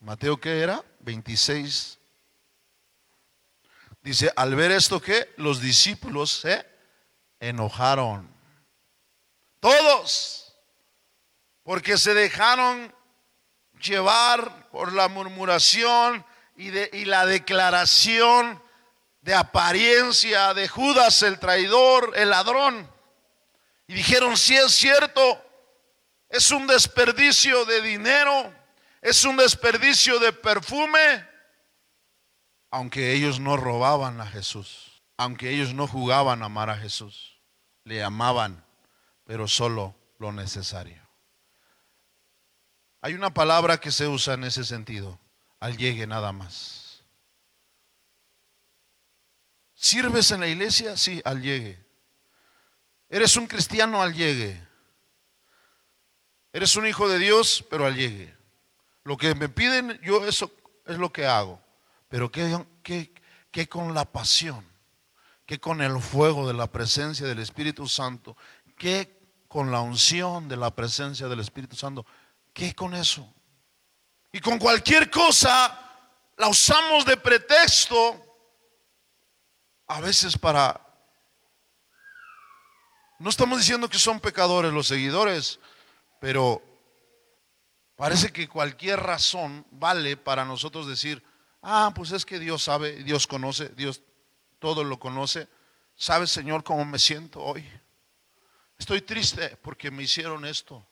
Mateo 0.00 0.40
qué 0.40 0.60
era? 0.60 0.82
26. 1.00 1.98
Dice, 4.00 4.32
al 4.34 4.54
ver 4.54 4.72
esto 4.72 5.00
que 5.00 5.32
los 5.36 5.60
discípulos 5.60 6.30
se 6.40 6.66
enojaron. 7.40 8.28
Todos. 9.60 10.56
Porque 11.62 11.98
se 11.98 12.14
dejaron 12.14 12.92
llevar 13.80 14.70
por 14.70 14.92
la 14.92 15.08
murmuración 15.08 16.24
y, 16.56 16.70
de, 16.70 16.88
y 16.94 17.04
la 17.04 17.26
declaración 17.26 18.62
de 19.20 19.34
apariencia 19.34 20.54
de 20.54 20.66
Judas 20.68 21.22
el 21.22 21.38
traidor, 21.38 22.12
el 22.16 22.30
ladrón. 22.30 22.91
Y 23.92 23.96
dijeron, 23.96 24.38
si 24.38 24.56
es 24.56 24.72
cierto, 24.72 25.22
es 26.30 26.50
un 26.50 26.66
desperdicio 26.66 27.66
de 27.66 27.82
dinero, 27.82 28.50
es 29.02 29.22
un 29.26 29.36
desperdicio 29.36 30.18
de 30.18 30.32
perfume, 30.32 31.28
aunque 32.70 33.12
ellos 33.12 33.38
no 33.38 33.58
robaban 33.58 34.18
a 34.22 34.26
Jesús, 34.26 35.02
aunque 35.18 35.50
ellos 35.50 35.74
no 35.74 35.86
jugaban 35.86 36.42
a 36.42 36.46
amar 36.46 36.70
a 36.70 36.78
Jesús, 36.78 37.38
le 37.84 38.02
amaban, 38.02 38.64
pero 39.24 39.46
solo 39.46 39.94
lo 40.18 40.32
necesario. 40.32 41.06
Hay 43.02 43.12
una 43.12 43.34
palabra 43.34 43.78
que 43.78 43.92
se 43.92 44.08
usa 44.08 44.32
en 44.32 44.44
ese 44.44 44.64
sentido, 44.64 45.20
al 45.60 45.76
llegue 45.76 46.06
nada 46.06 46.32
más. 46.32 47.04
¿Sirves 49.74 50.30
en 50.30 50.40
la 50.40 50.48
iglesia? 50.48 50.96
Sí, 50.96 51.20
al 51.26 51.42
llegue. 51.42 51.81
¿Eres 53.12 53.36
un 53.36 53.46
cristiano 53.46 54.00
al 54.00 54.14
llegue? 54.14 54.58
Eres 56.50 56.76
un 56.76 56.86
hijo 56.86 57.10
de 57.10 57.18
Dios, 57.18 57.62
pero 57.68 57.84
al 57.84 57.94
llegue. 57.94 58.34
Lo 59.04 59.18
que 59.18 59.34
me 59.34 59.50
piden, 59.50 60.00
yo 60.02 60.26
eso 60.26 60.50
es 60.86 60.96
lo 60.96 61.12
que 61.12 61.26
hago. 61.26 61.60
Pero 62.08 62.32
que, 62.32 63.68
con 63.68 63.92
la 63.92 64.06
pasión, 64.06 64.66
que 65.44 65.60
con 65.60 65.82
el 65.82 66.00
fuego 66.00 66.48
de 66.48 66.54
la 66.54 66.68
presencia 66.68 67.26
del 67.26 67.40
Espíritu 67.40 67.86
Santo, 67.86 68.34
que 68.78 69.20
con 69.46 69.70
la 69.70 69.80
unción 69.80 70.48
de 70.48 70.56
la 70.56 70.74
presencia 70.74 71.28
del 71.28 71.40
Espíritu 71.40 71.76
Santo, 71.76 72.06
¿qué 72.54 72.74
con 72.74 72.94
eso? 72.94 73.30
Y 74.32 74.40
con 74.40 74.58
cualquier 74.58 75.10
cosa 75.10 75.78
la 76.38 76.48
usamos 76.48 77.04
de 77.04 77.18
pretexto, 77.18 78.24
a 79.88 80.00
veces 80.00 80.38
para... 80.38 80.88
No 83.22 83.30
estamos 83.30 83.60
diciendo 83.60 83.88
que 83.88 84.00
son 84.00 84.18
pecadores 84.18 84.72
los 84.72 84.88
seguidores, 84.88 85.60
pero 86.20 86.60
parece 87.94 88.32
que 88.32 88.48
cualquier 88.48 88.98
razón 88.98 89.64
vale 89.70 90.16
para 90.16 90.44
nosotros 90.44 90.88
decir, 90.88 91.22
ah, 91.62 91.92
pues 91.94 92.10
es 92.10 92.26
que 92.26 92.40
Dios 92.40 92.64
sabe, 92.64 93.04
Dios 93.04 93.28
conoce, 93.28 93.68
Dios 93.76 94.02
todo 94.58 94.82
lo 94.82 94.98
conoce. 94.98 95.46
¿Sabe, 95.94 96.26
Señor, 96.26 96.64
cómo 96.64 96.84
me 96.84 96.98
siento 96.98 97.40
hoy? 97.40 97.64
Estoy 98.76 99.02
triste 99.02 99.56
porque 99.62 99.92
me 99.92 100.02
hicieron 100.02 100.44
esto. 100.44 100.84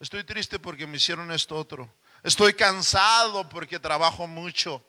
Estoy 0.00 0.24
triste 0.24 0.58
porque 0.58 0.86
me 0.86 0.96
hicieron 0.96 1.30
esto 1.30 1.56
otro. 1.56 1.92
Estoy 2.22 2.54
cansado 2.54 3.50
porque 3.50 3.78
trabajo 3.78 4.26
mucho. 4.26 4.82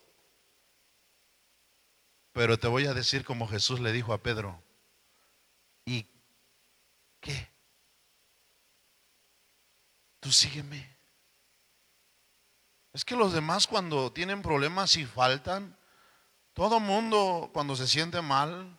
Pero 2.32 2.58
te 2.58 2.70
voy 2.70 2.86
a 2.86 2.94
decir 2.94 3.26
como 3.26 3.46
Jesús 3.46 3.82
le 3.82 3.92
dijo 3.92 4.14
a 4.14 4.24
Pedro, 4.24 4.64
¿y 4.64 4.67
tú 10.20 10.32
sígueme. 10.32 10.98
Es 12.94 13.06
que 13.06 13.16
los 13.16 13.32
demás 13.32 13.68
cuando 13.68 14.12
tienen 14.12 14.42
problemas 14.42 14.96
y 14.98 15.06
faltan, 15.06 15.78
todo 16.54 16.80
mundo 16.80 17.50
cuando 17.54 17.76
se 17.76 17.88
siente 17.88 18.22
mal, 18.22 18.78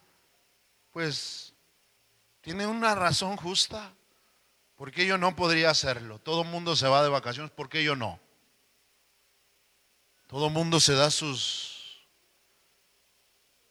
pues 0.91 1.55
tiene 2.41 2.67
una 2.67 2.95
razón 2.95 3.37
justa. 3.37 3.93
¿Por 4.75 4.91
qué 4.91 5.07
yo 5.07 5.19
no 5.19 5.37
podría 5.37 5.71
hacerlo? 5.71 6.19
Todo 6.19 6.45
mundo 6.45 6.77
se 6.77 6.89
va 6.89 7.03
de 7.03 7.09
vacaciones, 7.09 7.51
¿por 7.51 7.69
qué 7.69 7.83
yo 7.83 7.97
no? 7.97 8.21
Todo 10.27 10.51
mundo 10.51 10.81
se 10.81 10.95
da 10.95 11.11
sus 11.11 12.07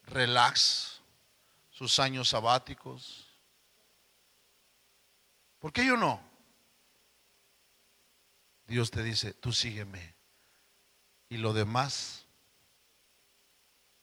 relax, 0.03 1.01
sus 1.69 1.99
años 1.99 2.29
sabáticos. 2.29 3.26
¿Por 5.59 5.73
qué 5.73 5.85
yo 5.85 5.97
no? 5.97 6.21
Dios 8.65 8.91
te 8.91 9.01
dice, 9.03 9.33
tú 9.33 9.51
sígueme. 9.51 10.15
Y 11.29 11.37
lo 11.37 11.53
demás 11.53 12.25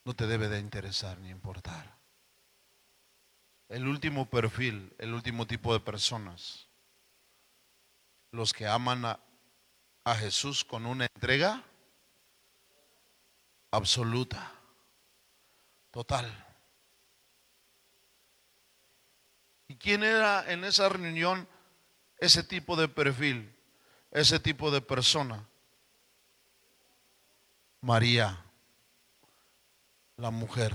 no 0.05 0.15
te 0.15 0.27
debe 0.27 0.49
de 0.49 0.59
interesar 0.59 1.19
ni 1.19 1.31
importar. 1.31 1.99
El 3.69 3.87
último 3.87 4.29
perfil, 4.29 4.95
el 4.99 5.15
último 5.15 5.47
tipo 5.47 5.73
de 5.73 5.81
personas, 5.81 6.69
los 8.31 8.53
que 8.53 8.67
aman 8.67 9.05
a, 9.05 9.21
a 10.05 10.15
Jesús 10.15 10.65
con 10.65 10.87
una 10.87 11.07
entrega 11.07 11.65
absoluta, 13.71 14.53
total. 15.91 16.44
¿Y 19.69 19.77
quién 19.77 20.05
era 20.05 20.51
en 20.51 20.65
esa 20.65 20.89
reunión 20.89 21.49
ese 22.19 22.43
tipo 22.43 22.77
de 22.77 22.89
perfil? 22.89 23.55
ese 24.15 24.39
tipo 24.39 24.71
de 24.71 24.81
persona. 24.81 25.47
María, 27.81 28.43
la 30.17 30.31
mujer, 30.31 30.73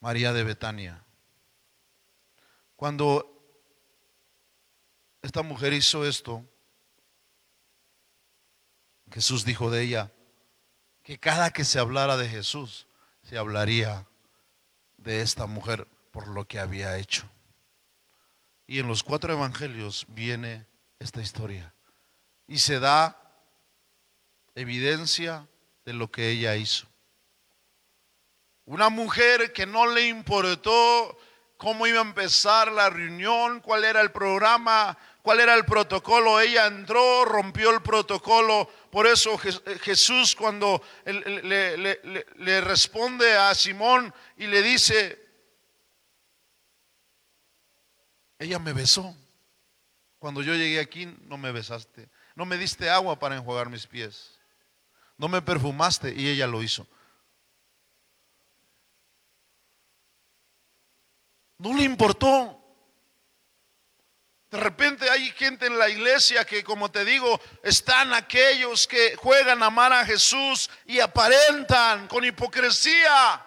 María 0.00 0.32
de 0.32 0.44
Betania. 0.44 1.04
Cuando 2.76 3.28
esta 5.20 5.42
mujer 5.42 5.74
hizo 5.74 6.06
esto, 6.06 6.46
Jesús 9.10 9.44
dijo 9.44 9.68
de 9.68 9.82
ella 9.82 10.12
que 11.02 11.18
cada 11.18 11.50
que 11.50 11.64
se 11.64 11.78
hablara 11.78 12.16
de 12.16 12.28
Jesús, 12.28 12.86
se 13.24 13.36
hablaría 13.36 14.06
de 14.96 15.20
esta 15.20 15.46
mujer 15.46 15.86
por 16.12 16.28
lo 16.28 16.46
que 16.46 16.60
había 16.60 16.96
hecho. 16.98 17.28
Y 18.68 18.78
en 18.78 18.86
los 18.86 19.02
cuatro 19.02 19.32
evangelios 19.32 20.06
viene 20.08 20.66
esta 21.00 21.20
historia. 21.20 21.74
Y 22.46 22.58
se 22.58 22.78
da 22.78 23.18
evidencia 24.54 25.48
de 25.84 25.94
lo 25.94 26.10
que 26.10 26.30
ella 26.30 26.54
hizo. 26.54 26.86
Una 28.64 28.90
mujer 28.90 29.52
que 29.52 29.66
no 29.66 29.86
le 29.86 30.06
importó 30.06 31.18
cómo 31.56 31.86
iba 31.86 31.98
a 31.98 32.02
empezar 32.02 32.70
la 32.70 32.90
reunión, 32.90 33.60
cuál 33.60 33.84
era 33.84 34.00
el 34.00 34.12
programa, 34.12 34.96
cuál 35.22 35.40
era 35.40 35.54
el 35.54 35.64
protocolo. 35.64 36.40
Ella 36.40 36.66
entró, 36.66 37.24
rompió 37.24 37.70
el 37.70 37.82
protocolo. 37.82 38.68
Por 38.90 39.06
eso 39.06 39.38
Jesús 39.38 40.36
cuando 40.36 40.82
le, 41.04 42.00
le 42.36 42.60
responde 42.60 43.34
a 43.34 43.54
Simón 43.54 44.12
y 44.36 44.46
le 44.46 44.62
dice, 44.62 45.21
ella 48.42 48.58
me 48.58 48.72
besó. 48.72 49.16
Cuando 50.18 50.42
yo 50.42 50.54
llegué 50.54 50.80
aquí 50.80 51.06
no 51.22 51.36
me 51.36 51.52
besaste, 51.52 52.08
no 52.34 52.44
me 52.44 52.56
diste 52.56 52.88
agua 52.90 53.18
para 53.18 53.36
enjuagar 53.36 53.68
mis 53.68 53.86
pies, 53.86 54.38
no 55.16 55.28
me 55.28 55.42
perfumaste 55.42 56.14
y 56.14 56.28
ella 56.28 56.46
lo 56.46 56.62
hizo. 56.62 56.86
No 61.58 61.74
le 61.74 61.84
importó. 61.84 62.58
De 64.50 64.58
repente 64.58 65.08
hay 65.08 65.30
gente 65.30 65.66
en 65.66 65.78
la 65.78 65.88
iglesia 65.88 66.44
que, 66.44 66.62
como 66.62 66.90
te 66.90 67.04
digo, 67.04 67.40
están 67.62 68.12
aquellos 68.12 68.86
que 68.86 69.16
juegan 69.16 69.62
a 69.62 69.66
amar 69.66 69.92
a 69.92 70.04
Jesús 70.04 70.68
y 70.84 71.00
aparentan 71.00 72.06
con 72.06 72.24
hipocresía, 72.24 73.46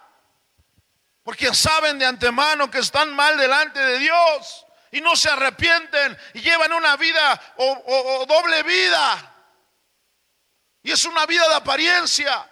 porque 1.24 1.54
saben 1.54 2.00
de 2.00 2.06
antemano 2.06 2.72
que 2.72 2.80
están 2.80 3.14
mal 3.14 3.38
delante 3.38 3.80
de 3.80 4.00
Dios 4.00 4.65
y 4.96 5.02
no 5.02 5.14
se 5.18 5.30
arrepienten 5.30 6.18
y 6.36 6.40
llevan 6.40 6.72
una 6.72 6.96
vida 6.96 7.54
o, 7.58 8.26
doble 8.26 8.64
vida. 8.64 9.36
Y 10.84 10.92
es 10.92 11.04
una 11.04 11.26
vida 11.26 11.46
de 11.50 11.56
apariencia. 11.56 12.50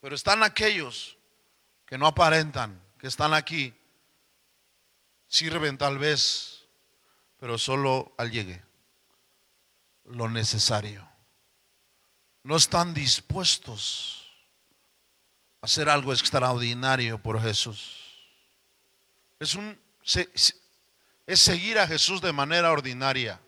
Pero 0.00 0.14
están 0.14 0.42
aquellos 0.42 1.18
que 1.84 1.98
no 1.98 2.06
aparentan, 2.06 2.80
que 2.98 3.08
están 3.08 3.34
aquí, 3.34 3.74
sirven 5.26 5.76
tal 5.76 5.98
vez, 5.98 6.64
pero 7.36 7.58
solo 7.58 8.14
al 8.16 8.30
llegue, 8.30 8.64
lo 10.04 10.30
necesario. 10.30 11.06
No 12.42 12.56
están 12.56 12.94
dispuestos 12.94 14.32
a 15.60 15.66
hacer 15.66 15.90
algo 15.90 16.14
extraordinario 16.14 17.18
por 17.18 17.38
Jesús. 17.42 17.97
Es, 19.40 19.54
un, 19.54 19.78
es 21.26 21.40
seguir 21.40 21.78
a 21.78 21.86
Jesús 21.86 22.20
de 22.20 22.32
manera 22.32 22.72
ordinaria, 22.72 23.40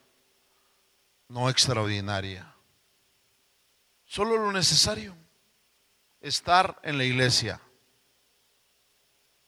no 1.28 1.50
extraordinaria. 1.50 2.54
Solo 4.06 4.36
lo 4.36 4.52
necesario, 4.52 5.16
estar 6.20 6.78
en 6.82 6.98
la 6.98 7.04
iglesia. 7.04 7.60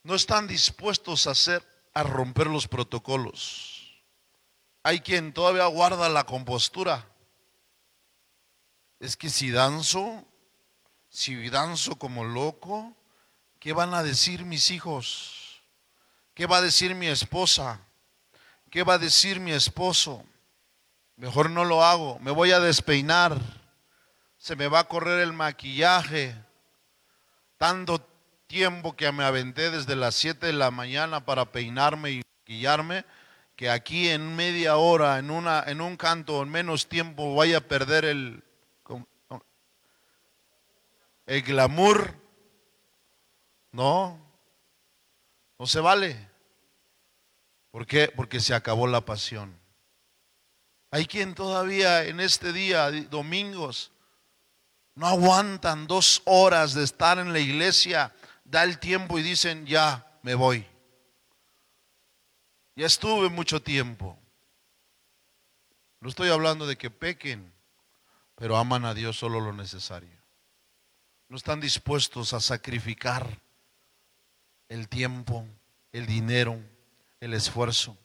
No 0.02 0.14
están 0.14 0.48
dispuestos 0.48 1.26
a 1.26 1.32
hacer, 1.32 1.64
a 1.94 2.02
romper 2.02 2.48
los 2.48 2.66
protocolos. 2.66 4.02
Hay 4.82 5.00
quien 5.00 5.32
todavía 5.32 5.66
guarda 5.66 6.08
la 6.08 6.24
compostura. 6.24 7.08
Es 8.98 9.16
que 9.16 9.30
si 9.30 9.50
danzo, 9.50 10.26
si 11.08 11.48
danzo 11.50 11.96
como 11.98 12.24
loco, 12.24 12.96
¿qué 13.60 13.72
van 13.72 13.94
a 13.94 14.02
decir 14.02 14.44
mis 14.44 14.70
hijos? 14.70 15.41
¿Qué 16.34 16.46
va 16.46 16.58
a 16.58 16.62
decir 16.62 16.94
mi 16.94 17.06
esposa? 17.06 17.80
¿qué 18.72 18.82
va 18.82 18.94
a 18.94 18.98
decir 18.98 19.38
mi 19.38 19.52
esposo? 19.52 20.24
Mejor 21.16 21.50
no 21.50 21.64
lo 21.64 21.84
hago, 21.84 22.18
me 22.20 22.30
voy 22.30 22.52
a 22.52 22.58
despeinar, 22.58 23.38
se 24.38 24.56
me 24.56 24.66
va 24.66 24.80
a 24.80 24.88
correr 24.88 25.20
el 25.20 25.34
maquillaje, 25.34 26.34
tanto 27.58 28.00
tiempo 28.46 28.96
que 28.96 29.12
me 29.12 29.24
aventé 29.24 29.70
desde 29.70 29.94
las 29.94 30.14
7 30.14 30.46
de 30.46 30.52
la 30.54 30.70
mañana 30.70 31.24
para 31.24 31.52
peinarme 31.52 32.12
y 32.12 32.22
maquillarme, 32.40 33.04
que 33.56 33.68
aquí 33.68 34.08
en 34.08 34.34
media 34.34 34.78
hora, 34.78 35.18
en, 35.18 35.30
una, 35.30 35.62
en 35.66 35.82
un 35.82 35.98
canto, 35.98 36.42
en 36.42 36.48
menos 36.48 36.88
tiempo, 36.88 37.34
vaya 37.34 37.58
a 37.58 37.60
perder 37.60 38.06
el, 38.06 38.42
el 41.26 41.42
glamour. 41.42 42.14
No, 43.70 44.18
no 45.62 45.66
se 45.68 45.78
vale. 45.78 46.28
¿Por 47.70 47.86
qué? 47.86 48.08
Porque 48.08 48.40
se 48.40 48.52
acabó 48.52 48.88
la 48.88 49.02
pasión. 49.02 49.56
Hay 50.90 51.06
quien 51.06 51.36
todavía 51.36 52.02
en 52.02 52.18
este 52.18 52.52
día, 52.52 52.90
domingos, 52.90 53.92
no 54.96 55.06
aguantan 55.06 55.86
dos 55.86 56.20
horas 56.24 56.74
de 56.74 56.82
estar 56.82 57.20
en 57.20 57.32
la 57.32 57.38
iglesia, 57.38 58.12
da 58.42 58.64
el 58.64 58.80
tiempo 58.80 59.20
y 59.20 59.22
dicen, 59.22 59.64
ya 59.64 60.18
me 60.22 60.34
voy. 60.34 60.66
Ya 62.74 62.86
estuve 62.86 63.28
mucho 63.28 63.62
tiempo. 63.62 64.18
No 66.00 66.08
estoy 66.08 66.30
hablando 66.30 66.66
de 66.66 66.76
que 66.76 66.90
pequen, 66.90 67.52
pero 68.34 68.56
aman 68.56 68.84
a 68.84 68.94
Dios 68.94 69.16
solo 69.16 69.38
lo 69.38 69.52
necesario. 69.52 70.18
No 71.28 71.36
están 71.36 71.60
dispuestos 71.60 72.32
a 72.32 72.40
sacrificar 72.40 73.38
el 74.72 74.88
tiempo, 74.88 75.46
el 75.92 76.06
dinero, 76.06 76.58
el 77.20 77.34
esfuerzo. 77.34 77.96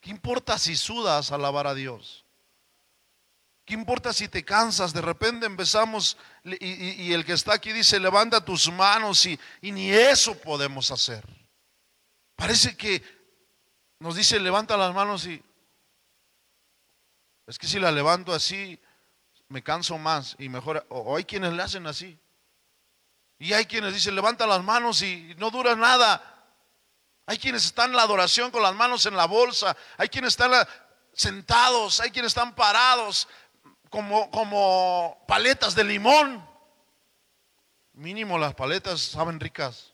¿Qué 0.00 0.10
importa 0.10 0.58
si 0.58 0.76
sudas 0.76 1.32
alabar 1.32 1.66
a 1.66 1.74
Dios? 1.74 2.24
¿Qué 3.64 3.74
importa 3.74 4.12
si 4.12 4.28
te 4.28 4.44
cansas? 4.44 4.92
De 4.92 5.00
repente 5.00 5.46
empezamos 5.46 6.16
y, 6.44 7.12
el 7.12 7.24
que 7.24 7.32
está 7.32 7.54
aquí 7.54 7.72
dice, 7.72 7.98
levanta 7.98 8.44
tus 8.44 8.70
manos 8.70 9.26
y, 9.26 9.38
y 9.60 9.72
ni 9.72 9.90
eso 9.90 10.36
podemos 10.38 10.90
hacer. 10.90 11.24
Parece 12.36 12.76
que 12.76 13.02
nos 13.98 14.16
dice, 14.16 14.38
levanta 14.40 14.76
las 14.76 14.94
manos 14.94 15.26
y 15.26 15.42
es 17.46 17.58
que 17.58 17.66
si 17.66 17.80
la 17.80 17.90
levanto 17.90 18.32
así, 18.32 18.80
me 19.48 19.62
canso 19.62 19.98
más 19.98 20.36
y 20.38 20.48
mejor. 20.48 20.86
O, 20.88 21.16
hay 21.16 21.24
quienes 21.24 21.52
le 21.52 21.62
hacen 21.62 21.86
así. 21.86 22.18
Y 23.42 23.54
hay 23.54 23.66
quienes 23.66 23.92
dicen, 23.92 24.14
levanta 24.14 24.46
las 24.46 24.62
manos 24.62 25.02
y 25.02 25.34
no 25.36 25.50
dura 25.50 25.74
nada. 25.74 26.22
Hay 27.26 27.38
quienes 27.38 27.64
están 27.64 27.90
en 27.90 27.96
la 27.96 28.02
adoración 28.02 28.52
con 28.52 28.62
las 28.62 28.72
manos 28.72 29.04
en 29.04 29.16
la 29.16 29.24
bolsa. 29.24 29.76
Hay 29.96 30.08
quienes 30.08 30.34
están 30.34 30.52
sentados. 31.12 31.98
Hay 31.98 32.12
quienes 32.12 32.30
están 32.30 32.54
parados 32.54 33.26
como, 33.90 34.30
como 34.30 35.24
paletas 35.26 35.74
de 35.74 35.82
limón. 35.82 36.48
Mínimo 37.94 38.38
las 38.38 38.54
paletas 38.54 39.00
saben 39.00 39.40
ricas 39.40 39.92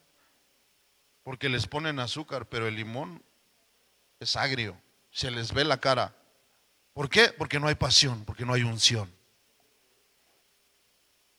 porque 1.23 1.49
les 1.49 1.67
ponen 1.67 2.01
azúcar, 2.01 2.51
pero 2.51 2.69
el 2.69 2.77
limón 2.77 3.25
es 4.21 4.37
agrio. 4.37 4.79
Se 5.11 5.31
les 5.31 5.55
ve 5.55 5.65
la 5.65 5.81
cara. 5.81 6.15
¿Por 6.93 7.09
qué? 7.09 7.29
Porque 7.29 7.59
no 7.59 7.69
hay 7.69 7.77
pasión, 7.77 8.27
porque 8.27 8.45
no 8.45 8.53
hay 8.53 8.63
unción. 8.63 9.11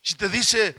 Si 0.01 0.15
te 0.15 0.27
dice, 0.27 0.75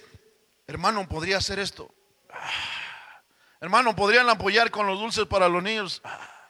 hermano, 0.70 1.08
podría 1.08 1.38
hacer 1.38 1.58
esto. 1.58 1.92
Ah, 2.32 3.22
hermano, 3.60 3.94
podrían 3.96 4.28
apoyar 4.30 4.70
con 4.70 4.86
los 4.86 4.98
dulces 4.98 5.26
para 5.26 5.48
los 5.48 5.62
niños. 5.62 6.00
Ah, 6.04 6.48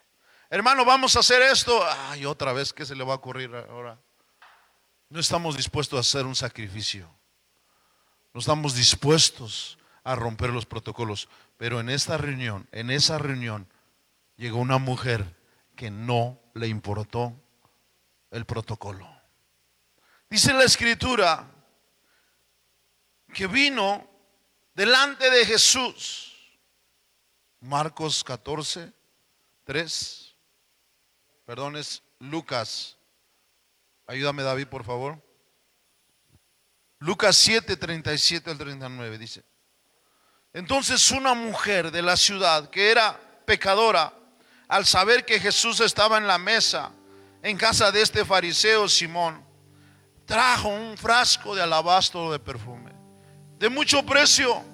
hermano, 0.51 0.85
vamos 0.85 1.17
a 1.17 1.21
hacer 1.21 1.41
esto. 1.43 1.83
Ay, 2.09 2.27
otra 2.27 2.53
vez, 2.53 2.73
¿qué 2.73 2.85
se 2.85 2.95
le 2.95 3.03
va 3.03 3.15
a 3.15 3.17
ocurrir 3.17 3.51
ahora? 3.55 3.99
No 5.09 5.19
estamos 5.21 5.57
dispuestos 5.57 5.97
a 5.97 6.01
hacer 6.01 6.27
un 6.27 6.37
sacrificio. 6.37 7.11
No 8.35 8.41
estamos 8.41 8.75
dispuestos 8.75 9.79
a 10.05 10.15
romper 10.15 10.51
los 10.51 10.67
protocolos. 10.67 11.29
Pero 11.57 11.81
en 11.81 11.89
esta 11.89 12.19
reunión, 12.19 12.69
en 12.73 12.91
esa 12.91 13.17
reunión, 13.17 13.67
llegó 14.37 14.59
una 14.59 14.79
mujer 14.79 15.35
que 15.77 15.91
no 15.91 16.39
le 16.53 16.69
importó 16.69 17.35
el 18.31 18.45
protocolo. 18.45 19.09
Dice 20.29 20.53
la 20.53 20.65
escritura 20.65 21.51
que 23.33 23.47
vino 23.47 24.10
delante 24.81 25.29
de 25.29 25.45
Jesús. 25.45 26.33
Marcos 27.61 28.25
14, 28.25 28.91
3. 29.65 30.35
Perdón, 31.45 31.77
es 31.77 32.03
Lucas. 32.19 32.97
Ayúdame 34.07 34.43
David, 34.43 34.69
por 34.69 34.83
favor. 34.83 35.23
Lucas 36.99 37.37
7, 37.37 37.77
37 37.77 38.51
al 38.51 38.57
39 38.57 39.19
dice. 39.19 39.45
Entonces 40.55 41.11
una 41.11 41.35
mujer 41.35 41.91
de 41.91 42.01
la 42.01 42.17
ciudad 42.17 42.71
que 42.71 42.91
era 42.91 43.21
pecadora, 43.45 44.15
al 44.67 44.87
saber 44.87 45.27
que 45.27 45.39
Jesús 45.39 45.81
estaba 45.81 46.17
en 46.17 46.27
la 46.27 46.39
mesa 46.39 46.91
en 47.43 47.59
casa 47.59 47.93
de 47.93 48.01
este 48.01 48.25
fariseo 48.25 48.89
Simón, 48.89 49.45
trajo 50.25 50.69
un 50.69 50.97
frasco 50.97 51.55
de 51.55 51.61
alabastro 51.61 52.33
de 52.33 52.39
perfume, 52.39 52.95
de 53.59 53.69
mucho 53.69 54.03
precio. 54.07 54.70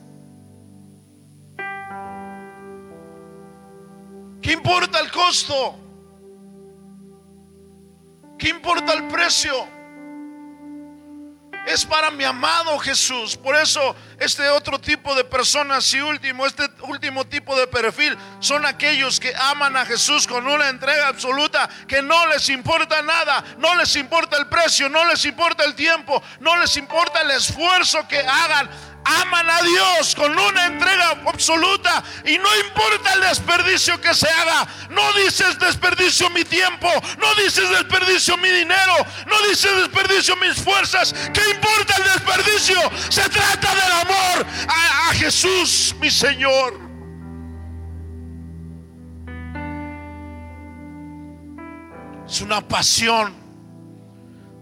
¿Qué 4.47 4.53
importa 4.53 5.01
el 5.01 5.11
costo? 5.11 5.77
¿Qué 8.39 8.49
importa 8.49 8.93
el 8.93 9.09
precio? 9.09 9.77
es 11.67 11.85
para 11.85 12.11
mi 12.11 12.25
amado 12.25 12.79
Jesús. 12.79 13.37
Por 13.37 13.57
eso 13.57 13.95
este 14.19 14.49
otro 14.49 14.81
tipo 14.81 15.15
de 15.15 15.25
personas 15.25 15.93
y 15.93 16.01
último, 16.01 16.47
este 16.47 16.69
último 16.83 17.27
tipo 17.27 17.59
de 17.59 17.67
perfil 17.67 18.17
son 18.39 18.65
aquellos 18.65 19.19
que 19.19 19.35
aman 19.35 19.77
a 19.77 19.85
Jesús 19.85 20.27
con 20.27 20.47
una 20.47 20.69
entrega 20.69 21.09
absoluta, 21.09 21.69
que 21.89 22.01
no 22.01 22.27
les 22.29 22.49
importa 22.49 23.03
nada, 23.03 23.45
no 23.59 23.75
les 23.75 23.97
importa 23.97 24.37
el 24.37 24.47
precio, 24.47 24.89
no 24.89 25.05
les 25.07 25.25
importa 25.25 25.65
el 25.65 25.75
tiempo, 25.75 26.23
no 26.41 26.57
les 26.57 26.77
importa 26.77 27.21
el 27.23 27.33
esfuerzo 27.33 28.07
que 28.07 28.21
hagan 28.21 28.71
aman 29.07 29.49
a 29.49 29.63
Dios 29.63 30.15
con 30.17 30.37
una 30.37 30.67
entrega 30.67 31.11
absoluta 31.27 32.03
y 32.25 32.39
no 32.39 32.49
importa 32.67 33.15
el 33.15 33.21
desperdicio 33.21 34.01
que 34.01 34.13
se 34.15 34.29
haga. 34.29 34.67
No 34.91 35.13
dices 35.13 35.59
desperdicio 35.59 36.29
mi 36.31 36.45
tiempo, 36.45 36.89
no 37.19 37.35
dices 37.43 37.71
desperdicio 37.71 38.37
mi 38.39 38.49
dinero, 38.49 38.95
no 39.27 39.49
dices 39.49 39.75
desperdicio 39.77 40.37
mis 40.37 40.61
fuerzas. 40.61 41.15
¿Qué 41.33 41.51
importa 41.51 41.97
el 41.97 42.05
desperdicio? 42.05 42.77
Se 43.09 43.29
trata 43.29 43.75
del 43.75 43.93
amor 43.93 44.47
a, 44.69 45.11
a 45.11 45.15
Jesús, 45.15 45.95
mi 46.01 46.11
Señor. 46.11 46.75
Es 52.29 52.41
una 52.41 52.61
pasión. 52.61 53.35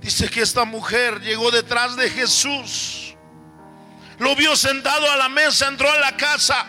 Dice 0.03 0.29
que 0.29 0.43
esta 0.43 0.67
mujer 0.67 1.23
llegó 1.23 1.51
detrás 1.51 1.97
de 1.97 2.11
Jesús 2.11 3.04
lo 4.19 4.37
vio 4.37 4.57
sentado 4.57 5.11
a 5.11 5.17
la 5.17 5.29
mesa, 5.29 5.69
entró 5.69 5.91
a 5.91 5.99
la 5.99 6.17
casa, 6.17 6.67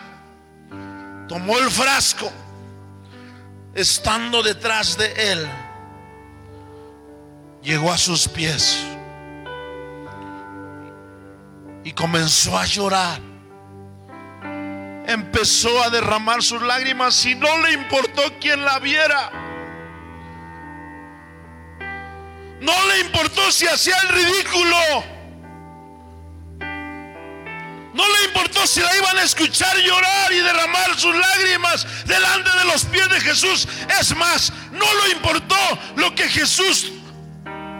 tomó 1.28 1.58
el 1.58 1.70
frasco, 1.70 2.30
estando 3.74 4.42
detrás 4.42 4.96
de 4.96 5.32
él, 5.32 5.48
llegó 7.62 7.92
a 7.92 7.98
sus 7.98 8.28
pies 8.28 8.84
y 11.84 11.92
comenzó 11.92 12.58
a 12.58 12.64
llorar. 12.66 13.20
Empezó 15.06 15.84
a 15.84 15.90
derramar 15.90 16.42
sus 16.42 16.60
lágrimas 16.60 17.24
y 17.24 17.36
no 17.36 17.58
le 17.58 17.74
importó 17.74 18.22
quien 18.40 18.64
la 18.64 18.80
viera. 18.80 19.30
No 22.60 22.72
le 22.88 23.00
importó 23.02 23.52
si 23.52 23.68
hacía 23.68 23.94
el 24.02 24.08
ridículo. 24.08 25.15
No 27.96 28.04
le 28.06 28.24
importó 28.26 28.66
si 28.66 28.80
la 28.80 28.94
iban 28.94 29.16
a 29.16 29.22
escuchar 29.22 29.74
llorar 29.78 30.30
y 30.30 30.36
derramar 30.36 30.98
sus 30.98 31.16
lágrimas 31.16 31.86
delante 32.04 32.50
de 32.58 32.64
los 32.66 32.84
pies 32.84 33.08
de 33.08 33.20
Jesús. 33.22 33.66
Es 33.98 34.14
más, 34.14 34.52
no 34.72 34.86
le 35.02 35.12
importó 35.12 35.56
lo 35.96 36.14
que 36.14 36.28
Jesús 36.28 36.92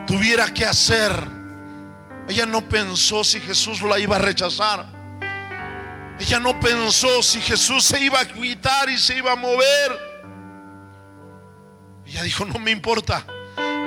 tuviera 0.07 0.53
que 0.55 0.65
hacer. 0.65 1.13
Ella 2.29 2.47
no 2.47 2.67
pensó 2.67 3.25
si 3.25 3.41
Jesús 3.41 3.83
la 3.83 3.99
iba 3.99 4.17
a 4.17 4.19
rechazar. 4.19 4.87
Ella 6.19 6.41
no 6.41 6.59
pensó 6.61 7.23
si 7.23 7.43
Jesús 7.43 7.85
se 7.85 8.03
iba 8.03 8.19
a 8.19 8.27
quitar 8.27 8.89
y 8.89 8.97
se 8.97 9.19
iba 9.19 9.33
a 9.33 9.37
mover. 9.37 10.17
Ella 12.07 12.23
dijo, 12.23 12.47
no 12.47 12.59
me 12.59 12.71
importa. 12.71 13.23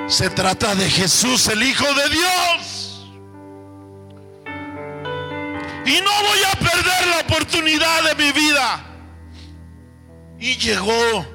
Se 0.06 0.30
trata 0.30 0.76
de 0.76 0.88
Jesús, 0.88 1.48
el 1.48 1.62
Hijo 1.64 1.92
de 1.92 2.08
Dios. 2.08 2.79
Y 5.86 6.00
no 6.00 6.10
voy 6.22 6.38
a 6.52 6.58
perder 6.58 7.06
la 7.08 7.20
oportunidad 7.20 8.04
de 8.04 8.14
mi 8.14 8.32
vida. 8.32 8.84
Y 10.38 10.56
llegó 10.56 11.26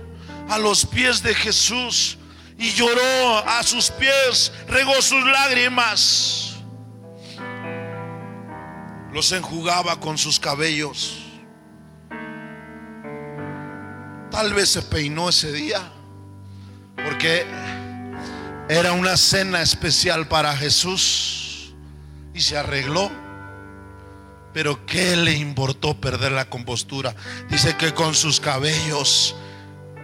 a 0.49 0.57
los 0.57 0.85
pies 0.85 1.21
de 1.21 1.33
Jesús 1.33 2.17
y 2.57 2.71
lloró 2.71 3.39
a 3.47 3.63
sus 3.63 3.91
pies, 3.91 4.51
regó 4.67 5.01
sus 5.01 5.23
lágrimas. 5.25 6.55
Los 9.11 9.31
enjugaba 9.31 9.99
con 9.99 10.17
sus 10.17 10.39
cabellos. 10.39 11.21
Tal 14.31 14.53
vez 14.53 14.69
se 14.69 14.81
peinó 14.81 15.29
ese 15.29 15.51
día 15.51 15.79
porque 16.95 17.45
era 18.67 18.93
una 18.93 19.15
cena 19.15 19.61
especial 19.61 20.27
para 20.27 20.55
Jesús 20.57 21.73
y 22.33 22.41
se 22.41 22.57
arregló. 22.57 23.24
Pero 24.55 24.85
¿qué 24.85 25.17
le 25.17 25.33
importó 25.33 25.99
perder 25.99 26.31
la 26.31 26.49
compostura? 26.49 27.13
Dice 27.49 27.75
que 27.75 27.93
con 27.93 28.15
sus 28.15 28.39
cabellos 28.39 29.35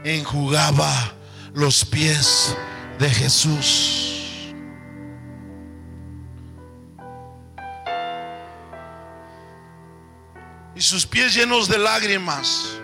enjugaba 0.04 1.14
los 1.54 1.86
pies 1.86 2.54
de 3.00 3.10
Jesús. 3.10 4.54
Y 10.76 10.82
sus 10.82 11.06
pies 11.06 11.34
llenos 11.34 11.70
de 11.70 11.78
lágrimas, 11.78 12.78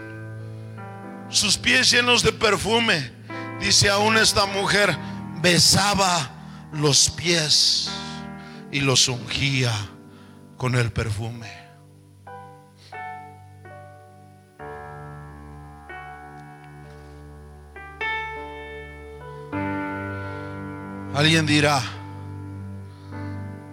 sus 1.30 1.58
pies 1.58 1.92
llenos 1.92 2.24
de 2.24 2.32
perfume. 2.32 3.12
Dice 3.60 3.90
aún 3.90 4.16
esta 4.16 4.46
mujer, 4.46 4.98
besaba 5.42 6.32
los 6.72 7.10
pies 7.10 7.90
y 8.72 8.80
los 8.80 9.10
ungía 9.10 9.74
con 10.58 10.76
el 10.76 10.92
perfume. 10.92 11.68
Alguien 21.16 21.46
dirá, 21.46 21.82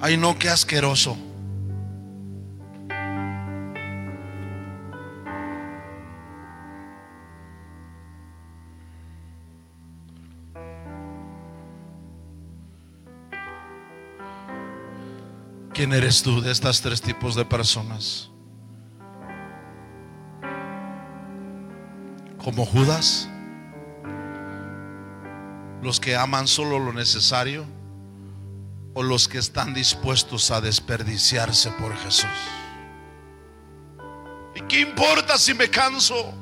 ay 0.01 0.17
no, 0.17 0.39
qué 0.39 0.49
asqueroso. 0.49 1.17
¿Quién 15.85 15.93
eres 15.93 16.23
tú 16.23 16.41
de 16.41 16.51
estas 16.51 16.81
tres 16.81 17.03
tipos 17.03 17.35
de 17.35 17.45
personas? 17.45 18.31
Como 22.43 22.65
Judas, 22.65 23.29
los 25.83 26.01
que 26.01 26.17
aman 26.17 26.49
solo 26.49 26.79
lo 26.79 26.95
necesario 26.95 27.67
o 28.95 29.03
los 29.03 29.29
que 29.29 29.37
están 29.37 29.75
dispuestos 29.75 30.51
a 30.51 30.63
desperdiciarse 30.63 31.71
por 31.73 31.95
Jesús. 31.99 32.31
¿Y 34.55 34.63
qué 34.63 34.81
importa 34.81 35.37
si 35.37 35.53
me 35.53 35.69
canso? 35.69 36.33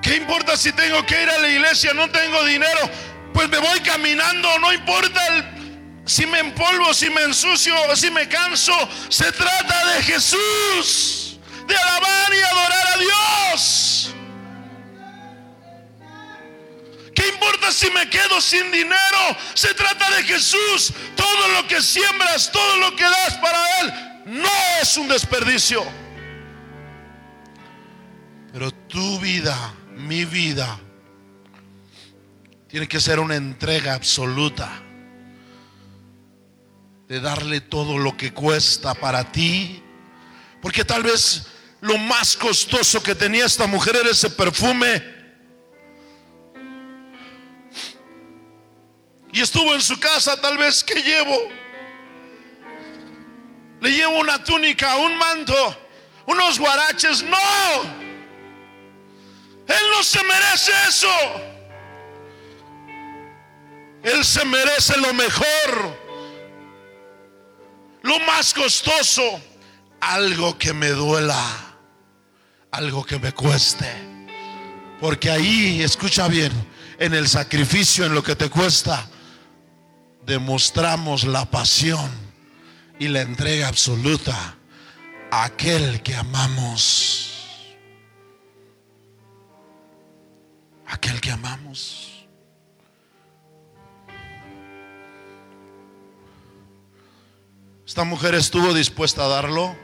¿Qué 0.00 0.16
importa 0.16 0.56
si 0.56 0.70
tengo 0.70 1.04
que 1.04 1.20
ir 1.24 1.28
a 1.28 1.38
la 1.40 1.48
iglesia? 1.48 1.92
No 1.92 2.08
tengo 2.08 2.44
dinero 2.44 2.88
pues 3.34 3.48
me 3.50 3.58
voy 3.58 3.80
caminando, 3.80 4.48
no 4.60 4.72
importa 4.72 5.20
si 6.06 6.24
me 6.24 6.38
empolvo, 6.38 6.94
si 6.94 7.10
me 7.10 7.22
ensucio 7.22 7.74
o 7.90 7.96
si 7.96 8.10
me 8.10 8.28
canso, 8.28 8.72
se 9.08 9.30
trata 9.32 9.86
de 9.88 10.02
Jesús, 10.04 11.38
de 11.66 11.76
alabar 11.76 12.32
y 12.32 12.42
adorar 12.42 12.86
a 12.86 12.98
Dios. 12.98 14.14
¿Qué 17.12 17.28
importa 17.28 17.72
si 17.72 17.90
me 17.90 18.08
quedo 18.08 18.40
sin 18.40 18.70
dinero? 18.70 19.36
Se 19.54 19.74
trata 19.74 20.10
de 20.16 20.24
Jesús. 20.24 20.92
Todo 21.16 21.48
lo 21.48 21.66
que 21.66 21.80
siembras, 21.80 22.50
todo 22.52 22.76
lo 22.76 22.94
que 22.94 23.04
das 23.04 23.34
para 23.38 23.80
Él, 23.80 23.92
no 24.26 24.50
es 24.80 24.96
un 24.96 25.08
desperdicio. 25.08 25.84
Pero 28.52 28.70
tu 28.70 29.18
vida, 29.18 29.74
mi 29.90 30.24
vida, 30.24 30.78
tiene 32.74 32.88
que 32.88 32.98
ser 32.98 33.20
una 33.20 33.36
entrega 33.36 33.94
absoluta. 33.94 34.68
De 37.06 37.20
darle 37.20 37.60
todo 37.60 37.98
lo 37.98 38.16
que 38.16 38.34
cuesta 38.34 38.94
para 38.94 39.30
ti. 39.30 39.80
Porque 40.60 40.84
tal 40.84 41.04
vez 41.04 41.46
lo 41.82 41.96
más 41.98 42.36
costoso 42.36 43.00
que 43.00 43.14
tenía 43.14 43.46
esta 43.46 43.68
mujer 43.68 43.94
era 43.94 44.10
ese 44.10 44.28
perfume. 44.28 45.00
Y 49.32 49.40
estuvo 49.40 49.72
en 49.72 49.80
su 49.80 50.00
casa, 50.00 50.36
tal 50.40 50.58
vez, 50.58 50.82
que 50.82 51.00
llevo? 51.00 51.48
Le 53.82 53.90
llevo 53.92 54.18
una 54.18 54.42
túnica, 54.42 54.96
un 54.96 55.16
manto, 55.16 55.78
unos 56.26 56.58
guaraches. 56.58 57.22
No. 57.22 57.82
Él 59.68 59.90
no 59.96 60.02
se 60.02 60.24
merece 60.24 60.72
eso. 60.88 61.53
Él 64.04 64.22
se 64.22 64.44
merece 64.44 64.98
lo 64.98 65.14
mejor, 65.14 65.98
lo 68.02 68.20
más 68.20 68.52
costoso, 68.52 69.40
algo 69.98 70.58
que 70.58 70.74
me 70.74 70.88
duela, 70.90 71.42
algo 72.70 73.02
que 73.02 73.18
me 73.18 73.32
cueste. 73.32 73.90
Porque 75.00 75.30
ahí, 75.30 75.82
escucha 75.82 76.28
bien, 76.28 76.52
en 76.98 77.14
el 77.14 77.26
sacrificio, 77.28 78.04
en 78.04 78.14
lo 78.14 78.22
que 78.22 78.36
te 78.36 78.50
cuesta, 78.50 79.08
demostramos 80.26 81.24
la 81.24 81.46
pasión 81.50 82.10
y 82.98 83.08
la 83.08 83.22
entrega 83.22 83.68
absoluta 83.68 84.56
a 85.30 85.44
aquel 85.44 86.02
que 86.02 86.14
amamos. 86.14 87.30
Aquel 90.86 91.22
que 91.22 91.30
amamos. 91.30 92.13
Esta 97.94 98.02
mujer 98.02 98.34
estuvo 98.34 98.74
dispuesta 98.74 99.24
a 99.24 99.28
darlo 99.28 99.76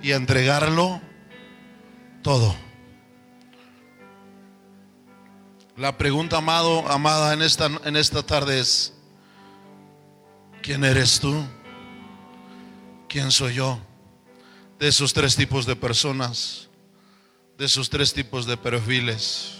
y 0.00 0.12
a 0.12 0.16
entregarlo 0.16 1.02
todo. 2.22 2.56
La 5.76 5.98
pregunta, 5.98 6.38
amado, 6.38 6.90
amada, 6.90 7.34
en 7.34 7.42
esta, 7.42 7.66
en 7.84 7.96
esta 7.96 8.22
tarde 8.22 8.60
es, 8.60 8.94
¿quién 10.62 10.82
eres 10.82 11.20
tú? 11.20 11.44
¿Quién 13.10 13.30
soy 13.30 13.56
yo? 13.56 13.78
De 14.78 14.88
esos 14.88 15.12
tres 15.12 15.36
tipos 15.36 15.66
de 15.66 15.76
personas, 15.76 16.70
de 17.58 17.66
esos 17.66 17.90
tres 17.90 18.14
tipos 18.14 18.46
de 18.46 18.56
perfiles. 18.56 19.56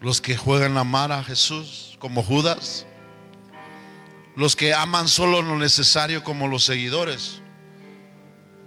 Los 0.00 0.20
que 0.20 0.36
juegan 0.36 0.76
a 0.76 0.80
amar 0.80 1.12
a 1.12 1.22
Jesús 1.22 1.96
como 2.00 2.24
Judas 2.24 2.85
los 4.36 4.54
que 4.54 4.74
aman 4.74 5.08
solo 5.08 5.40
lo 5.40 5.56
necesario 5.56 6.22
como 6.22 6.46
los 6.46 6.64
seguidores, 6.64 7.40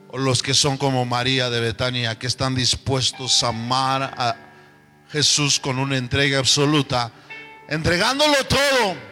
o 0.09 0.17
los 0.17 0.41
que 0.41 0.55
son 0.55 0.77
como 0.77 1.05
María 1.05 1.51
de 1.51 1.59
Betania, 1.59 2.17
que 2.17 2.25
están 2.25 2.55
dispuestos 2.55 3.43
a 3.43 3.49
amar 3.49 4.03
a 4.17 4.35
Jesús 5.11 5.59
con 5.59 5.77
una 5.77 5.97
entrega 5.97 6.39
absoluta, 6.39 7.11
entregándolo 7.67 8.35
todo. 8.47 9.09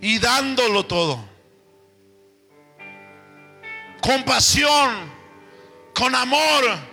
Y 0.00 0.18
dándolo 0.18 0.84
todo, 0.84 1.24
con 4.00 4.24
pasión, 4.24 5.12
con 5.94 6.12
amor 6.16 6.91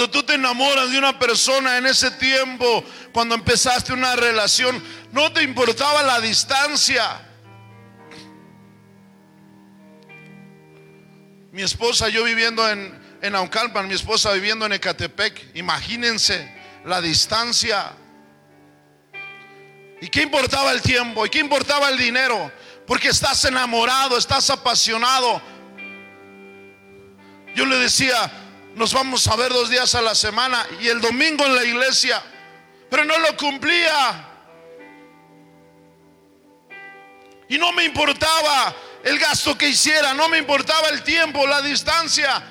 Cuando 0.00 0.18
tú 0.18 0.24
te 0.24 0.32
enamoras 0.32 0.90
de 0.90 0.96
una 0.96 1.18
persona 1.18 1.76
en 1.76 1.84
ese 1.84 2.10
tiempo, 2.12 2.82
cuando 3.12 3.34
empezaste 3.34 3.92
una 3.92 4.16
relación, 4.16 4.82
no 5.12 5.30
te 5.30 5.42
importaba 5.42 6.02
la 6.02 6.22
distancia. 6.22 7.20
Mi 11.52 11.60
esposa, 11.60 12.08
yo 12.08 12.24
viviendo 12.24 12.66
en, 12.66 12.98
en 13.20 13.34
Aucalpan, 13.34 13.88
mi 13.88 13.92
esposa 13.92 14.32
viviendo 14.32 14.64
en 14.64 14.72
Ecatepec, 14.72 15.54
imagínense 15.54 16.50
la 16.86 17.02
distancia. 17.02 17.92
¿Y 20.00 20.08
qué 20.08 20.22
importaba 20.22 20.72
el 20.72 20.80
tiempo? 20.80 21.26
¿Y 21.26 21.28
qué 21.28 21.40
importaba 21.40 21.90
el 21.90 21.98
dinero? 21.98 22.50
Porque 22.86 23.08
estás 23.08 23.44
enamorado, 23.44 24.16
estás 24.16 24.48
apasionado. 24.48 25.42
Yo 27.54 27.66
le 27.66 27.76
decía, 27.76 28.39
nos 28.74 28.92
vamos 28.92 29.26
a 29.26 29.36
ver 29.36 29.52
dos 29.52 29.68
días 29.68 29.94
a 29.94 30.02
la 30.02 30.14
semana 30.14 30.66
y 30.80 30.88
el 30.88 31.00
domingo 31.00 31.44
en 31.44 31.54
la 31.54 31.64
iglesia, 31.64 32.22
pero 32.88 33.04
no 33.04 33.18
lo 33.18 33.36
cumplía. 33.36 34.26
Y 37.48 37.58
no 37.58 37.72
me 37.72 37.84
importaba 37.84 38.74
el 39.02 39.18
gasto 39.18 39.58
que 39.58 39.68
hiciera, 39.68 40.14
no 40.14 40.28
me 40.28 40.38
importaba 40.38 40.88
el 40.88 41.02
tiempo, 41.02 41.46
la 41.46 41.60
distancia. 41.62 42.42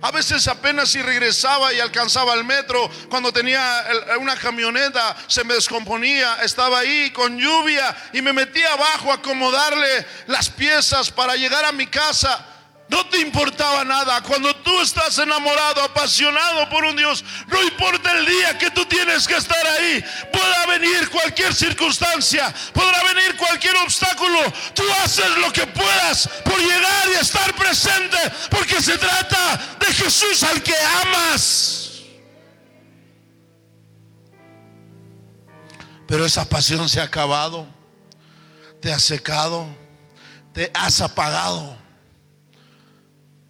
A 0.00 0.12
veces 0.12 0.46
apenas 0.46 0.90
si 0.90 1.02
regresaba 1.02 1.72
y 1.72 1.80
alcanzaba 1.80 2.34
el 2.34 2.44
metro, 2.44 2.88
cuando 3.08 3.32
tenía 3.32 3.84
una 4.20 4.36
camioneta 4.36 5.16
se 5.26 5.42
me 5.42 5.54
descomponía, 5.54 6.36
estaba 6.42 6.78
ahí 6.78 7.10
con 7.10 7.36
lluvia 7.36 7.96
y 8.12 8.22
me 8.22 8.32
metía 8.32 8.72
abajo 8.74 9.10
a 9.10 9.16
acomodarle 9.16 10.06
las 10.28 10.50
piezas 10.50 11.10
para 11.10 11.34
llegar 11.34 11.64
a 11.64 11.72
mi 11.72 11.88
casa. 11.88 12.57
No 12.88 13.06
te 13.06 13.18
importaba 13.20 13.84
nada. 13.84 14.22
Cuando 14.22 14.54
tú 14.56 14.80
estás 14.80 15.18
enamorado, 15.18 15.82
apasionado 15.82 16.68
por 16.70 16.84
un 16.84 16.96
Dios, 16.96 17.22
no 17.46 17.62
importa 17.62 18.12
el 18.18 18.26
día 18.26 18.58
que 18.58 18.70
tú 18.70 18.84
tienes 18.86 19.28
que 19.28 19.36
estar 19.36 19.66
ahí. 19.66 20.02
Pueda 20.32 20.66
venir 20.66 21.10
cualquier 21.10 21.54
circunstancia, 21.54 22.52
podrá 22.72 23.02
venir 23.14 23.36
cualquier 23.36 23.76
obstáculo. 23.76 24.38
Tú 24.74 24.82
haces 25.04 25.36
lo 25.38 25.52
que 25.52 25.66
puedas 25.66 26.28
por 26.44 26.58
llegar 26.58 27.08
y 27.14 27.20
estar 27.20 27.54
presente, 27.54 28.16
porque 28.50 28.80
se 28.80 28.96
trata 28.96 29.76
de 29.80 29.86
Jesús 29.92 30.42
al 30.44 30.62
que 30.62 30.74
amas. 31.02 31.84
Pero 36.06 36.24
esa 36.24 36.48
pasión 36.48 36.88
se 36.88 37.02
ha 37.02 37.04
acabado, 37.04 37.66
te 38.80 38.90
ha 38.90 38.98
secado, 38.98 39.66
te 40.54 40.70
has 40.72 41.02
apagado. 41.02 41.77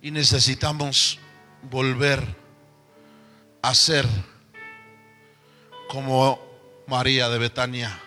Y 0.00 0.10
necesitamos 0.10 1.18
volver 1.62 2.22
a 3.62 3.74
ser 3.74 4.06
como 5.88 6.40
María 6.86 7.28
de 7.28 7.38
Betania, 7.38 7.98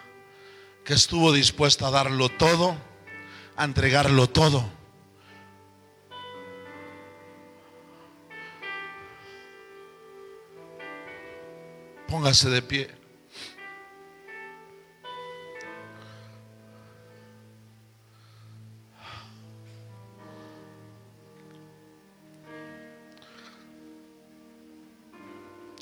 que 0.86 0.94
estuvo 0.94 1.32
dispuesta 1.34 1.88
a 1.88 1.92
darlo 1.92 2.30
todo, 2.30 2.76
a 3.58 3.66
entregarlo 3.66 4.28
todo. 4.28 4.64
Póngase 12.08 12.50
de 12.50 12.62
pie. 12.62 13.01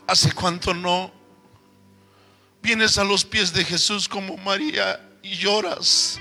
¿Hace 0.09 0.31
cuánto 0.31 0.73
no 0.73 1.11
vienes 2.63 2.97
a 2.97 3.03
los 3.03 3.23
pies 3.23 3.53
de 3.53 3.63
Jesús 3.63 4.09
como 4.09 4.37
María 4.37 4.99
y 5.21 5.35
lloras? 5.35 6.19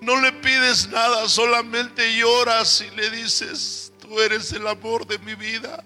No 0.00 0.20
le 0.20 0.30
pides 0.30 0.86
nada, 0.86 1.28
solamente 1.28 2.16
lloras 2.16 2.82
y 2.82 2.94
le 2.94 3.10
dices, 3.10 3.92
tú 4.00 4.20
eres 4.20 4.52
el 4.52 4.64
amor 4.68 5.04
de 5.08 5.18
mi 5.18 5.34
vida. 5.34 5.82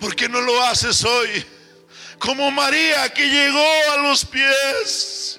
¿Por 0.00 0.16
qué 0.16 0.28
no 0.28 0.40
lo 0.40 0.60
haces 0.64 1.04
hoy? 1.04 1.46
Como 2.18 2.50
María 2.50 3.08
que 3.14 3.24
llegó 3.24 3.92
a 3.92 3.96
los 3.98 4.24
pies 4.24 5.38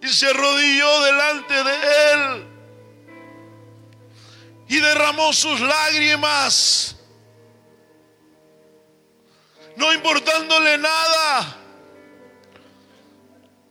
y 0.00 0.08
se 0.08 0.28
arrodilló 0.28 1.02
delante 1.02 1.62
de 1.62 1.74
él 2.14 2.49
y 4.70 4.78
derramó 4.78 5.32
sus 5.32 5.60
lágrimas, 5.60 6.94
no 9.76 9.92
importándole 9.92 10.78
nada. 10.78 11.56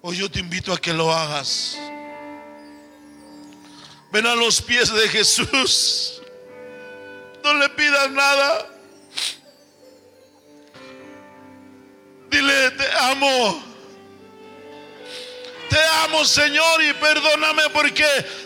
Hoy 0.01 0.17
yo 0.17 0.29
te 0.29 0.41
invito 0.41 0.73
a 0.73 0.77
que 0.77 0.91
lo 0.91 1.09
hagas. 1.13 1.77
Ven 4.11 4.25
a 4.25 4.35
los 4.35 4.61
pies 4.61 4.93
de 4.93 5.07
Jesús. 5.07 6.21
No 7.45 7.53
le 7.53 7.69
pidas 7.69 8.11
nada. 8.11 8.67
Dile, 12.29 12.71
te 12.71 12.85
amo. 12.99 13.68
Te 15.69 15.79
amo, 16.03 16.25
Señor, 16.25 16.83
y 16.83 16.93
perdóname 16.93 17.69
porque 17.71 18.05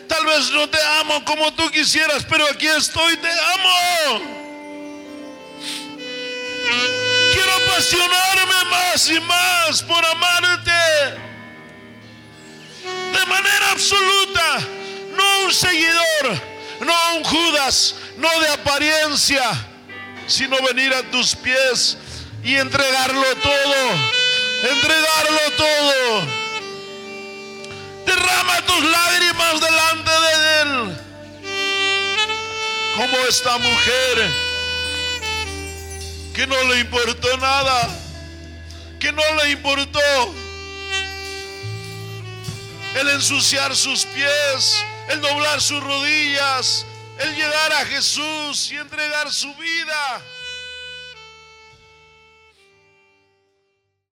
tal 0.10 0.26
vez 0.26 0.52
no 0.52 0.70
te 0.70 0.78
amo 1.00 1.24
como 1.24 1.54
tú 1.54 1.70
quisieras, 1.72 2.26
pero 2.30 2.46
aquí 2.48 2.68
estoy, 2.68 3.16
te 3.16 3.30
amo. 3.30 4.22
Quiero 7.34 7.52
apasionarme 7.66 8.70
más 8.70 9.10
y 9.10 9.20
más 9.22 9.84
por 9.84 10.06
amarte. 10.06 10.72
De 13.14 13.26
manera 13.26 13.72
absoluta, 13.72 14.60
no 15.16 15.46
un 15.46 15.54
seguidor, 15.54 16.42
no 16.82 17.16
un 17.16 17.24
Judas, 17.24 17.96
no 18.18 18.40
de 18.42 18.50
apariencia, 18.50 19.50
sino 20.28 20.58
venir 20.62 20.94
a 20.94 21.04
tus 21.04 21.38
pies 21.38 21.98
y 22.44 22.58
entregarlo 22.58 23.36
todo. 23.38 24.14
Entregarlo 24.64 25.52
todo 25.58 26.43
derrama 28.06 28.62
tus 28.66 28.84
lágrimas 28.84 29.62
delante 29.62 30.12
de 30.12 30.62
Él. 30.62 30.98
Como 32.96 33.18
esta 33.28 33.58
mujer 33.58 34.32
que 36.34 36.48
no 36.48 36.64
le 36.64 36.80
importó 36.80 37.38
nada, 37.38 37.90
que 39.00 39.12
no 39.12 39.24
le 39.44 39.52
importó 39.52 40.34
el 42.96 43.10
ensuciar 43.10 43.76
sus 43.76 44.06
pies, 44.06 44.84
el 45.10 45.22
doblar 45.22 45.62
sus 45.62 45.84
rodillas, 45.84 46.86
el 47.20 47.36
llegar 47.36 47.74
a 47.74 47.86
Jesús 47.86 48.72
y 48.72 48.78
entregar 48.78 49.32
su 49.32 49.54
vida. 49.56 50.22